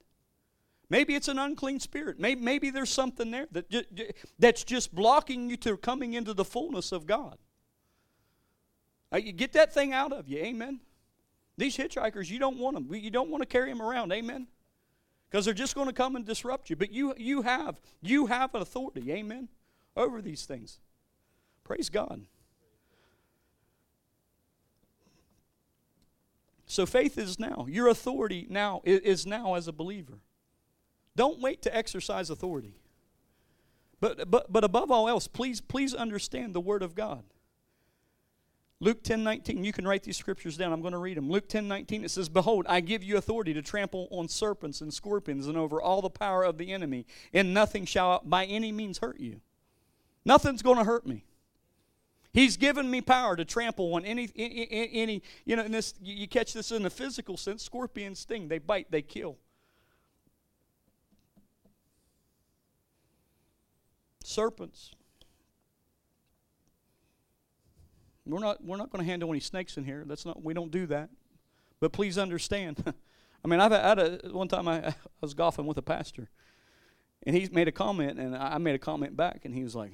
Maybe 0.89 1.15
it's 1.15 1.27
an 1.27 1.39
unclean 1.39 1.79
spirit. 1.79 2.19
Maybe, 2.19 2.39
maybe 2.39 2.69
there's 2.69 2.91
something 2.91 3.31
there 3.31 3.47
that, 3.51 4.15
that's 4.37 4.63
just 4.63 4.93
blocking 4.93 5.49
you 5.49 5.57
to 5.57 5.75
coming 5.77 6.13
into 6.13 6.33
the 6.33 6.45
fullness 6.45 6.91
of 6.91 7.07
God. 7.07 7.37
Uh, 9.11 9.17
you 9.17 9.31
get 9.31 9.53
that 9.53 9.73
thing 9.73 9.91
out 9.91 10.13
of 10.13 10.27
you. 10.27 10.37
Amen. 10.39 10.79
These 11.57 11.77
hitchhikers, 11.77 12.29
you 12.29 12.39
don't 12.39 12.57
want 12.57 12.75
them. 12.75 12.93
You 12.93 13.11
don't 13.11 13.29
want 13.29 13.41
to 13.41 13.47
carry 13.47 13.69
them 13.69 13.81
around. 13.81 14.11
Amen. 14.11 14.47
Because 15.29 15.45
they're 15.45 15.53
just 15.53 15.73
going 15.73 15.87
to 15.87 15.93
come 15.93 16.15
and 16.15 16.25
disrupt 16.25 16.69
you. 16.69 16.75
But 16.75 16.91
you, 16.91 17.13
you 17.17 17.41
have 17.41 17.79
you 18.01 18.27
have 18.27 18.53
an 18.53 18.61
authority. 18.61 19.11
Amen. 19.11 19.49
Over 19.95 20.21
these 20.21 20.45
things. 20.45 20.79
Praise 21.63 21.89
God. 21.89 22.21
So 26.73 26.87
faith 26.87 27.19
is 27.19 27.39
now. 27.39 27.67
Your 27.69 27.87
authority 27.87 28.47
now 28.49 28.81
is 28.83 29.27
now 29.27 29.53
as 29.53 29.67
a 29.67 29.71
believer. 29.71 30.19
Don't 31.15 31.39
wait 31.39 31.61
to 31.61 31.75
exercise 31.75 32.31
authority. 32.31 32.73
But, 33.99 34.29
but, 34.29 34.51
but 34.51 34.63
above 34.63 34.89
all 34.89 35.07
else, 35.07 35.27
please, 35.27 35.61
please 35.61 35.93
understand 35.93 36.53
the 36.53 36.59
Word 36.59 36.81
of 36.81 36.95
God. 36.95 37.23
Luke 38.79 39.03
10 39.03 39.23
19, 39.23 39.63
you 39.63 39.71
can 39.71 39.87
write 39.87 40.03
these 40.03 40.17
scriptures 40.17 40.57
down. 40.57 40.73
I'm 40.73 40.81
going 40.81 40.93
to 40.93 40.97
read 40.97 41.15
them. 41.15 41.29
Luke 41.29 41.47
10 41.47 41.67
19, 41.67 42.03
it 42.03 42.11
says, 42.11 42.27
Behold, 42.27 42.65
I 42.67 42.81
give 42.81 43.03
you 43.03 43.17
authority 43.17 43.53
to 43.53 43.61
trample 43.61 44.07
on 44.11 44.27
serpents 44.27 44.81
and 44.81 44.91
scorpions 44.91 45.47
and 45.47 45.55
over 45.55 45.79
all 45.79 46.01
the 46.01 46.09
power 46.09 46.43
of 46.43 46.57
the 46.57 46.73
enemy, 46.73 47.05
and 47.31 47.53
nothing 47.53 47.85
shall 47.85 48.19
by 48.25 48.45
any 48.45 48.71
means 48.71 48.97
hurt 48.97 49.19
you. 49.19 49.41
Nothing's 50.25 50.63
going 50.63 50.79
to 50.79 50.83
hurt 50.83 51.05
me. 51.05 51.23
He's 52.33 52.57
given 52.57 52.89
me 52.89 52.99
power 53.01 53.35
to 53.35 53.45
trample 53.45 53.93
on 53.93 54.05
any, 54.05 54.27
any, 54.35 54.89
any 54.91 55.23
you 55.45 55.55
know, 55.55 55.67
this, 55.67 55.93
you 56.01 56.27
catch 56.27 56.53
this 56.53 56.71
in 56.71 56.81
the 56.81 56.89
physical 56.89 57.37
sense. 57.37 57.63
Scorpions 57.63 58.19
sting, 58.19 58.47
they 58.47 58.57
bite, 58.57 58.89
they 58.89 59.03
kill. 59.03 59.37
Serpents. 64.23 64.95
We're 68.25 68.39
not, 68.39 68.63
we're 68.63 68.77
not 68.77 68.89
going 68.89 69.03
to 69.03 69.09
handle 69.09 69.29
any 69.29 69.39
snakes 69.39 69.77
in 69.77 69.83
here. 69.83 70.03
That's 70.07 70.25
not, 70.25 70.41
we 70.43 70.55
don't 70.55 70.71
do 70.71 70.87
that. 70.87 71.09
But 71.79 71.91
please 71.91 72.17
understand. 72.17 72.83
I 73.45 73.47
mean, 73.47 73.59
I've 73.59 73.73
had 73.73 73.99
a, 73.99 74.19
one 74.31 74.47
time 74.47 74.67
I, 74.67 74.87
I 74.87 74.95
was 75.21 75.35
golfing 75.35 75.67
with 75.67 75.77
a 75.77 75.81
pastor, 75.83 76.29
and 77.27 77.35
he 77.35 77.47
made 77.51 77.67
a 77.67 77.71
comment, 77.71 78.17
and 78.17 78.35
I 78.35 78.57
made 78.57 78.73
a 78.73 78.79
comment 78.79 79.15
back, 79.15 79.41
and 79.43 79.53
he 79.53 79.63
was 79.63 79.75
like, 79.75 79.91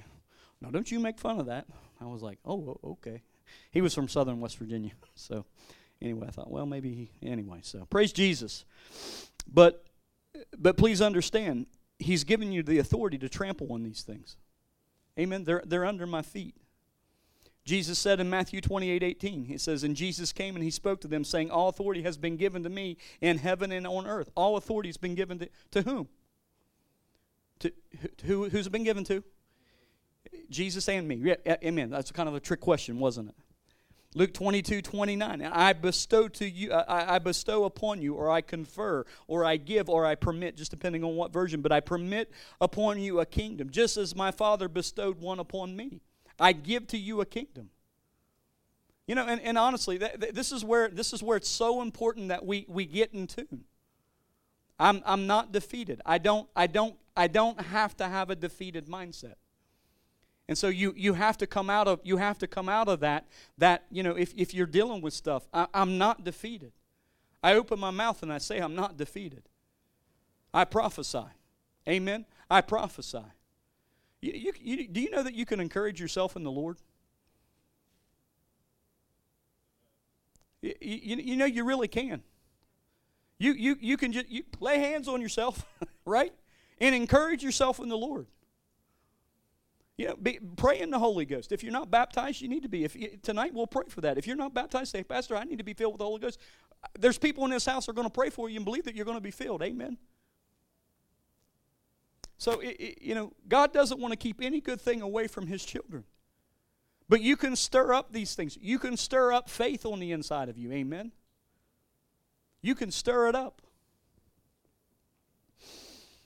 now, 0.62 0.70
don't 0.70 0.90
you 0.90 1.00
make 1.00 1.18
fun 1.18 1.40
of 1.40 1.48
that. 1.48 1.66
I 2.02 2.06
was 2.06 2.22
like, 2.22 2.40
oh, 2.46 2.80
okay. 2.84 3.22
He 3.72 3.82
was 3.82 3.94
from 3.94 4.08
southern 4.08 4.40
West 4.40 4.58
Virginia. 4.58 4.92
So, 5.16 5.46
anyway, 6.02 6.28
I 6.30 6.32
thought, 6.32 6.50
well, 6.50 6.66
maybe, 6.66 6.94
he, 6.94 7.28
anyway. 7.28 7.60
So, 7.62 7.86
praise 7.90 8.14
Jesus. 8.14 8.64
But, 9.52 9.86
but 10.58 10.78
please 10.78 11.02
understand, 11.02 11.66
He's 11.98 12.24
given 12.24 12.54
you 12.54 12.64
the 12.64 12.78
authority 12.78 13.18
to 13.18 13.28
trample 13.28 13.74
on 13.74 13.84
these 13.84 14.04
things. 14.04 14.38
Amen. 15.20 15.44
They're, 15.44 15.62
they're 15.66 15.86
under 15.86 16.08
my 16.08 16.22
feet. 16.22 16.56
Jesus 17.66 18.00
said 18.00 18.22
in 18.22 18.30
Matthew 18.30 18.62
28 18.62 19.04
18, 19.04 19.46
He 19.46 19.58
says, 19.58 19.84
And 19.84 19.96
Jesus 19.96 20.32
came 20.32 20.56
and 20.56 20.64
He 20.64 20.72
spoke 20.72 21.02
to 21.02 21.08
them, 21.08 21.24
saying, 21.24 21.52
All 21.52 21.68
authority 21.68 22.02
has 22.04 22.18
been 22.18 22.38
given 22.38 22.64
to 22.64 22.70
me 22.70 22.98
in 23.20 23.38
heaven 23.38 23.72
and 23.72 23.86
on 23.86 24.08
earth. 24.08 24.30
All 24.36 24.56
authority 24.56 24.90
has 24.90 24.98
been 24.98 25.16
given 25.16 25.40
to, 25.40 25.50
to 25.72 25.82
whom? 25.82 26.08
To, 27.60 27.74
who, 28.24 28.50
who's 28.50 28.68
it 28.68 28.72
been 28.72 28.86
given 28.86 29.04
to? 29.04 29.24
Jesus 30.50 30.88
and 30.90 31.08
me. 31.08 31.16
Yeah, 31.16 31.36
amen. 31.64 31.90
That's 31.90 32.12
kind 32.12 32.30
of 32.30 32.36
a 32.36 32.40
trick 32.40 32.60
question, 32.60 33.00
wasn't 33.00 33.30
it? 33.30 33.36
Luke 34.16 34.34
22, 34.34 34.82
29. 34.82 35.42
I 35.44 35.74
bestow 35.74 36.28
to 36.30 36.50
you, 36.50 36.72
uh, 36.72 36.84
I, 36.88 37.16
I, 37.16 37.20
bestow 37.20 37.66
upon 37.66 38.02
you, 38.02 38.16
or 38.16 38.32
I 38.32 38.42
confer, 38.42 39.06
or 39.28 39.46
I 39.46 39.58
give, 39.58 39.88
or 39.88 40.04
I 40.04 40.16
permit, 40.16 40.58
just 40.58 40.72
depending 40.72 41.04
on 41.04 41.16
what 41.16 41.32
version, 41.32 41.62
but 41.62 41.72
I 41.72 41.80
permit 41.80 42.32
upon 42.60 43.00
you 43.00 43.20
a 43.20 43.26
kingdom, 43.26 43.70
just 43.70 43.98
as 43.98 44.16
my 44.16 44.32
Father 44.32 44.68
bestowed 44.68 45.22
one 45.22 45.40
upon 45.40 45.76
me. 45.76 46.02
I 46.40 46.54
give 46.54 46.88
to 46.88 46.98
you 46.98 47.22
a 47.22 47.26
kingdom. 47.26 47.70
You 49.06 49.16
know, 49.16 49.26
and, 49.28 49.42
and 49.42 49.58
honestly, 49.58 49.98
this 49.98 50.52
is 50.52 50.64
where 50.64 50.88
this 50.88 51.14
is 51.14 51.24
where 51.24 51.38
it's 51.38 51.50
so 51.50 51.82
important 51.82 52.30
that 52.30 52.46
we, 52.46 52.66
we 52.68 52.86
get 52.86 53.14
in 53.14 53.28
tune. 53.28 53.66
I'm, 54.80 55.02
I'm 55.06 55.28
not 55.28 55.52
defeated. 55.52 56.02
I 56.06 56.20
don't, 56.20 56.48
I 56.56 56.68
don't, 56.68 56.96
I 57.16 57.28
don't 57.28 57.60
have 57.60 57.98
to 57.98 58.08
have 58.08 58.30
a 58.30 58.36
defeated 58.36 58.88
mindset. 58.88 59.34
And 60.50 60.58
so 60.58 60.68
you 60.68 60.96
you 60.98 61.14
have 61.14 61.38
to 61.38 61.48
come 61.48 61.70
out 61.70 61.88
of 61.88 62.00
you 62.04 62.18
have 62.18 62.40
to 62.40 62.48
come 62.48 62.68
out 62.68 62.88
of 62.88 63.02
that 63.02 63.28
that 63.60 63.86
you 63.92 64.02
know 64.02 64.18
if, 64.18 64.34
if 64.36 64.52
you're 64.52 64.66
dealing 64.66 65.00
with 65.00 65.14
stuff 65.14 65.48
I, 65.54 65.68
I'm 65.76 66.00
not 66.00 66.24
defeated. 66.24 66.72
I 67.44 67.54
open 67.54 67.80
my 67.80 67.92
mouth 67.92 68.24
and 68.24 68.34
I 68.34 68.40
say 68.40 68.58
I'm 68.58 68.74
not 68.76 68.98
defeated. 68.98 69.44
I 70.52 70.66
prophesy. 70.66 71.26
Amen. 71.88 72.26
I 72.50 72.62
prophesy. 72.62 73.24
You, 74.22 74.32
you, 74.34 74.54
you, 74.60 74.88
do 74.88 75.00
you 75.00 75.12
know 75.12 75.22
that 75.22 75.36
you 75.36 75.46
can 75.46 75.60
encourage 75.60 76.02
yourself 76.02 76.36
in 76.36 76.44
the 76.44 76.52
Lord? 76.52 76.78
You, 80.64 80.74
you, 80.82 81.16
you 81.18 81.36
know, 81.36 81.46
you 81.46 81.64
really 81.64 81.88
can. 81.88 82.24
You, 83.38 83.54
you, 83.54 83.78
you 83.80 83.98
can 83.98 84.12
just 84.12 84.28
you 84.30 84.44
lay 84.60 84.80
hands 84.80 85.08
on 85.08 85.22
yourself, 85.22 85.64
right? 86.06 86.34
And 86.82 86.96
encourage 86.96 87.44
yourself 87.44 87.80
in 87.80 87.88
the 87.88 87.98
Lord. 87.98 88.26
You 90.00 90.08
know, 90.08 90.16
be, 90.16 90.40
pray 90.56 90.80
in 90.80 90.92
the 90.92 90.98
Holy 90.98 91.26
Ghost. 91.26 91.52
If 91.52 91.62
you're 91.62 91.74
not 91.74 91.92
baptized, 91.92 92.40
you 92.40 92.48
need 92.48 92.64
to 92.64 92.70
be. 92.70 92.86
If 92.86 92.96
you, 92.96 93.20
tonight 93.22 93.54
we'll 93.54 93.68
pray 93.68 93.84
for 93.90 94.00
that. 94.00 94.18
If 94.18 94.28
you're 94.28 94.38
not 94.38 94.54
baptized, 94.54 94.94
say, 94.94 95.04
Pastor, 95.04 95.36
I 95.36 95.44
need 95.44 95.58
to 95.58 95.64
be 95.66 95.74
filled 95.74 95.92
with 95.92 96.00
the 96.00 96.06
Holy 96.06 96.22
Ghost. 96.22 96.40
There's 96.98 97.18
people 97.18 97.44
in 97.44 97.52
this 97.52 97.66
house 97.66 97.86
who 97.86 97.92
are 97.92 97.94
going 97.94 98.08
to 98.08 98.10
pray 98.10 98.30
for 98.30 98.50
you 98.50 98.56
and 98.56 98.64
believe 98.64 98.86
that 98.86 98.96
you're 98.96 99.04
going 99.04 99.18
to 99.18 99.22
be 99.22 99.30
filled. 99.30 99.62
Amen. 99.62 99.98
So 102.38 102.62
it, 102.62 102.78
it, 102.80 103.02
you 103.02 103.14
know, 103.14 103.34
God 103.50 103.74
doesn't 103.74 104.00
want 104.00 104.14
to 104.14 104.16
keep 104.16 104.40
any 104.42 104.62
good 104.62 104.80
thing 104.80 105.02
away 105.02 105.28
from 105.28 105.48
His 105.48 105.66
children. 105.66 106.06
But 107.10 107.20
you 107.20 107.36
can 107.36 107.58
stir 107.58 107.92
up 107.94 108.14
these 108.14 108.36
things. 108.36 108.58
You 108.62 108.80
can 108.80 108.96
stir 108.96 109.34
up 109.34 109.50
faith 109.50 109.86
on 109.86 110.00
the 110.00 110.14
inside 110.14 110.48
of 110.48 110.58
you. 110.58 110.72
Amen. 110.72 111.12
You 112.62 112.74
can 112.74 112.90
stir 112.90 113.28
it 113.28 113.36
up. 113.36 113.62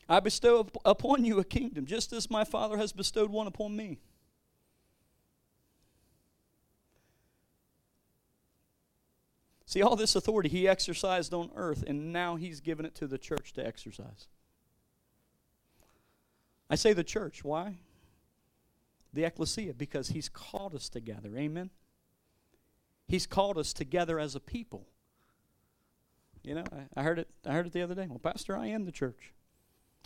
I 0.08 0.20
bestow 0.20 0.68
upon 0.84 1.24
you 1.26 1.40
a 1.40 1.44
kingdom, 1.44 1.86
just 1.86 2.14
as 2.14 2.30
my 2.30 2.44
Father 2.44 2.78
has 2.78 2.92
bestowed 2.92 3.32
one 3.32 3.48
upon 3.48 3.76
me. 3.76 4.00
See, 9.66 9.82
all 9.82 9.96
this 9.96 10.16
authority 10.16 10.50
he 10.50 10.68
exercised 10.68 11.34
on 11.34 11.50
earth, 11.56 11.84
and 11.88 12.14
now 12.14 12.36
he's 12.36 12.60
given 12.60 12.86
it 12.86 12.94
to 12.96 13.08
the 13.08 13.18
church 13.18 13.54
to 13.54 13.66
exercise. 13.66 14.28
I 16.70 16.76
say 16.76 16.94
the 16.94 17.04
church. 17.04 17.44
Why? 17.44 17.78
The 19.14 19.24
ecclesia, 19.24 19.74
because 19.74 20.10
he's 20.10 20.30
called 20.30 20.76
us 20.76 20.90
together. 20.90 21.36
Amen? 21.36 21.70
He's 23.08 23.26
called 23.26 23.58
us 23.58 23.74
together 23.74 24.20
as 24.20 24.36
a 24.36 24.40
people. 24.40 24.86
You 26.44 26.56
know, 26.56 26.64
I, 26.72 27.00
I 27.00 27.04
heard 27.04 27.20
it. 27.20 27.30
I 27.46 27.54
heard 27.54 27.66
it 27.66 27.74
the 27.74 27.82
other 27.82 27.96
day. 27.96 28.06
Well, 28.08 28.20
Pastor, 28.20 28.58
I 28.58 28.68
am 28.68 28.86
the 28.86 28.92
church. 28.92 29.34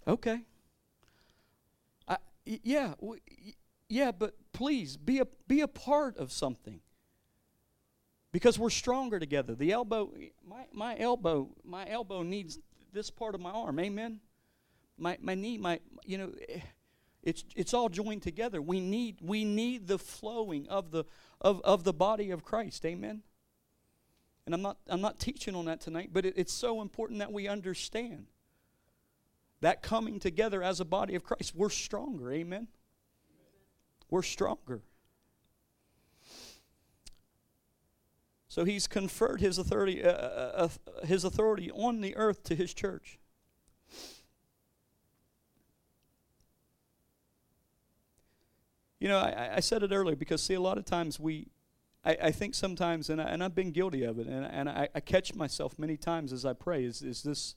Okay. 0.07 0.41
I, 2.07 2.17
yeah, 2.45 2.93
yeah, 3.89 4.11
but 4.11 4.35
please 4.53 4.95
be 4.95 5.19
a 5.19 5.27
be 5.47 5.61
a 5.61 5.67
part 5.67 6.17
of 6.17 6.31
something. 6.31 6.79
Because 8.31 8.59
we're 8.59 8.69
stronger 8.69 9.19
together. 9.19 9.55
The 9.55 9.71
elbow, 9.71 10.11
my 10.47 10.65
my 10.71 10.97
elbow, 10.97 11.49
my 11.63 11.87
elbow 11.89 12.23
needs 12.23 12.59
this 12.93 13.09
part 13.09 13.35
of 13.35 13.41
my 13.41 13.51
arm. 13.51 13.79
Amen. 13.79 14.21
My 14.97 15.17
my 15.21 15.35
knee, 15.35 15.57
my 15.57 15.79
you 16.05 16.17
know, 16.17 16.31
eh, 16.47 16.59
it's 17.23 17.43
it's 17.55 17.73
all 17.73 17.89
joined 17.89 18.21
together. 18.21 18.61
We 18.61 18.79
need 18.79 19.17
we 19.21 19.43
need 19.43 19.87
the 19.87 19.99
flowing 19.99 20.67
of 20.69 20.91
the 20.91 21.03
of 21.41 21.61
of 21.61 21.83
the 21.83 21.93
body 21.93 22.31
of 22.31 22.43
Christ. 22.43 22.85
Amen. 22.85 23.23
And 24.45 24.55
I'm 24.55 24.61
not, 24.61 24.77
I'm 24.87 25.01
not 25.01 25.19
teaching 25.19 25.55
on 25.55 25.65
that 25.65 25.81
tonight, 25.81 26.11
but 26.13 26.25
it, 26.25 26.35
it's 26.37 26.53
so 26.53 26.81
important 26.81 27.19
that 27.19 27.33
we 27.33 27.49
understand 27.49 28.27
that 29.61 29.81
coming 29.81 30.19
together 30.19 30.61
as 30.61 30.79
a 30.79 30.85
body 30.85 31.15
of 31.15 31.23
Christ, 31.23 31.53
we're 31.55 31.69
stronger. 31.69 32.31
Amen? 32.31 32.67
We're 34.09 34.21
stronger. 34.21 34.81
So 38.47 38.63
he's 38.63 38.87
conferred 38.87 39.39
his 39.39 39.57
authority, 39.57 40.03
uh, 40.03 40.09
uh, 40.09 40.69
uh, 40.87 41.05
his 41.05 41.23
authority 41.23 41.69
on 41.71 42.01
the 42.01 42.15
earth 42.15 42.43
to 42.45 42.55
his 42.55 42.73
church. 42.73 43.19
You 48.99 49.09
know, 49.09 49.19
I, 49.19 49.57
I 49.57 49.59
said 49.59 49.83
it 49.83 49.91
earlier 49.91 50.15
because, 50.15 50.41
see, 50.41 50.55
a 50.55 50.59
lot 50.59 50.79
of 50.79 50.85
times 50.85 51.19
we, 51.19 51.49
I, 52.03 52.17
I 52.23 52.31
think 52.31 52.55
sometimes, 52.55 53.11
and, 53.11 53.21
I, 53.21 53.25
and 53.25 53.43
I've 53.43 53.53
been 53.53 53.71
guilty 53.71 54.03
of 54.03 54.17
it, 54.17 54.25
and, 54.25 54.43
and 54.45 54.67
I, 54.67 54.89
I 54.95 55.01
catch 55.01 55.35
myself 55.35 55.77
many 55.77 55.97
times 55.97 56.33
as 56.33 56.43
I 56.43 56.53
pray, 56.53 56.83
is, 56.83 57.03
is 57.03 57.21
this, 57.21 57.55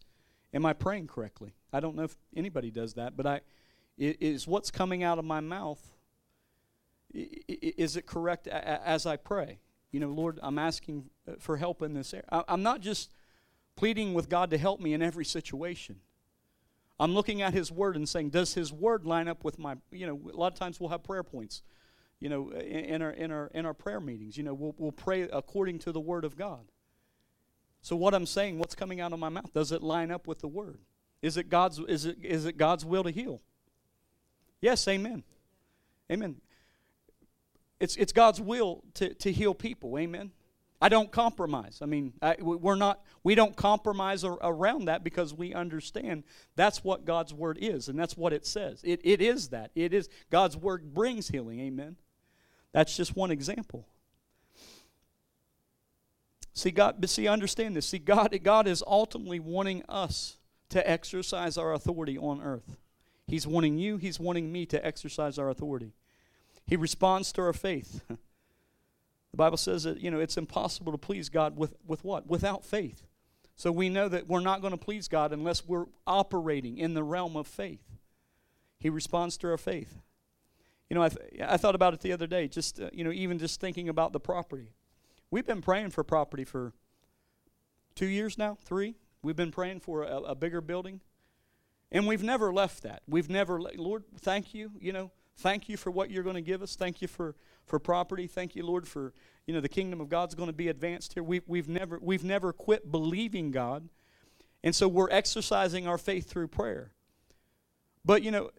am 0.52 0.66
I 0.66 0.74
praying 0.74 1.06
correctly? 1.06 1.54
I 1.72 1.80
don't 1.80 1.96
know 1.96 2.04
if 2.04 2.16
anybody 2.34 2.70
does 2.70 2.94
that, 2.94 3.16
but 3.16 3.26
I, 3.26 3.40
is 3.98 4.46
what's 4.46 4.70
coming 4.70 5.02
out 5.02 5.18
of 5.18 5.24
my 5.24 5.40
mouth, 5.40 5.80
is 7.12 7.96
it 7.96 8.06
correct 8.06 8.46
as 8.46 9.06
I 9.06 9.16
pray? 9.16 9.58
You 9.90 10.00
know, 10.00 10.08
Lord, 10.08 10.38
I'm 10.42 10.58
asking 10.58 11.10
uh, 11.28 11.32
for 11.38 11.56
help 11.56 11.82
in 11.82 11.94
this 11.94 12.14
area. 12.14 12.24
I'm 12.30 12.62
not 12.62 12.80
just 12.80 13.10
pleading 13.74 14.14
with 14.14 14.28
God 14.28 14.50
to 14.50 14.58
help 14.58 14.80
me 14.80 14.94
in 14.94 15.02
every 15.02 15.24
situation. 15.24 15.96
I'm 17.00 17.12
looking 17.12 17.42
at 17.42 17.52
His 17.52 17.72
Word 17.72 17.96
and 17.96 18.08
saying, 18.08 18.30
does 18.30 18.54
His 18.54 18.72
Word 18.72 19.04
line 19.04 19.26
up 19.26 19.42
with 19.42 19.58
my, 19.58 19.76
you 19.90 20.06
know, 20.06 20.20
a 20.32 20.36
lot 20.36 20.52
of 20.52 20.58
times 20.58 20.78
we'll 20.78 20.90
have 20.90 21.02
prayer 21.02 21.24
points 21.24 21.62
you 22.20 22.28
know, 22.28 22.50
in, 22.50 22.84
in, 22.84 23.02
our 23.02 23.10
in 23.10 23.32
our 23.32 23.50
in 23.54 23.66
our 23.66 23.74
prayer 23.74 23.98
meetings. 23.98 24.36
You 24.36 24.44
know, 24.44 24.54
we'll 24.54 24.74
we'll 24.78 24.92
pray 24.92 25.22
according 25.22 25.78
to 25.80 25.92
the 25.92 26.00
word 26.00 26.24
of 26.24 26.36
God. 26.36 26.70
So 27.82 27.96
what 27.96 28.14
I'm 28.14 28.26
saying, 28.26 28.58
what's 28.58 28.74
coming 28.74 29.00
out 29.00 29.12
of 29.14 29.18
my 29.18 29.30
mouth, 29.30 29.52
does 29.54 29.72
it 29.72 29.82
line 29.82 30.10
up 30.10 30.26
with 30.26 30.40
the 30.40 30.48
word? 30.48 30.80
Is 31.22 31.36
it 31.36 31.48
God's 31.48 31.78
is 31.78 32.06
it 32.06 32.18
is 32.22 32.46
it 32.46 32.56
God's 32.56 32.84
will 32.84 33.04
to 33.04 33.10
heal? 33.10 33.40
Yes, 34.60 34.86
amen. 34.88 35.22
Amen. 36.10 36.36
It's 37.78 37.96
it's 37.96 38.12
God's 38.12 38.40
will 38.40 38.82
to 38.94 39.14
to 39.14 39.32
heal 39.32 39.54
people. 39.54 39.98
Amen. 39.98 40.32
I 40.82 40.88
don't 40.88 41.12
compromise. 41.12 41.80
I 41.82 41.86
mean, 41.86 42.14
I, 42.22 42.36
we're 42.40 42.74
not, 42.74 43.04
we 43.22 43.34
don't 43.34 43.54
compromise 43.54 44.24
ar- 44.24 44.38
around 44.40 44.86
that 44.86 45.04
because 45.04 45.34
we 45.34 45.52
understand 45.52 46.24
that's 46.56 46.82
what 46.82 47.04
God's 47.04 47.34
word 47.34 47.58
is 47.60 47.88
and 47.88 47.98
that's 47.98 48.16
what 48.16 48.32
it 48.32 48.46
says. 48.46 48.80
It, 48.82 49.00
it 49.04 49.20
is 49.20 49.48
that. 49.48 49.72
It 49.74 49.92
is, 49.92 50.08
God's 50.30 50.56
word 50.56 50.94
brings 50.94 51.28
healing. 51.28 51.60
Amen. 51.60 51.96
That's 52.72 52.96
just 52.96 53.14
one 53.14 53.30
example. 53.30 53.86
See, 56.54 56.70
God, 56.70 56.96
but 56.98 57.10
see, 57.10 57.28
understand 57.28 57.76
this. 57.76 57.86
See, 57.86 57.98
God, 57.98 58.38
God 58.42 58.66
is 58.66 58.82
ultimately 58.86 59.38
wanting 59.38 59.82
us 59.86 60.38
to 60.70 60.88
exercise 60.88 61.58
our 61.58 61.72
authority 61.72 62.18
on 62.18 62.42
earth. 62.42 62.76
He's 63.26 63.46
wanting 63.46 63.78
you, 63.78 63.96
He's 63.96 64.18
wanting 64.18 64.50
me 64.50 64.66
to 64.66 64.84
exercise 64.84 65.38
our 65.38 65.50
authority. 65.50 65.92
He 66.66 66.76
responds 66.76 67.32
to 67.32 67.42
our 67.42 67.52
faith. 67.52 68.02
The 69.30 69.36
Bible 69.36 69.58
says 69.58 69.84
that, 69.84 70.00
you 70.00 70.10
know, 70.10 70.18
it's 70.18 70.36
impossible 70.36 70.92
to 70.92 70.98
please 70.98 71.28
God 71.28 71.56
with, 71.56 71.76
with 71.86 72.04
what? 72.04 72.26
Without 72.26 72.64
faith. 72.64 73.06
So 73.54 73.70
we 73.70 73.88
know 73.88 74.08
that 74.08 74.26
we're 74.26 74.40
not 74.40 74.60
going 74.60 74.72
to 74.72 74.76
please 74.76 75.06
God 75.06 75.32
unless 75.32 75.66
we're 75.66 75.86
operating 76.06 76.78
in 76.78 76.94
the 76.94 77.02
realm 77.02 77.36
of 77.36 77.46
faith. 77.46 77.84
He 78.78 78.88
responds 78.90 79.36
to 79.38 79.50
our 79.50 79.58
faith. 79.58 80.00
You 80.88 80.96
know, 80.96 81.02
I, 81.02 81.10
th- 81.10 81.42
I 81.46 81.56
thought 81.58 81.74
about 81.74 81.94
it 81.94 82.00
the 82.00 82.12
other 82.12 82.26
day, 82.26 82.48
just, 82.48 82.80
uh, 82.80 82.90
you 82.92 83.04
know, 83.04 83.12
even 83.12 83.38
just 83.38 83.60
thinking 83.60 83.88
about 83.88 84.12
the 84.12 84.18
property. 84.18 84.72
We've 85.30 85.46
been 85.46 85.62
praying 85.62 85.90
for 85.90 86.02
property 86.02 86.44
for 86.44 86.72
two 87.94 88.06
years 88.06 88.36
now, 88.36 88.56
three. 88.64 88.96
We've 89.22 89.36
been 89.36 89.50
praying 89.50 89.80
for 89.80 90.02
a, 90.02 90.16
a 90.18 90.34
bigger 90.34 90.60
building. 90.60 91.00
And 91.92 92.06
we've 92.06 92.22
never 92.22 92.52
left 92.52 92.82
that. 92.84 93.02
We've 93.08 93.28
never, 93.28 93.60
le- 93.60 93.72
Lord, 93.76 94.04
thank 94.18 94.54
you. 94.54 94.72
You 94.80 94.92
know, 94.92 95.10
thank 95.38 95.68
you 95.68 95.76
for 95.76 95.90
what 95.90 96.10
you're 96.10 96.22
going 96.22 96.36
to 96.36 96.40
give 96.40 96.62
us. 96.62 96.76
Thank 96.76 97.02
you 97.02 97.08
for, 97.08 97.34
for 97.66 97.78
property. 97.78 98.26
Thank 98.26 98.54
you, 98.54 98.64
Lord, 98.64 98.86
for, 98.86 99.12
you 99.46 99.54
know, 99.54 99.60
the 99.60 99.68
kingdom 99.68 100.00
of 100.00 100.08
God's 100.08 100.34
going 100.34 100.48
to 100.48 100.54
be 100.54 100.68
advanced 100.68 101.14
here. 101.14 101.22
We, 101.22 101.40
we've, 101.46 101.68
never, 101.68 101.98
we've 102.00 102.24
never 102.24 102.52
quit 102.52 102.90
believing 102.90 103.50
God. 103.50 103.88
And 104.62 104.74
so 104.74 104.86
we're 104.86 105.10
exercising 105.10 105.88
our 105.88 105.98
faith 105.98 106.28
through 106.28 106.48
prayer. 106.48 106.92
But, 108.04 108.22
you 108.22 108.30
know, 108.30 108.50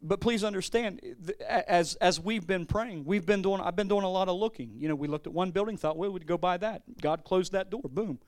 but 0.00 0.20
please 0.20 0.44
understand, 0.44 1.00
as 1.48 1.96
as 1.96 2.20
we've 2.20 2.46
been 2.46 2.66
praying, 2.66 3.04
we've 3.04 3.26
been 3.26 3.42
doing. 3.42 3.60
I've 3.60 3.74
been 3.74 3.88
doing 3.88 4.04
a 4.04 4.10
lot 4.10 4.28
of 4.28 4.36
looking. 4.36 4.72
You 4.76 4.88
know, 4.88 4.94
we 4.94 5.08
looked 5.08 5.26
at 5.26 5.32
one 5.32 5.50
building, 5.50 5.76
thought, 5.76 5.96
well, 5.96 6.10
we'd 6.12 6.26
go 6.26 6.38
buy 6.38 6.56
that. 6.58 6.82
God 7.00 7.24
closed 7.24 7.52
that 7.52 7.70
door. 7.70 7.82
Boom. 7.84 8.20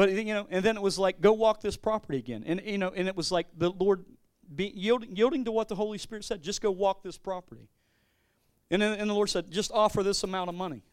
But 0.00 0.12
you 0.12 0.32
know, 0.32 0.46
and 0.48 0.64
then 0.64 0.78
it 0.78 0.82
was 0.82 0.98
like, 0.98 1.20
go 1.20 1.34
walk 1.34 1.60
this 1.60 1.76
property 1.76 2.16
again, 2.16 2.42
and 2.46 2.62
you 2.64 2.78
know, 2.78 2.88
and 2.88 3.06
it 3.06 3.14
was 3.14 3.30
like 3.30 3.48
the 3.54 3.68
Lord 3.68 4.06
be, 4.56 4.72
yielding, 4.74 5.14
yielding 5.14 5.44
to 5.44 5.52
what 5.52 5.68
the 5.68 5.74
Holy 5.74 5.98
Spirit 5.98 6.24
said. 6.24 6.40
Just 6.40 6.62
go 6.62 6.70
walk 6.70 7.02
this 7.02 7.18
property. 7.18 7.68
And 8.70 8.80
then 8.80 8.98
and 8.98 9.10
the 9.10 9.12
Lord 9.12 9.28
said, 9.28 9.50
just 9.50 9.70
offer 9.72 10.02
this 10.02 10.22
amount 10.22 10.48
of 10.48 10.54
money. 10.54 10.84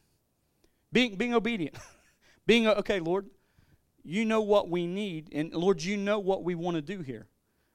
Being 0.91 1.15
being 1.15 1.33
obedient, 1.33 1.77
being 2.45 2.67
uh, 2.67 2.73
okay, 2.79 2.99
Lord. 2.99 3.27
You 4.03 4.25
know 4.25 4.41
what 4.41 4.69
we 4.69 4.85
need, 4.85 5.29
and 5.31 5.53
Lord, 5.53 5.81
you 5.81 5.95
know 5.95 6.19
what 6.19 6.43
we 6.43 6.55
want 6.55 6.75
to 6.75 6.81
do 6.81 6.99
here. 6.99 7.27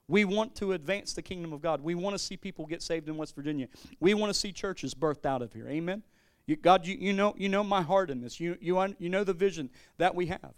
We 0.07 0.25
want 0.25 0.53
to 0.57 0.73
advance 0.73 1.13
the 1.13 1.23
kingdom 1.23 1.51
of 1.51 1.63
God. 1.63 1.81
We 1.81 1.95
want 1.95 2.13
to 2.13 2.19
see 2.19 2.37
people 2.37 2.67
get 2.67 2.83
saved 2.83 3.09
in 3.09 3.17
West 3.17 3.35
Virginia. 3.35 3.69
We 3.99 4.13
want 4.13 4.31
to 4.31 4.39
see 4.39 4.51
churches 4.51 4.93
birthed 4.93 5.25
out 5.25 5.41
of 5.41 5.51
here. 5.51 5.67
Amen. 5.67 6.03
You, 6.45 6.57
God, 6.57 6.85
you, 6.85 6.95
you 6.95 7.11
know 7.11 7.33
you 7.39 7.49
know 7.49 7.63
my 7.63 7.81
heart 7.81 8.11
in 8.11 8.21
this. 8.21 8.39
You 8.39 8.55
you 8.61 8.79
you 8.99 9.09
know 9.09 9.23
the 9.23 9.33
vision 9.33 9.71
that 9.97 10.13
we 10.13 10.27
have. 10.27 10.53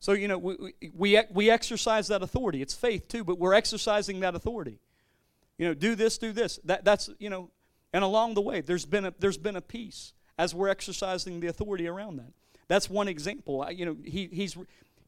So 0.00 0.12
you 0.12 0.28
know 0.28 0.38
we, 0.38 0.74
we 0.94 1.20
we 1.30 1.50
exercise 1.50 2.08
that 2.08 2.22
authority. 2.22 2.62
It's 2.62 2.74
faith 2.74 3.08
too, 3.08 3.24
but 3.24 3.38
we're 3.38 3.54
exercising 3.54 4.20
that 4.20 4.34
authority. 4.34 4.78
You 5.56 5.66
know, 5.66 5.74
do 5.74 5.94
this, 5.94 6.18
do 6.18 6.32
this. 6.32 6.60
That 6.64 6.84
that's 6.84 7.10
you 7.18 7.30
know, 7.30 7.50
and 7.92 8.04
along 8.04 8.34
the 8.34 8.40
way, 8.40 8.60
there's 8.60 8.86
been 8.86 9.06
a 9.06 9.14
there's 9.18 9.38
been 9.38 9.56
a 9.56 9.60
peace 9.60 10.12
as 10.38 10.54
we're 10.54 10.68
exercising 10.68 11.40
the 11.40 11.48
authority 11.48 11.88
around 11.88 12.16
that. 12.16 12.32
That's 12.68 12.88
one 12.88 13.08
example. 13.08 13.62
I, 13.62 13.70
you 13.70 13.84
know, 13.84 13.96
he 14.04 14.28
he's 14.30 14.56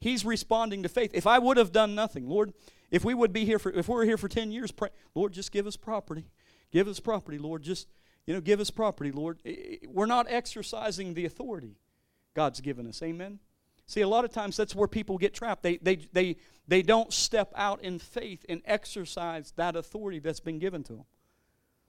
he's 0.01 0.25
responding 0.25 0.83
to 0.83 0.89
faith. 0.89 1.13
If 1.15 1.27
I 1.27 1.39
would 1.39 1.57
have 1.57 1.73
done 1.73 1.95
nothing, 1.95 2.29
Lord, 2.29 2.53
if 2.91 3.05
we 3.05 3.15
would 3.15 3.33
be 3.33 3.45
here 3.45 3.59
for, 3.59 3.71
if 3.71 3.89
we 3.89 3.95
were 3.95 4.05
here 4.05 4.17
for 4.17 4.29
10 4.29 4.51
years, 4.51 4.73
pray, 4.73 4.89
Lord, 5.15 5.33
just 5.33 5.53
give 5.53 5.67
us 5.67 5.77
property. 5.77 6.27
Give 6.73 6.89
us 6.89 7.01
property, 7.01 7.39
Lord. 7.39 7.63
Just, 7.63 7.89
you 8.27 8.35
know, 8.35 8.41
give 8.41 8.61
us 8.61 8.71
property, 8.71 9.13
Lord. 9.13 9.39
We're 9.87 10.07
not 10.07 10.27
exercising 10.29 11.15
the 11.15 11.25
authority. 11.25 11.77
God's 12.35 12.61
given 12.61 12.87
us. 12.87 13.03
Amen. 13.03 13.39
See, 13.91 14.03
a 14.03 14.09
lot 14.09 14.25
of 14.25 14.31
times 14.31 14.57
that's 14.57 14.73
where 14.73 14.87
people 14.87 15.19
get 15.19 15.35
trapped. 15.35 15.65
They, 15.65 15.79
they, 15.79 15.97
they, 16.13 16.37
they 16.69 16.81
don't 16.81 17.13
step 17.13 17.53
out 17.57 17.83
in 17.83 17.99
faith 17.99 18.47
and 18.49 18.63
exercise 18.65 19.53
that 19.57 19.75
authority 19.75 20.21
that's 20.21 20.39
been 20.39 20.61
given 20.61 20.85
to 20.85 20.93
them. 20.93 21.07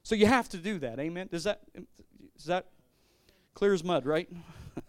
So 0.02 0.16
you 0.16 0.26
have 0.26 0.50
to 0.50 0.58
do 0.58 0.80
that. 0.80 0.98
Amen. 1.00 1.28
Does 1.32 1.44
that 1.44 1.62
is 2.36 2.46
that 2.46 2.66
clear 3.54 3.72
as 3.72 3.84
mud, 3.84 4.08
right? 4.08 4.28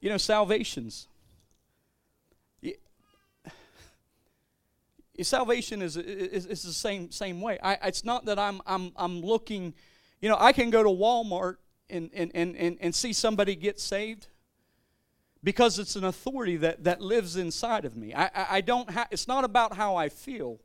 you 0.00 0.08
know, 0.08 0.18
salvations. 0.18 1.08
Salvation 5.20 5.82
is, 5.82 5.96
is, 5.96 6.46
is 6.46 6.62
the 6.62 6.72
same 6.72 7.10
same 7.10 7.40
way. 7.40 7.58
I, 7.60 7.76
it's 7.82 8.04
not 8.04 8.26
that 8.26 8.38
I'm 8.38 8.62
I'm 8.66 8.92
I'm 8.94 9.20
looking, 9.20 9.74
you 10.20 10.28
know, 10.28 10.36
I 10.38 10.52
can 10.52 10.70
go 10.70 10.84
to 10.84 10.88
Walmart 10.88 11.56
and, 11.92 12.10
and, 12.14 12.30
and, 12.34 12.56
and, 12.56 12.78
and 12.80 12.94
see 12.94 13.12
somebody 13.12 13.54
get 13.54 13.78
saved 13.78 14.28
because 15.44 15.78
it's 15.78 15.96
an 15.96 16.04
authority 16.04 16.56
that, 16.56 16.84
that 16.84 17.00
lives 17.00 17.36
inside 17.36 17.84
of 17.84 17.96
me. 17.96 18.14
I, 18.14 18.24
I, 18.24 18.46
I 18.50 18.60
don't 18.60 18.90
have, 18.90 19.08
it's 19.10 19.28
not 19.28 19.44
about 19.44 19.76
how 19.76 19.96
I 19.96 20.08
feel. 20.08 20.60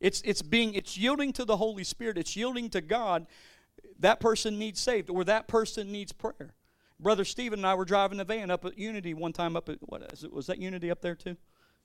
It's, 0.00 0.20
it's 0.22 0.42
being, 0.42 0.74
it's 0.74 0.98
yielding 0.98 1.32
to 1.34 1.44
the 1.44 1.56
Holy 1.56 1.84
Spirit. 1.84 2.18
It's 2.18 2.34
yielding 2.34 2.68
to 2.70 2.80
God. 2.80 3.26
That 4.00 4.20
person 4.20 4.58
needs 4.58 4.80
saved 4.80 5.10
or 5.10 5.24
that 5.24 5.46
person 5.46 5.92
needs 5.92 6.12
prayer. 6.12 6.54
Brother 6.98 7.24
Stephen 7.24 7.60
and 7.60 7.66
I 7.66 7.74
were 7.74 7.84
driving 7.84 8.20
a 8.20 8.24
van 8.24 8.50
up 8.50 8.64
at 8.64 8.78
Unity 8.78 9.14
one 9.14 9.32
time 9.32 9.56
up 9.56 9.68
at, 9.68 9.78
what 9.80 10.02
is 10.12 10.24
it, 10.24 10.32
was 10.32 10.46
that 10.46 10.58
Unity 10.58 10.90
up 10.90 11.00
there 11.00 11.14
too? 11.14 11.36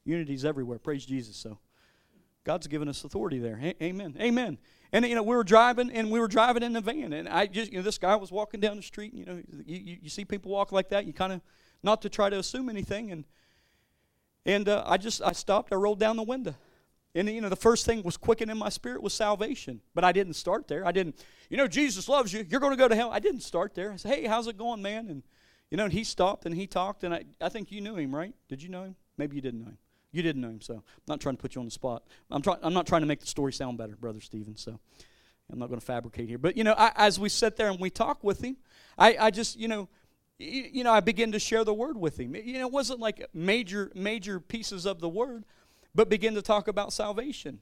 Unity's 0.05 0.45
everywhere. 0.45 0.79
Praise 0.79 1.05
Jesus. 1.05 1.35
So 1.35 1.57
God's 2.47 2.67
given 2.67 2.87
us 2.87 3.03
authority 3.03 3.39
there. 3.39 3.59
A- 3.61 3.83
amen. 3.83 4.15
Amen. 4.21 4.57
And 4.93 5.05
you 5.05 5.15
know, 5.15 5.21
we 5.21 5.35
were 5.35 5.43
driving, 5.43 5.91
and 5.91 6.09
we 6.09 6.17
were 6.17 6.29
driving 6.29 6.63
in 6.63 6.71
the 6.71 6.79
van, 6.79 7.11
and 7.11 7.27
I 7.27 7.45
just, 7.45 7.73
you 7.73 7.77
know, 7.77 7.83
this 7.83 7.97
guy 7.97 8.15
was 8.15 8.31
walking 8.31 8.61
down 8.61 8.77
the 8.77 8.81
street. 8.81 9.11
And, 9.11 9.19
you 9.19 9.25
know, 9.25 9.43
you, 9.65 9.77
you, 9.77 9.97
you 10.03 10.09
see 10.09 10.23
people 10.23 10.49
walk 10.49 10.71
like 10.71 10.87
that. 10.89 11.05
You 11.05 11.11
kind 11.11 11.33
of, 11.33 11.41
not 11.83 12.01
to 12.03 12.09
try 12.09 12.29
to 12.29 12.39
assume 12.39 12.69
anything, 12.69 13.11
and 13.11 13.25
and 14.45 14.69
uh, 14.69 14.81
I 14.87 14.95
just, 14.95 15.21
I 15.21 15.33
stopped. 15.33 15.73
I 15.73 15.75
rolled 15.75 15.99
down 15.99 16.15
the 16.15 16.23
window, 16.23 16.55
and 17.13 17.27
you 17.27 17.41
know, 17.41 17.49
the 17.49 17.57
first 17.57 17.85
thing 17.85 18.01
was 18.01 18.15
quickened 18.15 18.49
in 18.49 18.57
my 18.57 18.69
spirit 18.69 19.03
was 19.03 19.13
salvation. 19.13 19.81
But 19.93 20.05
I 20.05 20.13
didn't 20.13 20.35
start 20.35 20.69
there. 20.69 20.87
I 20.87 20.93
didn't, 20.93 21.19
you 21.49 21.57
know, 21.57 21.67
Jesus 21.67 22.07
loves 22.07 22.31
you. 22.31 22.45
You're 22.49 22.61
going 22.61 22.71
to 22.71 22.77
go 22.77 22.87
to 22.87 22.95
hell. 22.95 23.11
I 23.11 23.19
didn't 23.19 23.41
start 23.41 23.75
there. 23.75 23.91
I 23.91 23.97
said, 23.97 24.15
hey, 24.15 24.25
how's 24.25 24.47
it 24.47 24.57
going, 24.57 24.81
man? 24.81 25.09
And 25.09 25.23
you 25.69 25.75
know, 25.75 25.83
and 25.83 25.91
he 25.91 26.05
stopped 26.05 26.45
and 26.45 26.55
he 26.55 26.65
talked, 26.65 27.03
and 27.03 27.13
I, 27.13 27.25
I 27.41 27.49
think 27.49 27.73
you 27.73 27.81
knew 27.81 27.97
him, 27.97 28.15
right? 28.15 28.33
Did 28.47 28.63
you 28.63 28.69
know 28.69 28.83
him? 28.83 28.95
Maybe 29.17 29.35
you 29.35 29.41
didn't 29.41 29.59
know 29.59 29.71
him. 29.71 29.77
You 30.11 30.23
didn't 30.23 30.41
know 30.41 30.49
him, 30.49 30.61
so 30.61 30.75
I'm 30.75 30.81
not 31.07 31.19
trying 31.19 31.35
to 31.35 31.41
put 31.41 31.55
you 31.55 31.61
on 31.61 31.65
the 31.65 31.71
spot. 31.71 32.03
I'm, 32.31 32.41
try, 32.41 32.55
I'm 32.61 32.73
not 32.73 32.87
trying 32.87 33.01
to 33.01 33.07
make 33.07 33.19
the 33.19 33.27
story 33.27 33.53
sound 33.53 33.77
better, 33.77 33.95
Brother 33.95 34.21
Stephen, 34.21 34.55
so 34.55 34.79
I'm 35.51 35.59
not 35.59 35.67
going 35.67 35.79
to 35.79 35.85
fabricate 35.85 36.29
here. 36.29 36.37
But, 36.37 36.57
you 36.57 36.63
know, 36.63 36.73
I, 36.77 36.91
as 36.95 37.19
we 37.19 37.29
sit 37.29 37.57
there 37.57 37.69
and 37.69 37.79
we 37.79 37.89
talk 37.89 38.23
with 38.23 38.43
him, 38.43 38.57
I, 38.97 39.17
I 39.19 39.31
just, 39.31 39.57
you 39.57 39.67
know, 39.67 39.89
you, 40.39 40.65
you 40.71 40.83
know, 40.83 40.91
I 40.91 40.99
begin 41.01 41.31
to 41.33 41.39
share 41.39 41.63
the 41.63 41.73
word 41.73 41.97
with 41.97 42.19
him. 42.19 42.35
You 42.35 42.59
know, 42.59 42.67
it 42.67 42.71
wasn't 42.71 42.99
like 42.99 43.25
major, 43.33 43.91
major 43.95 44.39
pieces 44.39 44.85
of 44.85 44.99
the 44.99 45.09
word, 45.09 45.45
but 45.93 46.09
begin 46.09 46.35
to 46.35 46.41
talk 46.41 46.67
about 46.67 46.93
salvation. 46.93 47.59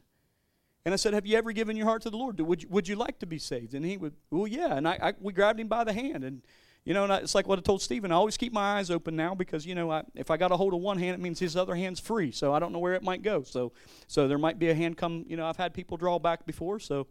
And 0.86 0.93
I 0.93 0.98
said, 0.98 1.14
Have 1.14 1.26
you 1.26 1.38
ever 1.38 1.52
given 1.52 1.76
your 1.76 1.88
heart 1.88 2.04
to 2.04 2.10
the 2.10 2.18
Lord? 2.18 2.39
Would 2.39 2.64
you, 2.64 2.70
would 2.70 2.88
you 2.88 2.96
like 2.96 3.20
to 3.20 3.26
be 3.26 3.39
saved? 3.39 3.74
And 3.74 3.84
he 3.84 3.98
would, 3.98 4.14
Well, 4.30 4.48
yeah. 4.48 4.76
And 4.76 4.88
I, 4.88 5.00
I 5.02 5.14
we 5.20 5.34
grabbed 5.34 5.60
him 5.60 5.68
by 5.68 5.84
the 5.84 5.93
hand. 5.93 6.24
And 6.24 6.41
you 6.86 6.93
know, 6.93 7.05
it's 7.15 7.33
like 7.33 7.47
what 7.47 7.57
I 7.57 7.63
told 7.63 7.81
Stephen. 7.81 8.11
I 8.11 8.15
always 8.15 8.38
keep 8.38 8.53
my 8.53 8.77
eyes 8.77 8.91
open 8.91 9.15
now 9.15 9.33
because 9.33 9.65
you 9.65 9.73
know, 9.73 9.91
I, 9.91 10.03
if 10.13 10.29
I 10.29 10.38
got 10.38 10.51
a 10.51 10.57
hold 10.57 10.75
of 10.75 10.81
one 10.81 10.99
hand, 10.99 11.15
it 11.15 11.19
means 11.19 11.39
his 11.39 11.57
other 11.57 11.73
hand's 11.73 11.99
free. 11.99 12.31
So 12.31 12.53
I 12.53 12.59
don't 12.59 12.71
know 12.71 12.79
where 12.79 12.93
it 12.93 13.01
might 13.01 13.23
go. 13.23 13.41
So, 13.41 13.73
so 14.07 14.27
there 14.27 14.38
might 14.38 14.59
be 14.59 14.69
a 14.69 14.75
hand 14.75 14.95
come. 14.95 15.25
You 15.27 15.36
know, 15.36 15.47
I've 15.47 15.57
had 15.57 15.73
people 15.73 15.97
draw 15.97 16.19
back 16.19 16.45
before. 16.45 16.79
So, 16.79 17.07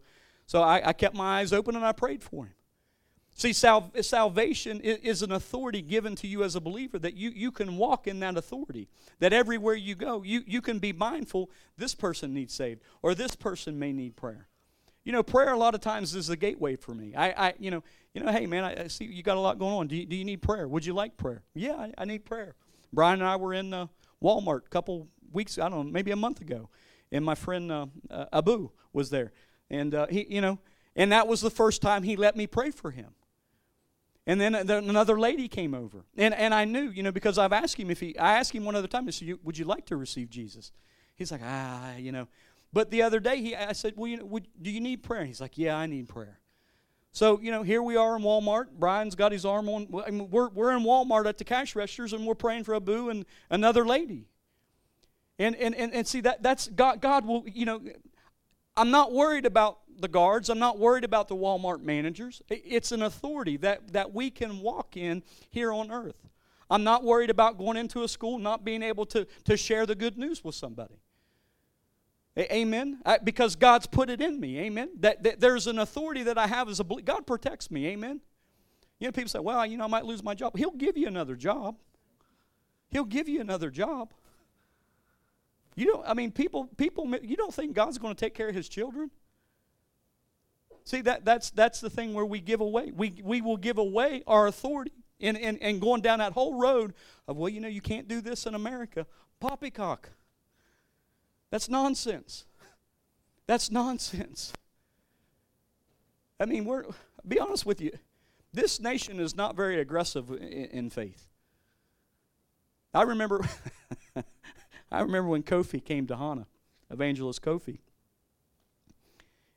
so 0.47 0.61
I, 0.61 0.89
I 0.89 0.93
kept 0.93 1.13
my 1.13 1.39
eyes 1.39 1.51
open 1.51 1.75
and 1.75 1.85
I 1.85 1.91
prayed 1.91 2.23
for 2.23 2.45
him. 2.45 2.53
See, 3.37 3.51
sal- 3.51 3.91
salvation 3.99 4.79
is 4.79 5.21
an 5.21 5.33
authority 5.33 5.81
given 5.81 6.15
to 6.15 6.27
you 6.27 6.41
as 6.45 6.55
a 6.55 6.61
believer 6.61 6.97
that 6.99 7.15
you, 7.15 7.31
you 7.31 7.51
can 7.51 7.75
walk 7.75 8.07
in 8.07 8.21
that 8.21 8.37
authority. 8.37 8.87
That 9.19 9.33
everywhere 9.33 9.75
you 9.75 9.93
go, 9.93 10.23
you, 10.23 10.41
you 10.47 10.61
can 10.61 10.79
be 10.79 10.93
mindful 10.93 11.49
this 11.77 11.93
person 11.93 12.33
needs 12.33 12.53
saved 12.53 12.81
or 13.01 13.13
this 13.13 13.35
person 13.35 13.77
may 13.77 13.91
need 13.91 14.15
prayer. 14.15 14.47
You 15.05 15.11
know, 15.11 15.21
prayer 15.21 15.53
a 15.53 15.57
lot 15.57 15.75
of 15.75 15.81
times 15.81 16.15
is 16.15 16.27
the 16.27 16.35
gateway 16.35 16.75
for 16.75 16.93
me. 16.93 17.13
I, 17.15 17.49
I 17.49 17.53
you 17.59 17.69
know, 17.69 17.83
you 18.13 18.23
know, 18.23 18.31
hey 18.31 18.47
man, 18.47 18.63
I, 18.63 18.85
I 18.85 18.87
see 18.87 19.05
you 19.05 19.21
got 19.21 19.37
a 19.37 19.39
lot 19.39 19.59
going 19.59 19.73
on. 19.73 19.87
Do 19.87 19.95
you, 19.95 20.05
do 20.05 20.15
you 20.15 20.25
need 20.25 20.41
prayer? 20.41 20.67
Would 20.67 20.83
you 20.83 20.93
like 20.93 21.15
prayer? 21.15 21.43
Yeah, 21.53 21.75
I, 21.75 21.93
I 21.99 22.05
need 22.05 22.25
prayer. 22.25 22.55
Brian 22.91 23.21
and 23.21 23.29
I 23.29 23.35
were 23.35 23.53
in 23.53 23.71
uh, 23.71 23.85
Walmart 24.21 24.65
a 24.65 24.69
couple 24.69 25.07
weeks, 25.31 25.59
I 25.59 25.69
don't 25.69 25.85
know, 25.85 25.91
maybe 25.91 26.09
a 26.09 26.15
month 26.15 26.41
ago, 26.41 26.69
and 27.11 27.23
my 27.23 27.35
friend 27.35 27.71
uh, 27.71 27.85
uh, 28.09 28.25
Abu 28.33 28.71
was 28.93 29.11
there, 29.11 29.31
and 29.69 29.93
uh, 29.93 30.07
he, 30.07 30.25
you 30.27 30.41
know, 30.41 30.57
and 30.95 31.11
that 31.11 31.27
was 31.27 31.39
the 31.39 31.51
first 31.51 31.83
time 31.83 32.01
he 32.01 32.15
let 32.15 32.35
me 32.35 32.47
pray 32.47 32.71
for 32.71 32.89
him. 32.89 33.11
And 34.25 34.41
then, 34.41 34.53
then 34.65 34.89
another 34.89 35.19
lady 35.19 35.47
came 35.47 35.75
over, 35.75 36.03
and 36.17 36.33
and 36.33 36.51
I 36.51 36.65
knew, 36.65 36.89
you 36.89 37.03
know, 37.03 37.11
because 37.11 37.37
I've 37.37 37.53
asked 37.53 37.79
him 37.79 37.91
if 37.91 37.99
he, 37.99 38.17
I 38.17 38.39
asked 38.39 38.53
him 38.53 38.65
one 38.65 38.75
other 38.75 38.87
time, 38.87 39.07
I 39.07 39.11
said, 39.11 39.37
"Would 39.43 39.55
you 39.55 39.65
like 39.65 39.85
to 39.85 39.97
receive 39.97 40.31
Jesus?" 40.31 40.71
He's 41.15 41.31
like, 41.31 41.41
ah, 41.43 41.95
you 41.95 42.11
know. 42.11 42.27
But 42.73 42.91
the 42.91 43.01
other 43.01 43.19
day, 43.19 43.41
he, 43.41 43.55
I 43.55 43.73
said, 43.73 43.93
Well, 43.95 44.07
you 44.07 44.17
know, 44.17 44.25
would, 44.25 44.47
do 44.61 44.69
you 44.69 44.81
need 44.81 45.03
prayer? 45.03 45.25
He's 45.25 45.41
like, 45.41 45.57
Yeah, 45.57 45.77
I 45.77 45.85
need 45.85 46.09
prayer. 46.09 46.39
So, 47.11 47.39
you 47.39 47.49
know, 47.49 47.63
here 47.63 47.81
we 47.81 47.95
are 47.95 48.17
in 48.17 48.23
Walmart. 48.23 48.71
Brian's 48.77 49.15
got 49.15 49.31
his 49.31 49.45
arm 49.45 49.69
on. 49.69 49.87
I 50.05 50.11
mean, 50.11 50.29
we're, 50.29 50.49
we're 50.49 50.75
in 50.75 50.83
Walmart 50.83 51.27
at 51.27 51.37
the 51.37 51.45
cash 51.45 51.73
registers 51.73 52.11
and 52.11 52.25
we're 52.25 52.35
praying 52.35 52.65
for 52.65 52.75
Abu 52.75 53.09
and 53.09 53.25
another 53.49 53.85
lady. 53.85 54.27
And, 55.39 55.55
and, 55.55 55.73
and, 55.75 55.93
and 55.93 56.05
see, 56.05 56.19
that, 56.21 56.43
that's 56.43 56.67
God, 56.67 56.99
God 56.99 57.25
will, 57.25 57.45
you 57.47 57.65
know, 57.65 57.81
I'm 58.75 58.91
not 58.91 59.13
worried 59.13 59.45
about 59.45 59.79
the 59.97 60.09
guards. 60.09 60.49
I'm 60.49 60.59
not 60.59 60.77
worried 60.77 61.05
about 61.05 61.29
the 61.29 61.35
Walmart 61.35 61.81
managers. 61.81 62.41
It's 62.49 62.91
an 62.91 63.01
authority 63.01 63.55
that, 63.57 63.93
that 63.93 64.13
we 64.13 64.29
can 64.29 64.59
walk 64.59 64.97
in 64.97 65.23
here 65.49 65.71
on 65.71 65.91
earth. 65.91 66.27
I'm 66.69 66.83
not 66.83 67.03
worried 67.03 67.29
about 67.29 67.57
going 67.57 67.77
into 67.77 68.03
a 68.03 68.07
school, 68.07 68.39
not 68.39 68.65
being 68.65 68.83
able 68.83 69.05
to, 69.07 69.25
to 69.45 69.55
share 69.55 69.85
the 69.85 69.95
good 69.95 70.17
news 70.17 70.43
with 70.43 70.55
somebody. 70.55 70.99
Amen. 72.37 72.99
I, 73.05 73.17
because 73.17 73.55
God's 73.55 73.87
put 73.87 74.09
it 74.09 74.19
in 74.19 74.39
me. 74.39 74.59
Amen. 74.59 74.89
That, 74.99 75.23
that, 75.23 75.39
there's 75.39 75.67
an 75.67 75.79
authority 75.79 76.23
that 76.23 76.37
I 76.37 76.47
have 76.47 76.67
as 76.67 76.81
a 76.81 76.83
God 76.83 77.25
protects 77.25 77.71
me. 77.71 77.87
Amen. 77.87 78.19
You 78.99 79.07
know, 79.07 79.11
people 79.11 79.29
say, 79.29 79.39
"Well, 79.39 79.65
you 79.65 79.77
know, 79.77 79.85
I 79.85 79.87
might 79.87 80.05
lose 80.05 80.23
my 80.23 80.35
job." 80.35 80.57
He'll 80.57 80.71
give 80.71 80.97
you 80.97 81.07
another 81.07 81.35
job. 81.35 81.77
He'll 82.89 83.05
give 83.05 83.29
you 83.29 83.39
another 83.39 83.69
job. 83.69 84.13
You 85.75 85.85
don't. 85.85 86.07
I 86.07 86.13
mean, 86.13 86.31
people. 86.31 86.65
People. 86.77 87.09
You 87.21 87.37
don't 87.37 87.53
think 87.53 87.73
God's 87.73 87.97
going 87.97 88.13
to 88.13 88.19
take 88.19 88.33
care 88.33 88.49
of 88.49 88.55
His 88.55 88.67
children? 88.67 89.11
See 90.83 91.01
that 91.01 91.25
that's 91.25 91.49
that's 91.49 91.81
the 91.81 91.89
thing 91.89 92.13
where 92.13 92.25
we 92.25 92.39
give 92.39 92.61
away. 92.61 92.91
We 92.91 93.15
we 93.23 93.41
will 93.41 93.57
give 93.57 93.77
away 93.77 94.23
our 94.27 94.47
authority 94.47 94.91
and 95.19 95.37
and, 95.37 95.61
and 95.61 95.81
going 95.81 96.01
down 96.01 96.19
that 96.19 96.33
whole 96.33 96.59
road 96.59 96.93
of 97.27 97.37
well, 97.37 97.49
you 97.49 97.59
know, 97.59 97.67
you 97.67 97.81
can't 97.81 98.07
do 98.07 98.21
this 98.21 98.45
in 98.45 98.55
America. 98.55 99.07
Poppycock. 99.39 100.09
That's 101.55 101.69
nonsense. 101.69 102.43
That's 103.47 103.71
nonsense. 103.71 104.51
I 106.37 106.45
mean, 106.45 106.65
we're 106.65 106.83
be 107.25 107.39
honest 107.39 107.65
with 107.65 107.79
you. 107.79 107.91
This 108.51 108.81
nation 108.81 109.21
is 109.21 109.37
not 109.37 109.55
very 109.55 109.79
aggressive 109.79 110.29
in, 110.31 110.37
in 110.41 110.89
faith. 110.89 111.29
I 112.93 113.03
remember 113.03 113.47
I 114.91 114.99
remember 114.99 115.29
when 115.29 115.43
Kofi 115.43 115.81
came 115.81 116.07
to 116.07 116.15
Ghana, 116.15 116.45
evangelist 116.89 117.41
Kofi. 117.41 117.79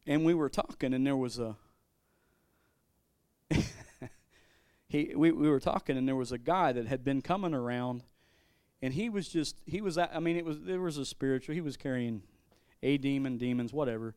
And 0.07 0.24
we 0.24 0.34
were 0.34 0.49
talking 0.49 0.94
and 0.94 1.05
there 1.05 1.16
was 1.16 1.40
a 1.40 1.57
he 4.86 5.14
we, 5.16 5.32
we 5.32 5.49
were 5.51 5.59
talking 5.59 5.96
and 5.96 6.07
there 6.07 6.14
was 6.14 6.30
a 6.30 6.38
guy 6.38 6.70
that 6.70 6.86
had 6.86 7.03
been 7.03 7.22
coming 7.22 7.55
around 7.55 8.05
and 8.83 8.95
he 8.95 9.09
was 9.09 9.29
just 9.29 9.57
he 9.66 9.81
was 9.81 9.99
i 9.99 10.18
mean 10.18 10.37
it 10.37 10.45
was 10.45 10.61
there 10.61 10.81
was 10.81 10.99
a 10.99 11.05
spiritual 11.05 11.55
he 11.55 11.61
was 11.61 11.76
carrying 11.76 12.22
a 12.83 12.99
demon 12.99 13.39
demons 13.39 13.72
whatever. 13.72 14.14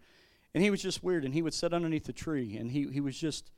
And 0.54 0.62
he 0.62 0.70
was 0.70 0.82
just 0.82 1.02
weird 1.02 1.24
and 1.24 1.34
he 1.34 1.42
would 1.42 1.54
sit 1.54 1.74
underneath 1.74 2.04
the 2.06 2.14
tree 2.14 2.58
and 2.58 2.72
he, 2.72 2.90
he 2.90 3.00
was 3.00 3.18
just 3.18 3.52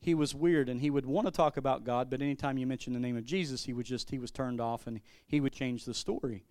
he 0.00 0.14
was 0.14 0.34
weird 0.34 0.68
and 0.68 0.80
he 0.80 0.88
would 0.88 1.04
want 1.04 1.26
to 1.26 1.32
talk 1.32 1.56
about 1.56 1.84
god 1.84 2.08
but 2.08 2.22
anytime 2.22 2.56
you 2.56 2.66
mentioned 2.66 2.94
the 2.94 3.00
name 3.00 3.16
of 3.16 3.24
jesus 3.24 3.64
he 3.64 3.72
would 3.72 3.84
just 3.86 4.10
he 4.10 4.18
was 4.18 4.30
turned 4.30 4.60
off 4.60 4.86
and 4.86 5.00
he 5.26 5.40
would 5.40 5.52
change 5.52 5.84
the 5.84 5.94
story. 5.94 6.44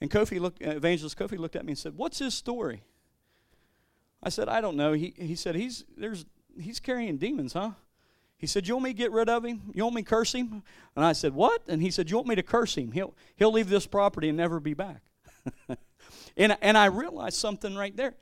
And 0.00 0.10
kofi 0.10 0.40
looked 0.40 0.62
evangelist 0.62 1.18
kofi 1.18 1.38
looked 1.38 1.56
at 1.56 1.64
me 1.64 1.72
and 1.72 1.78
said 1.78 1.96
what's 1.96 2.18
his 2.18 2.34
story? 2.34 2.84
I 4.22 4.30
said 4.30 4.48
i 4.48 4.60
don't 4.60 4.76
know. 4.76 4.94
He, 4.94 5.14
he 5.16 5.34
said 5.34 5.54
he's 5.54 5.84
there's 5.96 6.24
he's 6.58 6.80
carrying 6.80 7.18
demons 7.18 7.52
huh 7.52 7.72
he 8.38 8.46
said, 8.46 8.68
You 8.68 8.74
want 8.74 8.84
me 8.84 8.90
to 8.90 8.96
get 8.96 9.12
rid 9.12 9.28
of 9.28 9.44
him? 9.44 9.62
You 9.74 9.84
want 9.84 9.96
me 9.96 10.02
to 10.02 10.08
curse 10.08 10.32
him? 10.32 10.62
And 10.94 11.04
I 11.04 11.12
said, 11.12 11.34
What? 11.34 11.62
And 11.68 11.80
he 11.80 11.90
said, 11.90 12.10
You 12.10 12.16
want 12.16 12.28
me 12.28 12.34
to 12.34 12.42
curse 12.42 12.76
him? 12.76 12.92
He'll, 12.92 13.14
he'll 13.36 13.52
leave 13.52 13.68
this 13.68 13.86
property 13.86 14.28
and 14.28 14.36
never 14.36 14.60
be 14.60 14.74
back. 14.74 15.02
and, 16.36 16.56
and 16.60 16.76
I 16.76 16.86
realized 16.86 17.36
something 17.36 17.74
right 17.74 17.96
there. 17.96 18.14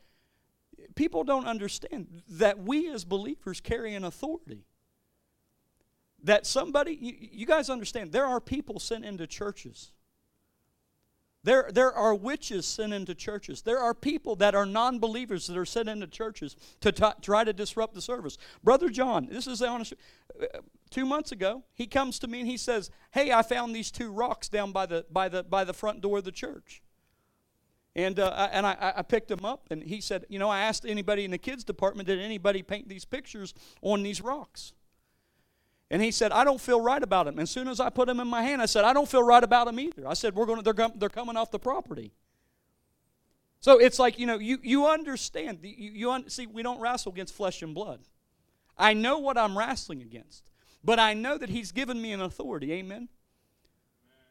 People 0.95 1.25
don't 1.25 1.47
understand 1.47 2.23
that 2.29 2.61
we 2.61 2.89
as 2.91 3.05
believers 3.05 3.61
carry 3.61 3.95
an 3.95 4.05
authority. 4.05 4.65
That 6.23 6.47
somebody, 6.47 6.97
you, 7.01 7.15
you 7.19 7.47
guys 7.47 7.69
understand, 7.69 8.13
there 8.13 8.27
are 8.27 8.41
people 8.41 8.79
sent 8.79 9.05
into 9.05 9.27
churches 9.27 9.93
There, 11.45 11.69
there 11.71 11.93
are 11.93 12.15
witches 12.15 12.67
sent 12.67 12.95
into 12.95 13.15
churches. 13.15 13.63
There 13.63 13.79
are 13.79 13.93
people 13.93 14.35
that 14.37 14.55
are 14.55 14.65
non 14.65 14.99
believers 14.99 15.47
that 15.47 15.59
are 15.59 15.67
sent 15.67 15.91
into 15.91 16.07
churches 16.07 16.57
to 16.81 16.91
t- 16.91 17.05
try 17.21 17.45
to 17.45 17.53
disrupt 17.53 17.95
the 17.95 18.01
service. 18.01 18.39
Brother 18.63 18.89
John, 18.89 19.29
this 19.31 19.47
is 19.47 19.59
the 19.59 19.69
honest. 19.69 19.93
Uh, 20.41 20.47
two 20.91 21.05
months 21.05 21.33
ago, 21.33 21.63
he 21.75 21.87
comes 21.87 22.19
to 22.21 22.27
me 22.27 22.41
and 22.41 22.49
he 22.49 22.57
says, 22.57 22.91
Hey, 23.13 23.31
I 23.31 23.43
found 23.43 23.77
these 23.77 23.91
two 23.91 24.11
rocks 24.11 24.49
down 24.49 24.73
by 24.73 24.87
the, 24.87 25.05
by 25.11 25.29
the, 25.29 25.43
by 25.43 25.65
the 25.65 25.75
front 25.75 26.01
door 26.01 26.19
of 26.19 26.25
the 26.25 26.33
church. 26.33 26.83
And, 27.95 28.19
uh, 28.19 28.49
and 28.51 28.67
I, 28.67 28.95
I 28.97 29.03
picked 29.03 29.29
them 29.29 29.45
up, 29.45 29.69
and 29.71 29.83
he 29.83 30.01
said, 30.01 30.25
You 30.29 30.39
know, 30.39 30.49
I 30.49 30.61
asked 30.61 30.85
anybody 30.85 31.25
in 31.25 31.31
the 31.31 31.39
kids' 31.39 31.63
department, 31.63 32.09
did 32.09 32.19
anybody 32.19 32.63
paint 32.63 32.89
these 32.89 33.05
pictures 33.05 33.55
on 33.83 34.03
these 34.03 34.21
rocks? 34.21 34.73
And 35.91 36.03
he 36.03 36.11
said, 36.11 36.33
I 36.33 36.45
don't 36.45 36.61
feel 36.61 36.81
right 36.81 37.03
about 37.03 37.27
them. 37.27 37.35
And 37.35 37.43
as 37.43 37.51
soon 37.51 37.69
as 37.69 37.79
I 37.79 37.91
put 37.91 38.07
them 38.07 38.19
in 38.19 38.27
my 38.27 38.43
hand, 38.43 38.63
I 38.63 38.67
said, 38.67 38.85
I 38.85 38.93
don't 38.93 39.09
feel 39.09 39.23
right 39.23 39.45
about 39.45 39.67
them 39.67 39.79
either. 39.79 40.09
I 40.09 40.15
said, 40.15 40.35
We're 40.35 40.47
going 40.47 40.63
to, 40.63 40.73
they're, 40.73 40.89
they're 40.97 41.09
coming 41.09 41.37
off 41.37 41.51
the 41.51 41.59
property. 41.59 42.13
So 43.61 43.79
it's 43.79 43.99
like, 43.99 44.19
you 44.19 44.27
know, 44.27 44.39
you, 44.39 44.59
you 44.63 44.87
understand. 44.87 45.61
You, 45.63 45.91
you 45.91 46.11
un- 46.11 46.29
see, 46.29 46.47
we 46.47 46.63
don't 46.63 46.81
wrestle 46.81 47.13
against 47.13 47.35
flesh 47.35 47.63
and 47.63 47.75
blood. 47.75 48.01
I 48.77 48.93
know 48.93 49.19
what 49.19 49.39
I'm 49.39 49.57
wrestling 49.57 50.03
against, 50.03 50.43
but 50.83 50.99
I 50.99 51.15
know 51.15 51.39
that 51.39 51.49
he's 51.49 51.73
given 51.73 52.01
me 52.01 52.13
an 52.13 52.21
authority. 52.21 52.73
Amen. 52.73 53.09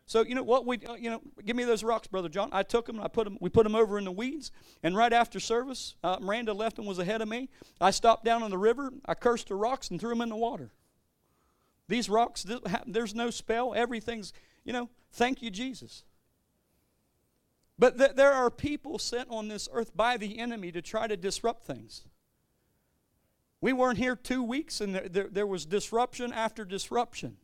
So 0.06 0.22
you 0.22 0.36
know 0.36 0.44
what 0.44 0.66
we 0.66 0.80
uh, 0.86 0.96
you 0.96 1.10
know 1.10 1.22
give 1.46 1.56
me 1.56 1.64
those 1.64 1.84
rocks, 1.84 2.08
brother 2.08 2.30
John. 2.30 2.50
I 2.52 2.64
took 2.64 2.86
them. 2.86 3.00
I 3.00 3.08
put 3.08 3.24
them. 3.24 3.38
We 3.40 3.50
put 3.50 3.64
them 3.64 3.74
over 3.74 3.98
in 3.98 4.04
the 4.04 4.12
weeds. 4.12 4.52
And 4.84 4.96
right 4.98 5.14
after 5.14 5.40
service, 5.40 5.96
uh, 6.04 6.18
Miranda 6.20 6.54
left 6.54 6.78
and 6.78 6.86
was 6.86 7.00
ahead 7.00 7.22
of 7.22 7.28
me. 7.28 7.50
I 7.80 7.92
stopped 7.92 8.26
down 8.26 8.44
on 8.44 8.52
the 8.52 8.58
river. 8.58 8.92
I 9.06 9.14
cursed 9.14 9.48
the 9.48 9.56
rocks 9.56 9.90
and 9.90 10.00
threw 10.00 10.10
them 10.10 10.22
in 10.22 10.30
the 10.30 10.36
water. 10.36 10.72
These 11.94 12.10
rocks, 12.10 12.44
there's 12.88 13.14
no 13.14 13.30
spell. 13.30 13.76
Everything's, 13.76 14.34
you 14.64 14.74
know, 14.74 14.90
thank 15.12 15.44
you, 15.44 15.52
Jesus. 15.52 16.06
But 17.78 18.00
th- 18.00 18.14
there 18.16 18.32
are 18.32 18.50
people 18.50 18.98
sent 18.98 19.30
on 19.30 19.48
this 19.48 19.70
earth 19.72 19.96
by 19.96 20.18
the 20.18 20.40
enemy 20.40 20.72
to 20.72 20.82
try 20.82 21.06
to 21.06 21.16
disrupt 21.16 21.66
things. 21.66 22.08
We 23.62 23.74
weren't 23.74 24.00
here 24.00 24.16
two 24.16 24.42
weeks 24.42 24.82
and 24.82 24.96
there, 24.96 25.08
there, 25.08 25.28
there 25.30 25.46
was 25.46 25.68
disruption 25.68 26.34
after 26.34 26.66
disruption. 26.66 27.38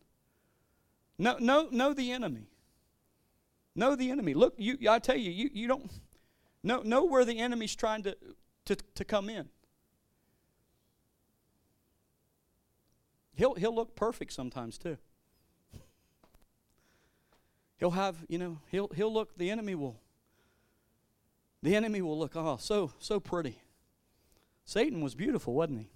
No, 1.19 1.37
no, 1.39 1.67
know 1.69 1.93
the 1.93 2.11
enemy. 2.11 2.47
Know 3.75 3.95
the 3.95 4.09
enemy. 4.09 4.33
Look, 4.33 4.55
you, 4.57 4.79
I 4.89 4.97
tell 4.97 5.15
you, 5.15 5.29
you, 5.29 5.51
you 5.53 5.67
don't 5.67 5.91
know, 6.63 6.81
know 6.81 7.05
where 7.05 7.23
the 7.23 7.37
enemy's 7.37 7.75
trying 7.75 8.01
to, 8.01 8.17
to, 8.65 8.75
to 8.95 9.05
come 9.05 9.29
in. 9.29 9.47
He'll, 13.39 13.53
he'll 13.53 13.73
look 13.73 13.95
perfect 13.95 14.33
sometimes 14.33 14.77
too. 14.77 14.97
He'll 17.77 17.91
have, 17.91 18.17
you 18.27 18.37
know, 18.37 18.57
he'll, 18.69 18.89
he'll 18.93 19.13
look, 19.13 19.37
the 19.37 19.49
enemy 19.49 19.75
will, 19.75 19.95
the 21.63 21.73
enemy 21.73 22.01
will 22.01 22.19
look, 22.19 22.35
oh, 22.35 22.57
so, 22.59 22.91
so 22.99 23.21
pretty. 23.21 23.57
Satan 24.65 24.99
was 24.99 25.15
beautiful, 25.15 25.53
wasn't 25.53 25.79
he? 25.79 25.89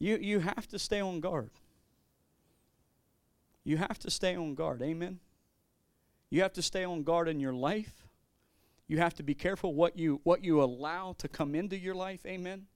You, 0.00 0.16
you 0.16 0.40
have 0.40 0.66
to 0.66 0.78
stay 0.80 0.98
on 0.98 1.20
guard. 1.20 1.50
You 3.62 3.76
have 3.76 4.00
to 4.00 4.10
stay 4.10 4.34
on 4.34 4.56
guard. 4.56 4.82
Amen. 4.82 5.20
You 6.30 6.42
have 6.42 6.52
to 6.54 6.62
stay 6.62 6.82
on 6.82 7.04
guard 7.04 7.28
in 7.28 7.38
your 7.38 7.54
life. 7.54 8.08
You 8.88 8.98
have 8.98 9.14
to 9.14 9.22
be 9.22 9.34
careful 9.34 9.72
what 9.72 9.96
you 9.96 10.20
what 10.24 10.42
you 10.42 10.60
allow 10.60 11.14
to 11.18 11.28
come 11.28 11.54
into 11.54 11.78
your 11.78 11.94
life. 11.94 12.26
Amen 12.26 12.66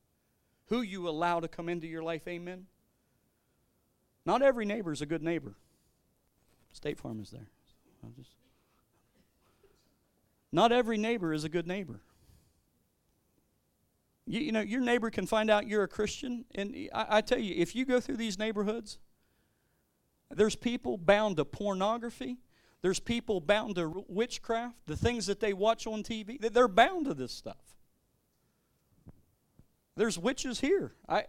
who 0.68 0.82
you 0.82 1.08
allow 1.08 1.40
to 1.40 1.48
come 1.48 1.68
into 1.68 1.86
your 1.86 2.02
life. 2.02 2.26
Amen. 2.28 2.66
Not 4.24 4.42
every 4.42 4.64
neighbor 4.64 4.92
is 4.92 5.00
a 5.00 5.06
good 5.06 5.22
neighbor. 5.22 5.54
State 6.72 6.98
Farm 6.98 7.20
is 7.20 7.30
there. 7.30 7.48
Just, 8.16 8.30
not 10.52 10.72
every 10.72 10.96
neighbor 10.96 11.32
is 11.32 11.44
a 11.44 11.48
good 11.48 11.66
neighbor. 11.66 12.00
You, 14.26 14.40
you, 14.40 14.52
know, 14.52 14.60
your 14.60 14.80
neighbor 14.80 15.10
can 15.10 15.26
find 15.26 15.50
out 15.50 15.66
you're 15.66 15.82
a 15.82 15.88
Christian, 15.88 16.44
and 16.54 16.88
I, 16.94 17.18
I 17.18 17.20
tell 17.20 17.38
you, 17.38 17.54
if 17.56 17.74
you 17.74 17.84
go 17.84 18.00
through 18.00 18.16
these 18.16 18.38
neighborhoods, 18.38 18.98
there's 20.30 20.54
people 20.54 20.98
bound 20.98 21.38
to 21.38 21.44
pornography. 21.44 22.36
There's 22.82 23.00
people 23.00 23.40
bound 23.40 23.76
to 23.76 24.04
witchcraft, 24.08 24.76
the 24.86 24.96
things 24.96 25.26
that 25.26 25.40
they 25.40 25.52
watch 25.52 25.86
on 25.86 26.02
TV. 26.02 26.38
They're 26.40 26.68
bound 26.68 27.06
to 27.06 27.14
this 27.14 27.32
stuff. 27.32 27.77
There's 29.98 30.16
witches 30.16 30.60
here. 30.60 30.92
I 31.08 31.24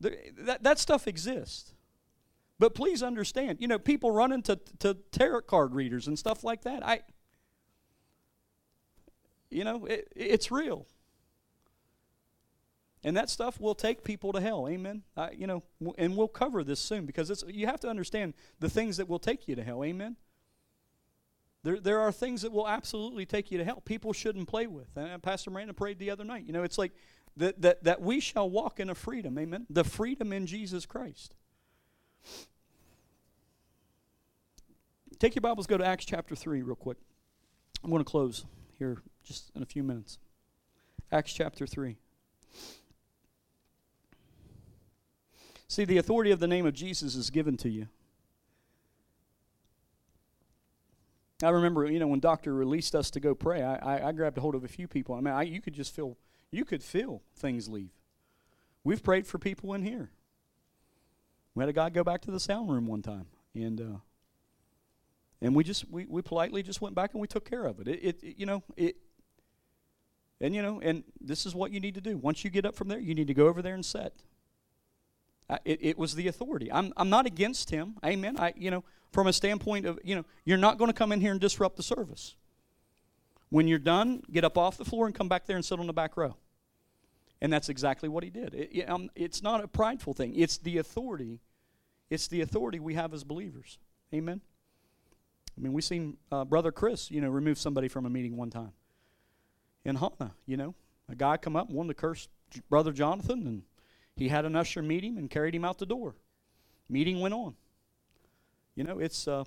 that 0.00 0.62
that 0.62 0.78
stuff 0.78 1.06
exists. 1.06 1.74
But 2.58 2.74
please 2.74 3.02
understand, 3.02 3.58
you 3.60 3.68
know, 3.68 3.78
people 3.78 4.10
run 4.10 4.32
into 4.32 4.58
to 4.78 4.94
tarot 5.12 5.42
card 5.42 5.74
readers 5.74 6.06
and 6.06 6.18
stuff 6.18 6.42
like 6.42 6.62
that. 6.62 6.84
I 6.84 7.02
you 9.50 9.62
know, 9.62 9.84
it, 9.84 10.08
it's 10.16 10.50
real. 10.50 10.86
And 13.04 13.14
that 13.16 13.28
stuff 13.28 13.60
will 13.60 13.74
take 13.74 14.02
people 14.02 14.32
to 14.32 14.40
hell. 14.40 14.66
Amen. 14.66 15.02
I, 15.16 15.32
you 15.32 15.46
know, 15.46 15.62
and 15.98 16.16
we'll 16.16 16.28
cover 16.28 16.64
this 16.64 16.80
soon 16.80 17.04
because 17.04 17.30
it's 17.30 17.44
you 17.46 17.66
have 17.66 17.80
to 17.80 17.88
understand 17.88 18.32
the 18.58 18.70
things 18.70 18.96
that 18.96 19.06
will 19.06 19.18
take 19.18 19.46
you 19.46 19.54
to 19.54 19.62
hell. 19.62 19.84
Amen. 19.84 20.16
There, 21.66 21.80
there 21.80 22.00
are 22.00 22.12
things 22.12 22.42
that 22.42 22.52
will 22.52 22.68
absolutely 22.68 23.26
take 23.26 23.50
you 23.50 23.58
to 23.58 23.64
hell. 23.64 23.80
People 23.80 24.12
shouldn't 24.12 24.46
play 24.46 24.68
with. 24.68 24.86
And 24.94 25.20
Pastor 25.20 25.50
Miranda 25.50 25.74
prayed 25.74 25.98
the 25.98 26.12
other 26.12 26.22
night. 26.22 26.44
You 26.46 26.52
know, 26.52 26.62
it's 26.62 26.78
like 26.78 26.92
that, 27.38 27.60
that, 27.60 27.82
that 27.82 28.00
we 28.00 28.20
shall 28.20 28.48
walk 28.48 28.78
in 28.78 28.88
a 28.88 28.94
freedom. 28.94 29.36
Amen. 29.36 29.66
The 29.68 29.82
freedom 29.82 30.32
in 30.32 30.46
Jesus 30.46 30.86
Christ. 30.86 31.34
Take 35.18 35.34
your 35.34 35.40
Bibles, 35.40 35.66
go 35.66 35.76
to 35.76 35.84
Acts 35.84 36.04
chapter 36.04 36.36
3 36.36 36.62
real 36.62 36.76
quick. 36.76 36.98
I'm 37.82 37.90
going 37.90 38.04
to 38.04 38.08
close 38.08 38.44
here 38.78 39.02
just 39.24 39.50
in 39.56 39.62
a 39.64 39.66
few 39.66 39.82
minutes. 39.82 40.18
Acts 41.10 41.32
chapter 41.32 41.66
3. 41.66 41.96
See, 45.66 45.84
the 45.84 45.98
authority 45.98 46.30
of 46.30 46.38
the 46.38 46.46
name 46.46 46.64
of 46.64 46.74
Jesus 46.74 47.16
is 47.16 47.28
given 47.30 47.56
to 47.56 47.68
you. 47.68 47.88
I 51.42 51.50
remember, 51.50 51.84
you 51.86 51.98
know, 51.98 52.06
when 52.06 52.20
doctor 52.20 52.54
released 52.54 52.94
us 52.94 53.10
to 53.10 53.20
go 53.20 53.34
pray, 53.34 53.62
I, 53.62 53.76
I, 53.76 54.08
I 54.08 54.12
grabbed 54.12 54.38
a 54.38 54.40
hold 54.40 54.54
of 54.54 54.64
a 54.64 54.68
few 54.68 54.88
people. 54.88 55.14
I 55.14 55.20
mean, 55.20 55.34
I, 55.34 55.42
you 55.42 55.60
could 55.60 55.74
just 55.74 55.94
feel, 55.94 56.16
you 56.50 56.64
could 56.64 56.82
feel 56.82 57.22
things 57.34 57.68
leave. 57.68 57.90
We've 58.84 59.02
prayed 59.02 59.26
for 59.26 59.38
people 59.38 59.74
in 59.74 59.82
here. 59.82 60.10
We 61.54 61.62
had 61.62 61.68
a 61.68 61.72
guy 61.72 61.90
go 61.90 62.04
back 62.04 62.22
to 62.22 62.30
the 62.30 62.40
sound 62.40 62.70
room 62.70 62.86
one 62.86 63.02
time, 63.02 63.26
and 63.54 63.80
uh, 63.80 63.98
and 65.40 65.54
we 65.54 65.64
just 65.64 65.90
we, 65.90 66.04
we 66.06 66.20
politely 66.20 66.62
just 66.62 66.80
went 66.82 66.94
back 66.94 67.12
and 67.12 67.20
we 67.20 67.26
took 67.26 67.48
care 67.48 67.64
of 67.64 67.80
it. 67.80 67.88
It, 67.88 68.04
it, 68.04 68.22
it. 68.22 68.38
You 68.38 68.46
know 68.46 68.62
it. 68.76 68.96
And 70.38 70.54
you 70.54 70.60
know, 70.60 70.80
and 70.80 71.02
this 71.18 71.46
is 71.46 71.54
what 71.54 71.72
you 71.72 71.80
need 71.80 71.94
to 71.94 72.00
do. 72.02 72.18
Once 72.18 72.44
you 72.44 72.50
get 72.50 72.66
up 72.66 72.74
from 72.74 72.88
there, 72.88 72.98
you 72.98 73.14
need 73.14 73.26
to 73.26 73.34
go 73.34 73.48
over 73.48 73.62
there 73.62 73.74
and 73.74 73.84
set. 73.84 74.12
Uh, 75.48 75.58
it, 75.64 75.78
it 75.80 75.98
was 75.98 76.14
the 76.14 76.28
authority. 76.28 76.70
I'm 76.72 76.92
I'm 76.96 77.10
not 77.10 77.26
against 77.26 77.70
him. 77.70 77.96
Amen. 78.04 78.36
I 78.38 78.52
you 78.56 78.70
know 78.70 78.84
from 79.16 79.26
a 79.26 79.32
standpoint 79.32 79.86
of, 79.86 79.98
you 80.04 80.14
know, 80.14 80.24
you're 80.44 80.58
not 80.58 80.76
going 80.76 80.90
to 80.90 80.94
come 80.94 81.10
in 81.10 81.22
here 81.22 81.32
and 81.32 81.40
disrupt 81.40 81.76
the 81.76 81.82
service. 81.82 82.36
When 83.48 83.66
you're 83.66 83.78
done, 83.78 84.22
get 84.30 84.44
up 84.44 84.58
off 84.58 84.76
the 84.76 84.84
floor 84.84 85.06
and 85.06 85.14
come 85.14 85.26
back 85.26 85.46
there 85.46 85.56
and 85.56 85.64
sit 85.64 85.80
on 85.80 85.86
the 85.86 85.94
back 85.94 86.18
row. 86.18 86.36
And 87.40 87.50
that's 87.50 87.70
exactly 87.70 88.10
what 88.10 88.24
he 88.24 88.28
did. 88.30 88.52
It, 88.52 88.70
it, 88.72 88.90
um, 88.90 89.08
it's 89.14 89.42
not 89.42 89.64
a 89.64 89.68
prideful 89.68 90.12
thing. 90.12 90.34
It's 90.36 90.58
the 90.58 90.76
authority. 90.76 91.40
It's 92.10 92.28
the 92.28 92.42
authority 92.42 92.78
we 92.78 92.92
have 92.92 93.14
as 93.14 93.24
believers. 93.24 93.78
Amen. 94.12 94.42
I 95.56 95.60
mean, 95.62 95.72
we've 95.72 95.82
seen 95.82 96.18
uh, 96.30 96.44
Brother 96.44 96.70
Chris, 96.70 97.10
you 97.10 97.22
know, 97.22 97.30
remove 97.30 97.58
somebody 97.58 97.88
from 97.88 98.04
a 98.04 98.10
meeting 98.10 98.36
one 98.36 98.50
time. 98.50 98.72
In 99.86 99.96
Ghana, 99.96 100.34
you 100.44 100.58
know, 100.58 100.74
a 101.08 101.14
guy 101.14 101.38
come 101.38 101.56
up 101.56 101.68
and 101.68 101.76
wanted 101.76 101.88
to 101.88 101.94
curse 101.94 102.28
Brother 102.68 102.92
Jonathan, 102.92 103.46
and 103.46 103.62
he 104.16 104.28
had 104.28 104.44
an 104.44 104.56
usher 104.56 104.82
meet 104.82 105.04
him 105.04 105.18
and 105.18 105.30
carried 105.30 105.54
him 105.54 105.64
out 105.64 105.78
the 105.78 105.86
door. 105.86 106.14
Meeting 106.88 107.20
went 107.20 107.34
on. 107.34 107.54
You 108.74 108.84
know, 108.84 108.98
it's. 108.98 109.28
Uh, 109.28 109.44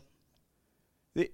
the, 1.15 1.32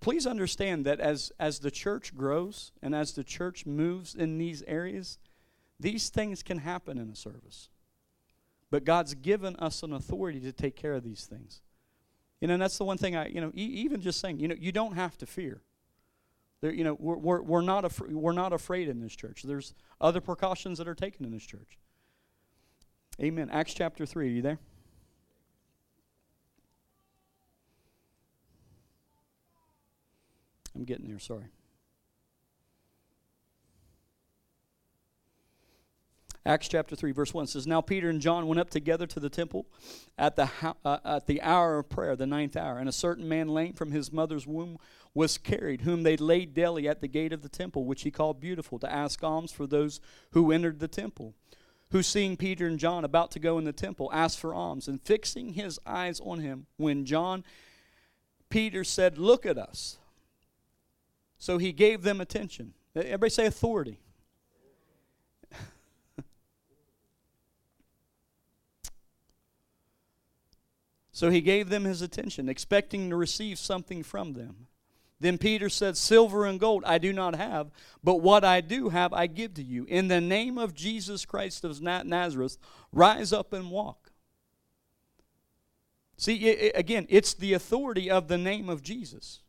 please 0.00 0.26
understand 0.26 0.86
that 0.86 0.98
as, 0.98 1.30
as 1.38 1.60
the 1.60 1.70
church 1.70 2.14
grows 2.16 2.72
and 2.82 2.94
as 2.94 3.12
the 3.12 3.24
church 3.24 3.66
moves 3.66 4.14
in 4.14 4.38
these 4.38 4.62
areas, 4.66 5.18
these 5.78 6.08
things 6.08 6.42
can 6.42 6.58
happen 6.58 6.98
in 6.98 7.10
a 7.10 7.16
service. 7.16 7.68
But 8.70 8.84
God's 8.84 9.14
given 9.14 9.56
us 9.56 9.82
an 9.82 9.92
authority 9.92 10.40
to 10.40 10.52
take 10.52 10.76
care 10.76 10.94
of 10.94 11.04
these 11.04 11.24
things. 11.24 11.60
You 12.40 12.48
know, 12.48 12.54
and 12.54 12.62
that's 12.62 12.78
the 12.78 12.84
one 12.84 12.98
thing 12.98 13.16
I, 13.16 13.28
you 13.28 13.40
know, 13.40 13.52
e- 13.54 13.82
even 13.84 14.00
just 14.00 14.20
saying, 14.20 14.40
you 14.40 14.48
know, 14.48 14.56
you 14.58 14.72
don't 14.72 14.94
have 14.94 15.18
to 15.18 15.26
fear. 15.26 15.60
There, 16.60 16.72
you 16.72 16.84
know, 16.84 16.96
we're, 16.98 17.16
we're, 17.16 17.42
we're, 17.42 17.62
not 17.62 17.84
af- 17.84 18.00
we're 18.00 18.32
not 18.32 18.52
afraid 18.52 18.88
in 18.88 19.00
this 19.00 19.16
church. 19.16 19.42
There's 19.42 19.74
other 20.00 20.20
precautions 20.20 20.78
that 20.78 20.88
are 20.88 20.94
taken 20.94 21.24
in 21.24 21.32
this 21.32 21.44
church. 21.44 21.78
Amen. 23.20 23.48
Acts 23.50 23.74
chapter 23.74 24.04
3, 24.06 24.26
are 24.26 24.30
you 24.30 24.42
there? 24.42 24.58
I'm 30.74 30.84
getting 30.84 31.08
there, 31.08 31.18
sorry. 31.18 31.46
Acts 36.50 36.66
chapter 36.66 36.96
3, 36.96 37.12
verse 37.12 37.32
1 37.32 37.46
says, 37.46 37.64
Now 37.64 37.80
Peter 37.80 38.10
and 38.10 38.20
John 38.20 38.48
went 38.48 38.58
up 38.58 38.70
together 38.70 39.06
to 39.06 39.20
the 39.20 39.30
temple 39.30 39.66
at 40.18 40.34
the, 40.34 40.50
uh, 40.84 40.98
at 41.04 41.28
the 41.28 41.40
hour 41.42 41.78
of 41.78 41.88
prayer, 41.88 42.16
the 42.16 42.26
ninth 42.26 42.56
hour. 42.56 42.76
And 42.76 42.88
a 42.88 42.92
certain 42.92 43.28
man 43.28 43.46
lame 43.46 43.74
from 43.74 43.92
his 43.92 44.12
mother's 44.12 44.48
womb 44.48 44.76
was 45.14 45.38
carried, 45.38 45.82
whom 45.82 46.02
they 46.02 46.16
laid 46.16 46.52
daily 46.52 46.88
at 46.88 47.02
the 47.02 47.06
gate 47.06 47.32
of 47.32 47.42
the 47.42 47.48
temple, 47.48 47.84
which 47.84 48.02
he 48.02 48.10
called 48.10 48.40
Beautiful, 48.40 48.80
to 48.80 48.92
ask 48.92 49.22
alms 49.22 49.52
for 49.52 49.64
those 49.64 50.00
who 50.32 50.50
entered 50.50 50.80
the 50.80 50.88
temple. 50.88 51.34
Who, 51.92 52.02
seeing 52.02 52.36
Peter 52.36 52.66
and 52.66 52.80
John 52.80 53.04
about 53.04 53.30
to 53.30 53.38
go 53.38 53.56
in 53.56 53.62
the 53.62 53.72
temple, 53.72 54.10
asked 54.12 54.40
for 54.40 54.52
alms. 54.52 54.88
And 54.88 55.00
fixing 55.00 55.52
his 55.52 55.78
eyes 55.86 56.18
on 56.18 56.40
him, 56.40 56.66
when 56.78 57.04
John, 57.04 57.44
Peter 58.48 58.82
said, 58.82 59.18
Look 59.18 59.46
at 59.46 59.56
us. 59.56 59.98
So 61.38 61.58
he 61.58 61.70
gave 61.70 62.02
them 62.02 62.20
attention. 62.20 62.74
Everybody 62.96 63.30
say 63.30 63.46
authority. 63.46 64.00
So 71.20 71.28
he 71.28 71.42
gave 71.42 71.68
them 71.68 71.84
his 71.84 72.00
attention, 72.00 72.48
expecting 72.48 73.10
to 73.10 73.14
receive 73.16 73.58
something 73.58 74.02
from 74.02 74.32
them. 74.32 74.68
Then 75.20 75.36
Peter 75.36 75.68
said, 75.68 75.98
Silver 75.98 76.46
and 76.46 76.58
gold 76.58 76.82
I 76.86 76.96
do 76.96 77.12
not 77.12 77.34
have, 77.34 77.70
but 78.02 78.22
what 78.22 78.42
I 78.42 78.62
do 78.62 78.88
have 78.88 79.12
I 79.12 79.26
give 79.26 79.52
to 79.56 79.62
you. 79.62 79.84
In 79.84 80.08
the 80.08 80.22
name 80.22 80.56
of 80.56 80.72
Jesus 80.72 81.26
Christ 81.26 81.62
of 81.62 81.78
Nazareth, 81.82 82.56
rise 82.90 83.34
up 83.34 83.52
and 83.52 83.70
walk. 83.70 84.12
See, 86.16 86.70
again, 86.70 87.04
it's 87.10 87.34
the 87.34 87.52
authority 87.52 88.10
of 88.10 88.28
the 88.28 88.38
name 88.38 88.70
of 88.70 88.82
Jesus. 88.82 89.40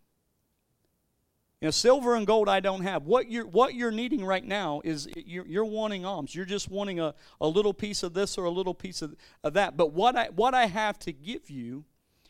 You 1.61 1.67
know, 1.67 1.71
silver 1.71 2.15
and 2.15 2.25
gold 2.25 2.49
I 2.49 2.59
don't 2.59 2.81
have. 2.81 3.03
What 3.03 3.29
you're, 3.29 3.45
what 3.45 3.75
you're 3.75 3.91
needing 3.91 4.25
right 4.25 4.43
now 4.43 4.81
is 4.83 5.07
you're, 5.15 5.45
you're 5.45 5.63
wanting 5.63 6.05
alms. 6.05 6.33
You're 6.33 6.43
just 6.43 6.71
wanting 6.71 6.99
a, 6.99 7.13
a 7.39 7.47
little 7.47 7.73
piece 7.73 8.01
of 8.01 8.15
this 8.15 8.35
or 8.35 8.45
a 8.45 8.49
little 8.49 8.73
piece 8.73 9.03
of, 9.03 9.15
of 9.43 9.53
that. 9.53 9.77
But 9.77 9.93
what 9.93 10.15
I, 10.15 10.29
what 10.35 10.55
I 10.55 10.65
have 10.65 10.97
to 10.99 11.13
give 11.13 11.51
you 11.51 11.85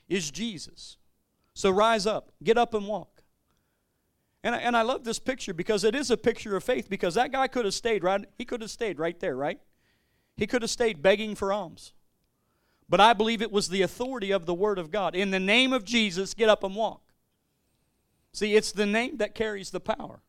is 0.09 0.29
Jesus. 0.29 0.97
So 1.53 1.71
rise 1.71 2.05
up, 2.05 2.34
get 2.43 2.57
up 2.57 2.73
and 2.73 2.86
walk. 2.86 3.23
And 4.43 4.53
I, 4.53 4.57
and 4.59 4.75
I 4.75 4.82
love 4.82 5.05
this 5.05 5.19
picture 5.19 5.53
because 5.53 5.86
it 5.86 5.95
is 5.95 6.11
a 6.11 6.17
picture 6.17 6.57
of 6.57 6.63
faith 6.65 6.89
because 6.89 7.13
that 7.13 7.32
guy 7.32 7.47
could 7.47 7.63
have 7.63 7.73
stayed 7.73 8.03
right 8.03 8.25
he 8.38 8.43
could 8.43 8.61
have 8.61 8.71
stayed 8.71 8.99
right 8.99 9.17
there, 9.19 9.38
right? 9.38 9.59
He 10.36 10.45
could 10.45 10.61
have 10.61 10.71
stayed 10.71 11.01
begging 11.01 11.36
for 11.36 11.53
alms. 11.53 11.93
But 12.89 12.99
I 12.99 13.13
believe 13.13 13.41
it 13.41 13.51
was 13.51 13.69
the 13.69 13.82
authority 13.82 14.32
of 14.32 14.45
the 14.45 14.53
word 14.53 14.77
of 14.77 14.91
God. 14.91 15.15
In 15.15 15.32
the 15.32 15.39
name 15.39 15.71
of 15.71 15.86
Jesus, 15.86 16.34
get 16.34 16.49
up 16.49 16.65
and 16.65 16.75
walk. 16.75 17.11
See, 18.34 18.55
it's 18.55 18.71
the 18.71 18.86
name 18.86 19.17
that 19.17 19.36
carries 19.36 19.71
the 19.71 19.79
power. 19.79 20.21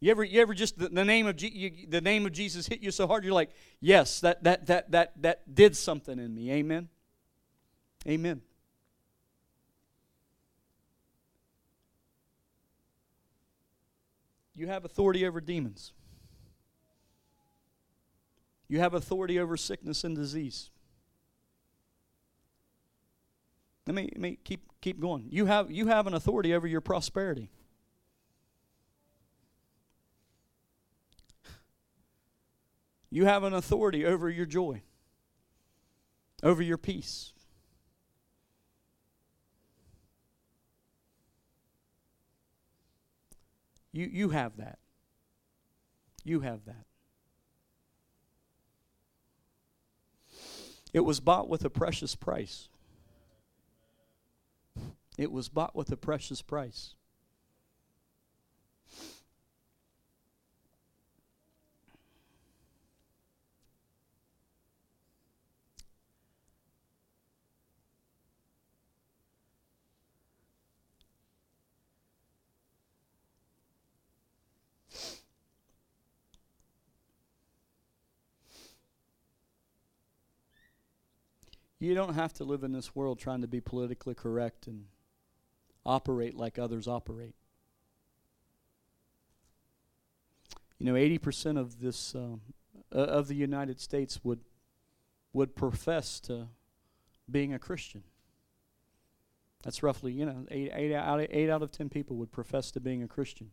You 0.00 0.10
ever, 0.10 0.24
you 0.24 0.40
ever 0.42 0.52
just 0.52 0.78
the, 0.78 0.88
the 0.88 1.04
name 1.04 1.28
of 1.28 1.36
Je- 1.36 1.52
you, 1.52 1.86
the 1.88 2.00
name 2.00 2.26
of 2.26 2.32
Jesus 2.32 2.66
hit 2.66 2.82
you 2.82 2.90
so 2.90 3.06
hard 3.06 3.22
you're 3.22 3.32
like, 3.32 3.50
yes, 3.80 4.18
that 4.20 4.42
that 4.42 4.66
that 4.66 4.90
that 4.90 5.22
that 5.22 5.54
did 5.54 5.76
something 5.76 6.18
in 6.18 6.34
me. 6.34 6.50
Amen. 6.50 6.88
Amen. 8.08 8.42
You 14.56 14.66
have 14.66 14.84
authority 14.84 15.24
over 15.24 15.40
demons. 15.40 15.92
You 18.66 18.80
have 18.80 18.94
authority 18.94 19.38
over 19.38 19.56
sickness 19.56 20.02
and 20.02 20.16
disease. 20.16 20.70
Let 23.86 23.94
me, 23.94 24.10
let 24.12 24.20
me 24.20 24.38
keep, 24.44 24.60
keep 24.80 25.00
going. 25.00 25.26
You 25.30 25.46
have, 25.46 25.70
you 25.70 25.88
have 25.88 26.06
an 26.06 26.14
authority 26.14 26.54
over 26.54 26.66
your 26.66 26.80
prosperity. 26.80 27.50
You 33.10 33.26
have 33.26 33.42
an 33.42 33.52
authority 33.52 34.06
over 34.06 34.30
your 34.30 34.46
joy, 34.46 34.82
over 36.42 36.62
your 36.62 36.78
peace. 36.78 37.32
You, 43.92 44.06
you 44.10 44.30
have 44.30 44.56
that. 44.56 44.78
You 46.24 46.40
have 46.40 46.64
that. 46.64 46.86
It 50.94 51.00
was 51.00 51.20
bought 51.20 51.48
with 51.48 51.64
a 51.64 51.70
precious 51.70 52.14
price. 52.14 52.68
It 55.18 55.30
was 55.30 55.48
bought 55.48 55.76
with 55.76 55.90
a 55.92 55.96
precious 55.96 56.42
price. 56.42 56.94
You 81.82 81.96
don't 81.96 82.14
have 82.14 82.32
to 82.34 82.44
live 82.44 82.62
in 82.62 82.70
this 82.70 82.94
world 82.94 83.18
trying 83.18 83.40
to 83.40 83.48
be 83.48 83.60
politically 83.60 84.14
correct 84.14 84.68
and 84.68 84.84
operate 85.84 86.36
like 86.36 86.58
others 86.58 86.86
operate. 86.86 87.34
You 90.78 90.86
know, 90.86 90.94
80% 90.94 91.58
of 91.58 91.80
this 91.80 92.14
um, 92.14 92.40
of 92.90 93.28
the 93.28 93.34
United 93.34 93.80
States 93.80 94.20
would 94.24 94.40
would 95.32 95.56
profess 95.56 96.20
to 96.20 96.48
being 97.30 97.54
a 97.54 97.58
Christian. 97.58 98.02
That's 99.62 99.82
roughly, 99.82 100.12
you 100.12 100.26
know, 100.26 100.44
eight, 100.50 100.70
eight, 100.74 100.92
out, 100.92 101.20
of, 101.20 101.26
eight 101.30 101.48
out 101.48 101.62
of 101.62 101.70
ten 101.70 101.88
people 101.88 102.16
would 102.16 102.32
profess 102.32 102.70
to 102.72 102.80
being 102.80 103.02
a 103.02 103.08
Christian. 103.08 103.50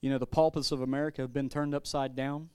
You 0.00 0.10
know, 0.10 0.18
the 0.18 0.26
pulpits 0.26 0.72
of 0.72 0.80
America 0.80 1.22
have 1.22 1.32
been 1.32 1.48
turned 1.48 1.74
upside 1.74 2.14
down. 2.14 2.50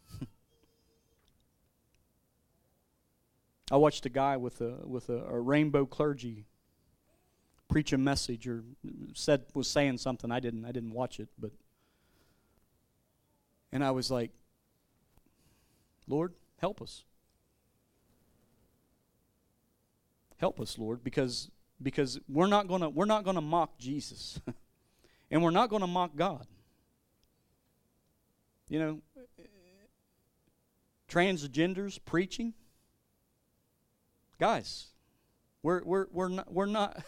I 3.72 3.78
watched 3.78 4.06
a 4.06 4.10
guy 4.10 4.38
with 4.38 4.62
a 4.62 4.78
with 4.84 5.10
a, 5.10 5.24
a, 5.26 5.40
rainbow 5.40 5.86
clergy 5.86 6.46
preach 7.68 7.92
a 7.94 7.98
message 7.98 8.48
or 8.48 8.64
said 9.14 9.46
was 9.56 9.68
saying 9.68 9.98
something. 9.98 10.32
I 10.32 10.40
didn't 10.40 10.66
I 10.66 10.72
didn't 10.72 10.94
watch 10.94 11.20
it, 11.20 11.30
but 11.40 11.52
and 13.72 13.84
I 13.84 13.92
was 13.92 14.12
like, 14.12 14.32
Lord, 16.08 16.34
help 16.58 16.82
us. 16.82 17.04
Help 20.38 20.60
us, 20.60 20.78
Lord, 20.78 21.04
because 21.04 21.50
because 21.82 22.20
we're 22.30 22.48
not 22.48 22.68
gonna 22.68 22.90
we're 22.90 23.06
not 23.06 23.24
gonna 23.24 23.42
mock 23.42 23.80
Jesus. 23.80 24.40
and 25.32 25.42
we're 25.42 25.50
not 25.50 25.72
gonna 25.72 25.88
mock 25.88 26.16
God. 26.16 26.46
You 28.70 28.80
know, 28.80 29.02
transgenders 31.10 32.00
preaching 32.04 32.54
Guys, 34.40 34.88
we're, 35.64 35.84
we're, 35.84 36.08
we're 36.12 36.30
not, 36.30 36.54
we're 36.54 36.66
not, 36.66 37.04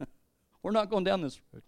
we're 0.62 0.72
not 0.72 0.90
going 0.90 1.04
down 1.04 1.20
this 1.20 1.40
road. 1.52 1.62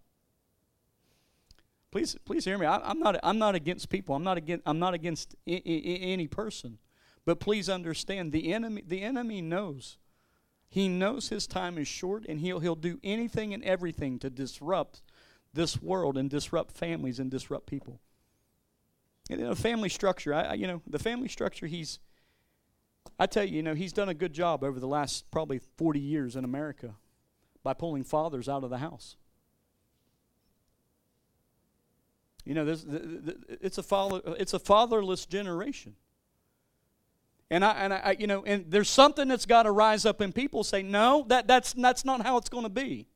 Please, 1.91 2.17
please 2.25 2.45
hear 2.45 2.59
me. 2.59 2.67
I, 2.67 2.91
am 2.91 2.99
not, 2.99 3.21
I'm 3.23 3.39
not 3.39 3.55
against 3.55 3.89
people. 3.89 4.17
I'm 4.17 4.25
not 4.25 4.37
against, 4.37 4.63
I'm 4.67 4.79
not 4.79 4.95
against 4.95 5.37
I, 5.49 5.63
I, 5.65 5.69
any 5.69 6.27
person. 6.27 6.79
But 7.25 7.41
please 7.41 7.69
understand, 7.69 8.33
the 8.33 8.53
enemy, 8.53 8.83
the 8.87 9.01
enemy 9.01 9.41
knows. 9.41 9.99
He 10.69 10.89
knows 10.89 11.29
his 11.29 11.47
time 11.47 11.79
is 11.79 11.87
short, 11.87 12.27
and 12.29 12.41
he'll, 12.41 12.59
he'll 12.59 12.75
do 12.75 12.99
anything 13.05 13.55
and 13.55 13.63
everything 13.63 14.19
to 14.19 14.31
disrupt 14.31 15.03
this 15.53 15.81
world 15.81 16.19
and 16.19 16.29
disrupt 16.29 16.73
families 16.73 17.21
and 17.21 17.31
disrupt 17.31 17.67
people. 17.67 18.01
And 19.31 19.41
in 19.41 19.47
a 19.47 19.55
family 19.55 19.89
structure, 19.89 20.35
I, 20.35 20.55
you 20.55 20.67
know, 20.67 20.83
the 20.87 20.99
family 20.99 21.29
structure 21.29 21.67
he's 21.67 22.01
I 23.19 23.27
tell 23.27 23.45
you, 23.45 23.57
you 23.57 23.63
know, 23.63 23.75
he's 23.75 23.93
done 23.93 24.09
a 24.09 24.15
good 24.15 24.33
job 24.33 24.65
over 24.65 24.81
the 24.81 24.89
last 24.89 25.31
probably 25.31 25.61
40 25.77 26.01
years 26.01 26.37
in 26.37 26.45
America 26.45 26.95
by 27.63 27.73
pulling 27.73 28.05
fathers 28.05 28.49
out 28.49 28.65
of 28.65 28.71
the 28.71 28.79
house. 28.79 29.17
You 32.45 32.55
know, 32.55 32.67
it's, 32.69 33.79
a 33.79 33.83
father, 33.83 34.21
it's 34.39 34.53
a 34.53 34.59
fatherless 34.59 35.25
generation. 35.25 35.95
And 37.51 37.65
I, 37.65 37.73
and 37.73 37.95
I, 37.95 38.17
you 38.19 38.27
know, 38.27 38.45
and 38.45 38.67
there's 38.69 38.91
something 38.91 39.29
that's 39.29 39.47
got 39.47 39.63
to 39.63 39.71
rise 39.71 40.05
up, 40.05 40.21
and 40.21 40.35
people 40.35 40.65
say, 40.65 40.83
no, 40.83 41.25
that, 41.29 41.47
that's, 41.47 41.73
that's 41.73 42.05
not 42.05 42.23
how 42.23 42.37
it's 42.37 42.49
going 42.49 42.65
to 42.65 42.71
be. 42.71 43.07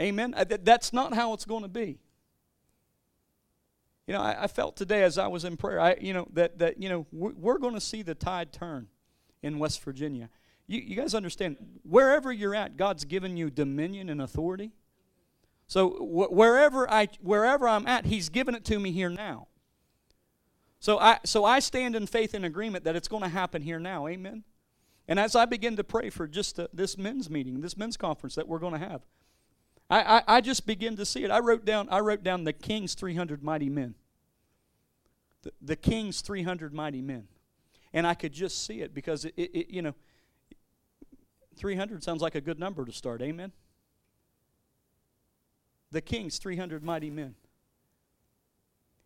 Amen. 0.00 0.34
Uh, 0.34 0.44
that's 0.62 0.92
not 0.92 1.14
how 1.14 1.34
it's 1.34 1.44
going 1.44 1.62
to 1.62 1.68
be. 1.68 1.98
You 4.10 4.16
know, 4.16 4.22
I, 4.22 4.42
I, 4.42 4.46
felt 4.48 4.74
today 4.74 5.04
as 5.04 5.18
I 5.18 5.28
was 5.28 5.44
in 5.44 5.56
prayer, 5.56 5.78
I, 5.78 5.94
you 6.00 6.12
know, 6.12 6.26
that, 6.32 6.58
that 6.58 6.82
you 6.82 6.88
know, 6.88 7.06
we're, 7.12 7.30
we're 7.30 7.58
going 7.58 7.74
to 7.74 7.80
see 7.80 8.02
the 8.02 8.16
tide 8.16 8.52
turn 8.52 8.88
in 9.40 9.60
West 9.60 9.84
Virginia. 9.84 10.28
You, 10.66 10.80
you 10.80 10.96
guys 10.96 11.14
understand, 11.14 11.58
wherever 11.84 12.32
you're 12.32 12.56
at, 12.56 12.76
God's 12.76 13.04
given 13.04 13.36
you 13.36 13.50
dominion 13.50 14.08
and 14.08 14.20
authority. 14.20 14.72
So 15.68 15.90
wh- 15.90 16.32
wherever 16.32 16.90
I 16.90 17.06
wherever 17.20 17.68
I'm 17.68 17.86
at, 17.86 18.04
He's 18.06 18.30
given 18.30 18.56
it 18.56 18.64
to 18.64 18.80
me 18.80 18.90
here 18.90 19.10
now. 19.10 19.46
So 20.80 20.98
I 20.98 21.20
so 21.24 21.44
I 21.44 21.60
stand 21.60 21.94
in 21.94 22.08
faith 22.08 22.34
and 22.34 22.44
agreement 22.44 22.82
that 22.82 22.96
it's 22.96 23.06
going 23.06 23.22
to 23.22 23.28
happen 23.28 23.62
here 23.62 23.78
now. 23.78 24.08
Amen. 24.08 24.42
And 25.06 25.20
as 25.20 25.36
I 25.36 25.44
begin 25.44 25.76
to 25.76 25.84
pray 25.84 26.10
for 26.10 26.26
just 26.26 26.58
uh, 26.58 26.66
this 26.72 26.98
men's 26.98 27.30
meeting, 27.30 27.60
this 27.60 27.76
men's 27.76 27.96
conference 27.96 28.34
that 28.34 28.48
we're 28.48 28.58
going 28.58 28.72
to 28.72 28.84
have, 28.88 29.02
I, 29.90 30.18
I, 30.18 30.22
I 30.36 30.40
just 30.40 30.66
begin 30.66 30.96
to 30.96 31.04
see 31.04 31.24
it. 31.24 31.30
I 31.30 31.40
wrote 31.40 31.64
down 31.64 31.88
I 31.90 32.00
wrote 32.00 32.22
down 32.22 32.44
the 32.44 32.52
king's 32.52 32.94
300 32.94 33.42
mighty 33.42 33.68
men. 33.68 33.94
The, 35.42 35.52
the 35.60 35.76
king's 35.76 36.20
300 36.20 36.72
mighty 36.72 37.02
men, 37.02 37.26
and 37.92 38.06
I 38.06 38.14
could 38.14 38.32
just 38.32 38.64
see 38.64 38.80
it 38.82 38.94
because 38.94 39.24
it, 39.24 39.34
it, 39.36 39.50
it 39.52 39.70
you 39.70 39.82
know 39.82 39.94
300 41.56 42.04
sounds 42.04 42.22
like 42.22 42.34
a 42.34 42.40
good 42.40 42.58
number 42.58 42.84
to 42.84 42.92
start. 42.92 43.20
Amen. 43.20 43.52
The 45.90 46.00
king's 46.00 46.38
300 46.38 46.84
mighty 46.84 47.10
men. 47.10 47.34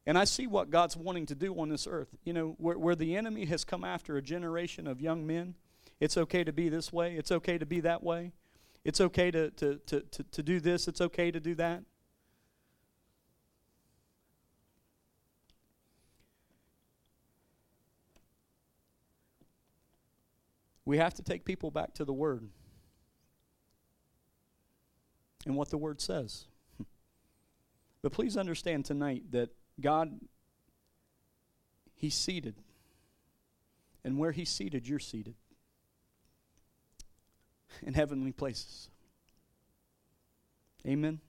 And 0.07 0.19
I 0.19 0.25
see 0.25 0.47
what 0.47 0.71
God's 0.71 0.97
wanting 0.99 1.25
to 1.27 1.35
do 1.35 1.59
on 1.59 1.71
this 1.71 1.87
earth. 1.87 2.09
You 2.25 2.35
know, 2.35 2.57
where, 2.59 2.79
where 2.79 2.95
the 2.95 3.17
enemy 3.17 3.47
has 3.47 3.65
come 3.65 3.85
after 3.85 4.19
a 4.19 4.23
generation 4.23 4.87
of 4.87 5.01
young 5.01 5.27
men, 5.27 5.55
it's 5.99 6.19
okay 6.19 6.45
to 6.45 6.53
be 6.53 6.69
this 6.69 6.93
way, 6.93 7.17
it's 7.17 7.33
okay 7.33 7.57
to 7.57 7.65
be 7.65 7.81
that 7.81 8.03
way, 8.03 8.33
it's 8.85 9.01
okay 9.01 9.31
to, 9.31 9.51
to, 9.51 9.81
to, 9.87 10.01
to, 10.01 10.23
to 10.23 10.43
do 10.43 10.61
this, 10.61 10.89
it's 10.89 11.01
okay 11.01 11.31
to 11.31 11.41
do 11.41 11.55
that. 11.55 11.83
We 20.85 20.99
have 20.99 21.15
to 21.15 21.23
take 21.23 21.47
people 21.47 21.71
back 21.71 21.95
to 21.95 22.05
the 22.05 22.13
Word 22.13 22.47
and 25.47 25.57
what 25.57 25.71
the 25.71 25.79
Word 25.79 26.01
says. 26.01 26.45
But 28.03 28.13
please 28.13 28.37
understand 28.37 28.85
tonight 28.85 29.23
that 29.31 29.49
God, 29.81 30.21
He's 31.95 32.15
seated. 32.15 32.57
And 34.05 34.19
where 34.19 34.33
He's 34.33 34.51
seated, 34.51 34.87
you're 34.87 34.99
seated 34.99 35.37
in 37.83 37.95
heavenly 37.95 38.33
places. 38.33 38.89
Amen. 40.87 41.21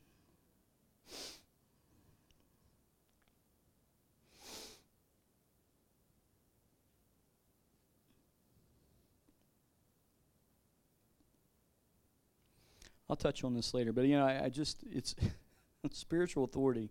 I'll 13.10 13.16
touch 13.16 13.44
on 13.44 13.54
this 13.54 13.74
later, 13.74 13.94
but 13.94 14.06
you 14.06 14.18
know, 14.18 14.26
I, 14.26 14.46
I 14.46 14.50
just 14.50 14.84
it's 14.92 15.16
spiritual 15.92 16.44
authority. 16.44 16.90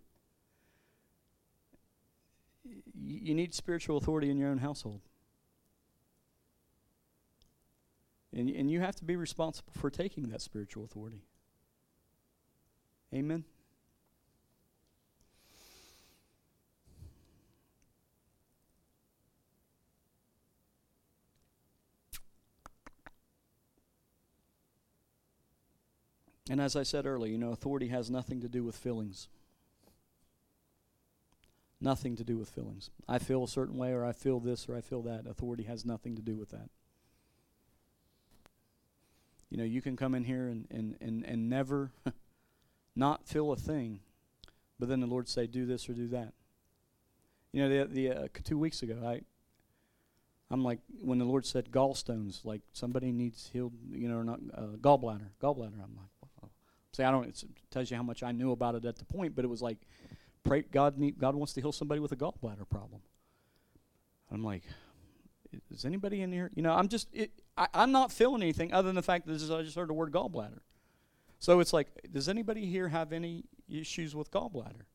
You 2.97 3.35
need 3.35 3.53
spiritual 3.53 3.97
authority 3.97 4.29
in 4.29 4.37
your 4.37 4.49
own 4.49 4.59
household. 4.59 5.01
And, 8.35 8.49
and 8.49 8.69
you 8.69 8.81
have 8.81 8.95
to 8.97 9.05
be 9.05 9.15
responsible 9.15 9.71
for 9.77 9.89
taking 9.89 10.29
that 10.29 10.41
spiritual 10.41 10.83
authority. 10.83 11.23
Amen. 13.13 13.45
And 26.49 26.61
as 26.61 26.75
I 26.75 26.83
said 26.83 27.05
earlier, 27.05 27.31
you 27.31 27.37
know, 27.37 27.51
authority 27.51 27.87
has 27.87 28.11
nothing 28.11 28.41
to 28.41 28.49
do 28.49 28.63
with 28.63 28.75
feelings. 28.75 29.29
Nothing 31.81 32.15
to 32.17 32.23
do 32.23 32.37
with 32.37 32.49
feelings. 32.49 32.89
I 33.07 33.17
feel 33.17 33.43
a 33.45 33.47
certain 33.47 33.77
way, 33.77 33.93
or 33.93 34.05
I 34.05 34.11
feel 34.11 34.39
this, 34.39 34.69
or 34.69 34.75
I 34.75 34.81
feel 34.81 35.01
that. 35.03 35.25
Authority 35.25 35.63
has 35.63 35.85
nothing 35.85 36.15
to 36.15 36.21
do 36.21 36.35
with 36.35 36.49
that. 36.49 36.69
You 39.55 39.61
know, 39.61 39.67
you 39.67 39.81
can 39.81 39.95
come 39.95 40.13
in 40.15 40.25
here 40.25 40.49
and, 40.49 40.67
and, 40.69 40.97
and, 40.99 41.25
and 41.25 41.47
never 41.47 41.93
not 42.95 43.25
feel 43.25 43.53
a 43.53 43.55
thing, 43.55 44.01
but 44.77 44.89
then 44.89 44.99
the 44.99 45.07
Lord 45.07 45.29
say, 45.29 45.47
do 45.47 45.65
this 45.65 45.87
or 45.87 45.93
do 45.93 46.09
that. 46.09 46.33
You 47.53 47.61
know, 47.61 47.69
the, 47.69 47.93
the 47.93 48.11
uh, 48.11 48.27
two 48.43 48.57
weeks 48.57 48.83
ago, 48.83 48.97
I, 49.05 49.21
I'm 50.51 50.61
like, 50.61 50.79
when 50.99 51.19
the 51.19 51.23
Lord 51.23 51.45
said 51.45 51.71
gallstones, 51.71 52.43
like 52.43 52.63
somebody 52.73 53.13
needs 53.13 53.49
healed, 53.53 53.71
you 53.93 54.09
know, 54.09 54.17
or 54.17 54.25
not, 54.25 54.41
uh, 54.53 54.75
gallbladder, 54.81 55.29
gallbladder. 55.41 55.81
I'm 55.81 55.95
like, 55.95 56.49
See, 56.91 57.03
I 57.03 57.11
don't. 57.11 57.25
It 57.25 57.41
tells 57.71 57.89
you 57.89 57.95
how 57.95 58.03
much 58.03 58.23
I 58.23 58.33
knew 58.33 58.51
about 58.51 58.75
it 58.75 58.83
at 58.83 58.97
the 58.97 59.05
point, 59.05 59.37
but 59.37 59.45
it 59.45 59.49
was 59.49 59.61
like, 59.61 59.77
pray 60.43 60.63
God. 60.63 60.97
Need, 60.97 61.17
God 61.17 61.33
wants 61.33 61.53
to 61.53 61.61
heal 61.61 61.71
somebody 61.71 62.01
with 62.01 62.11
a 62.11 62.17
gallbladder 62.17 62.67
problem. 62.69 63.01
I'm 64.29 64.43
like, 64.43 64.63
is 65.71 65.85
anybody 65.85 66.21
in 66.21 66.31
here? 66.31 66.51
You 66.55 66.61
know, 66.61 66.73
I'm 66.73 66.87
just. 66.87 67.07
It, 67.13 67.31
I, 67.57 67.67
am 67.73 67.91
not 67.91 68.11
feeling 68.11 68.41
anything 68.41 68.73
other 68.73 68.87
than 68.87 68.95
the 68.95 69.01
fact 69.01 69.27
that 69.27 69.33
I 69.33 69.61
just 69.61 69.75
heard 69.75 69.89
the 69.89 69.93
word 69.93 70.11
gallbladder. 70.11 70.59
So 71.39 71.59
it's 71.59 71.73
like, 71.73 71.87
does 72.11 72.27
anybody 72.27 72.65
here 72.65 72.87
have 72.89 73.13
any 73.13 73.45
issues 73.69 74.15
with 74.15 74.31
gallbladder? 74.31 74.85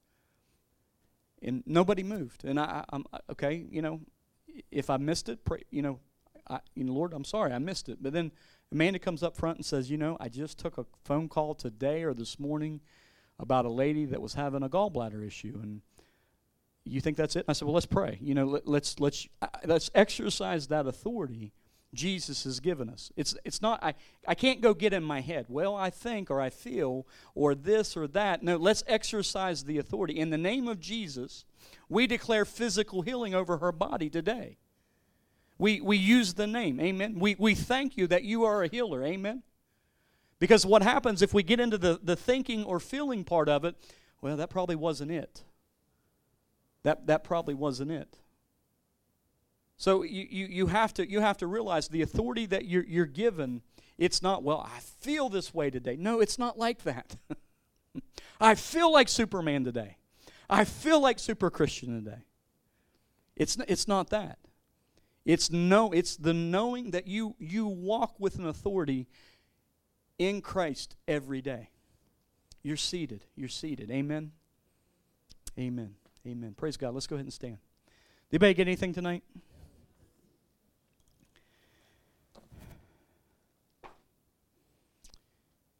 And 1.42 1.62
nobody 1.66 2.02
moved. 2.02 2.44
And 2.44 2.61
I, 2.61 2.84
I'm 2.90 3.04
okay. 3.30 3.66
You 3.70 3.82
know, 3.82 4.00
if 4.70 4.90
I 4.90 4.96
missed 4.96 5.28
it, 5.28 5.44
pray. 5.44 5.62
You 5.70 5.82
know, 5.82 6.00
I, 6.48 6.61
you 6.74 6.84
know, 6.84 6.92
Lord, 6.92 7.12
I'm 7.14 7.24
sorry, 7.24 7.52
I 7.52 7.58
missed 7.58 7.88
it. 7.88 8.02
But 8.02 8.12
then 8.12 8.32
Amanda 8.72 8.98
comes 8.98 9.22
up 9.22 9.36
front 9.36 9.58
and 9.58 9.64
says, 9.64 9.90
You 9.90 9.96
know, 9.96 10.16
I 10.20 10.28
just 10.28 10.58
took 10.58 10.78
a 10.78 10.86
phone 11.04 11.28
call 11.28 11.54
today 11.54 12.02
or 12.02 12.14
this 12.14 12.38
morning 12.38 12.80
about 13.38 13.64
a 13.64 13.70
lady 13.70 14.04
that 14.04 14.20
was 14.20 14.34
having 14.34 14.62
a 14.62 14.68
gallbladder 14.68 15.26
issue. 15.26 15.58
And 15.62 15.80
you 16.84 17.00
think 17.00 17.16
that's 17.16 17.36
it? 17.36 17.44
I 17.48 17.52
said, 17.52 17.66
Well, 17.66 17.74
let's 17.74 17.86
pray. 17.86 18.18
You 18.20 18.34
know, 18.34 18.46
let, 18.46 18.66
let's, 18.66 18.98
let's, 19.00 19.28
uh, 19.42 19.48
let's 19.64 19.90
exercise 19.94 20.68
that 20.68 20.86
authority 20.86 21.52
Jesus 21.92 22.44
has 22.44 22.60
given 22.60 22.88
us. 22.88 23.10
It's, 23.16 23.34
it's 23.44 23.60
not, 23.60 23.82
I, 23.82 23.94
I 24.26 24.34
can't 24.34 24.60
go 24.60 24.74
get 24.74 24.92
in 24.92 25.02
my 25.02 25.20
head, 25.20 25.46
well, 25.48 25.74
I 25.74 25.90
think 25.90 26.30
or 26.30 26.40
I 26.40 26.50
feel 26.50 27.06
or 27.34 27.54
this 27.54 27.96
or 27.96 28.06
that. 28.08 28.42
No, 28.42 28.56
let's 28.56 28.84
exercise 28.86 29.64
the 29.64 29.78
authority. 29.78 30.18
In 30.18 30.30
the 30.30 30.38
name 30.38 30.68
of 30.68 30.80
Jesus, 30.80 31.44
we 31.88 32.06
declare 32.06 32.44
physical 32.44 33.02
healing 33.02 33.34
over 33.34 33.58
her 33.58 33.72
body 33.72 34.08
today. 34.08 34.58
We, 35.58 35.80
we 35.80 35.96
use 35.96 36.34
the 36.34 36.46
name. 36.46 36.80
Amen. 36.80 37.18
We, 37.18 37.36
we 37.38 37.54
thank 37.54 37.96
you 37.96 38.06
that 38.06 38.22
you 38.22 38.44
are 38.44 38.62
a 38.62 38.68
healer. 38.68 39.04
Amen. 39.04 39.42
Because 40.38 40.64
what 40.64 40.82
happens 40.82 41.20
if 41.20 41.34
we 41.34 41.42
get 41.42 41.60
into 41.60 41.76
the, 41.76 42.00
the 42.02 42.16
thinking 42.16 42.64
or 42.64 42.80
feeling 42.80 43.24
part 43.24 43.48
of 43.48 43.64
it, 43.64 43.74
well, 44.22 44.36
that 44.36 44.48
probably 44.48 44.76
wasn't 44.76 45.10
it. 45.10 45.42
That, 46.82 47.06
that 47.06 47.24
probably 47.24 47.54
wasn't 47.54 47.90
it. 47.90 48.18
So 49.76 50.02
you, 50.02 50.26
you, 50.28 50.46
you, 50.46 50.66
have 50.66 50.92
to, 50.94 51.10
you 51.10 51.20
have 51.20 51.38
to 51.38 51.46
realize 51.46 51.88
the 51.88 52.02
authority 52.02 52.46
that 52.46 52.66
you're, 52.66 52.84
you're 52.84 53.06
given, 53.06 53.62
it's 53.96 54.22
not, 54.22 54.42
well, 54.42 54.66
I 54.66 54.80
feel 54.80 55.28
this 55.28 55.54
way 55.54 55.70
today. 55.70 55.96
No, 55.96 56.20
it's 56.20 56.38
not 56.38 56.58
like 56.58 56.82
that. 56.82 57.16
I 58.40 58.54
feel 58.54 58.92
like 58.92 59.08
Superman 59.08 59.64
today. 59.64 59.96
I 60.48 60.64
feel 60.64 61.00
like 61.00 61.18
Super 61.18 61.50
Christian 61.50 62.04
today. 62.04 62.22
It's, 63.36 63.56
it's 63.68 63.88
not 63.88 64.10
that. 64.10 64.38
It's 65.24 65.50
no 65.50 65.92
it's 65.92 66.16
the 66.16 66.32
knowing 66.32 66.92
that 66.92 67.06
you 67.06 67.36
you 67.38 67.66
walk 67.66 68.18
with 68.18 68.36
an 68.38 68.46
authority 68.46 69.06
in 70.18 70.40
Christ 70.40 70.96
every 71.06 71.42
day. 71.42 71.70
You're 72.62 72.76
seated. 72.76 73.24
You're 73.36 73.48
seated. 73.48 73.90
Amen. 73.90 74.32
Amen. 75.58 75.94
Amen. 76.26 76.54
Praise 76.56 76.76
God. 76.76 76.94
Let's 76.94 77.06
go 77.06 77.16
ahead 77.16 77.26
and 77.26 77.32
stand. 77.32 77.58
Did 78.30 78.36
anybody 78.36 78.54
get 78.54 78.68
anything 78.68 78.92
tonight? 78.92 79.22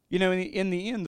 You 0.09 0.19
know, 0.19 0.31
in 0.31 0.39
the, 0.39 0.45
in 0.45 0.69
the 0.71 0.89
end, 0.89 1.07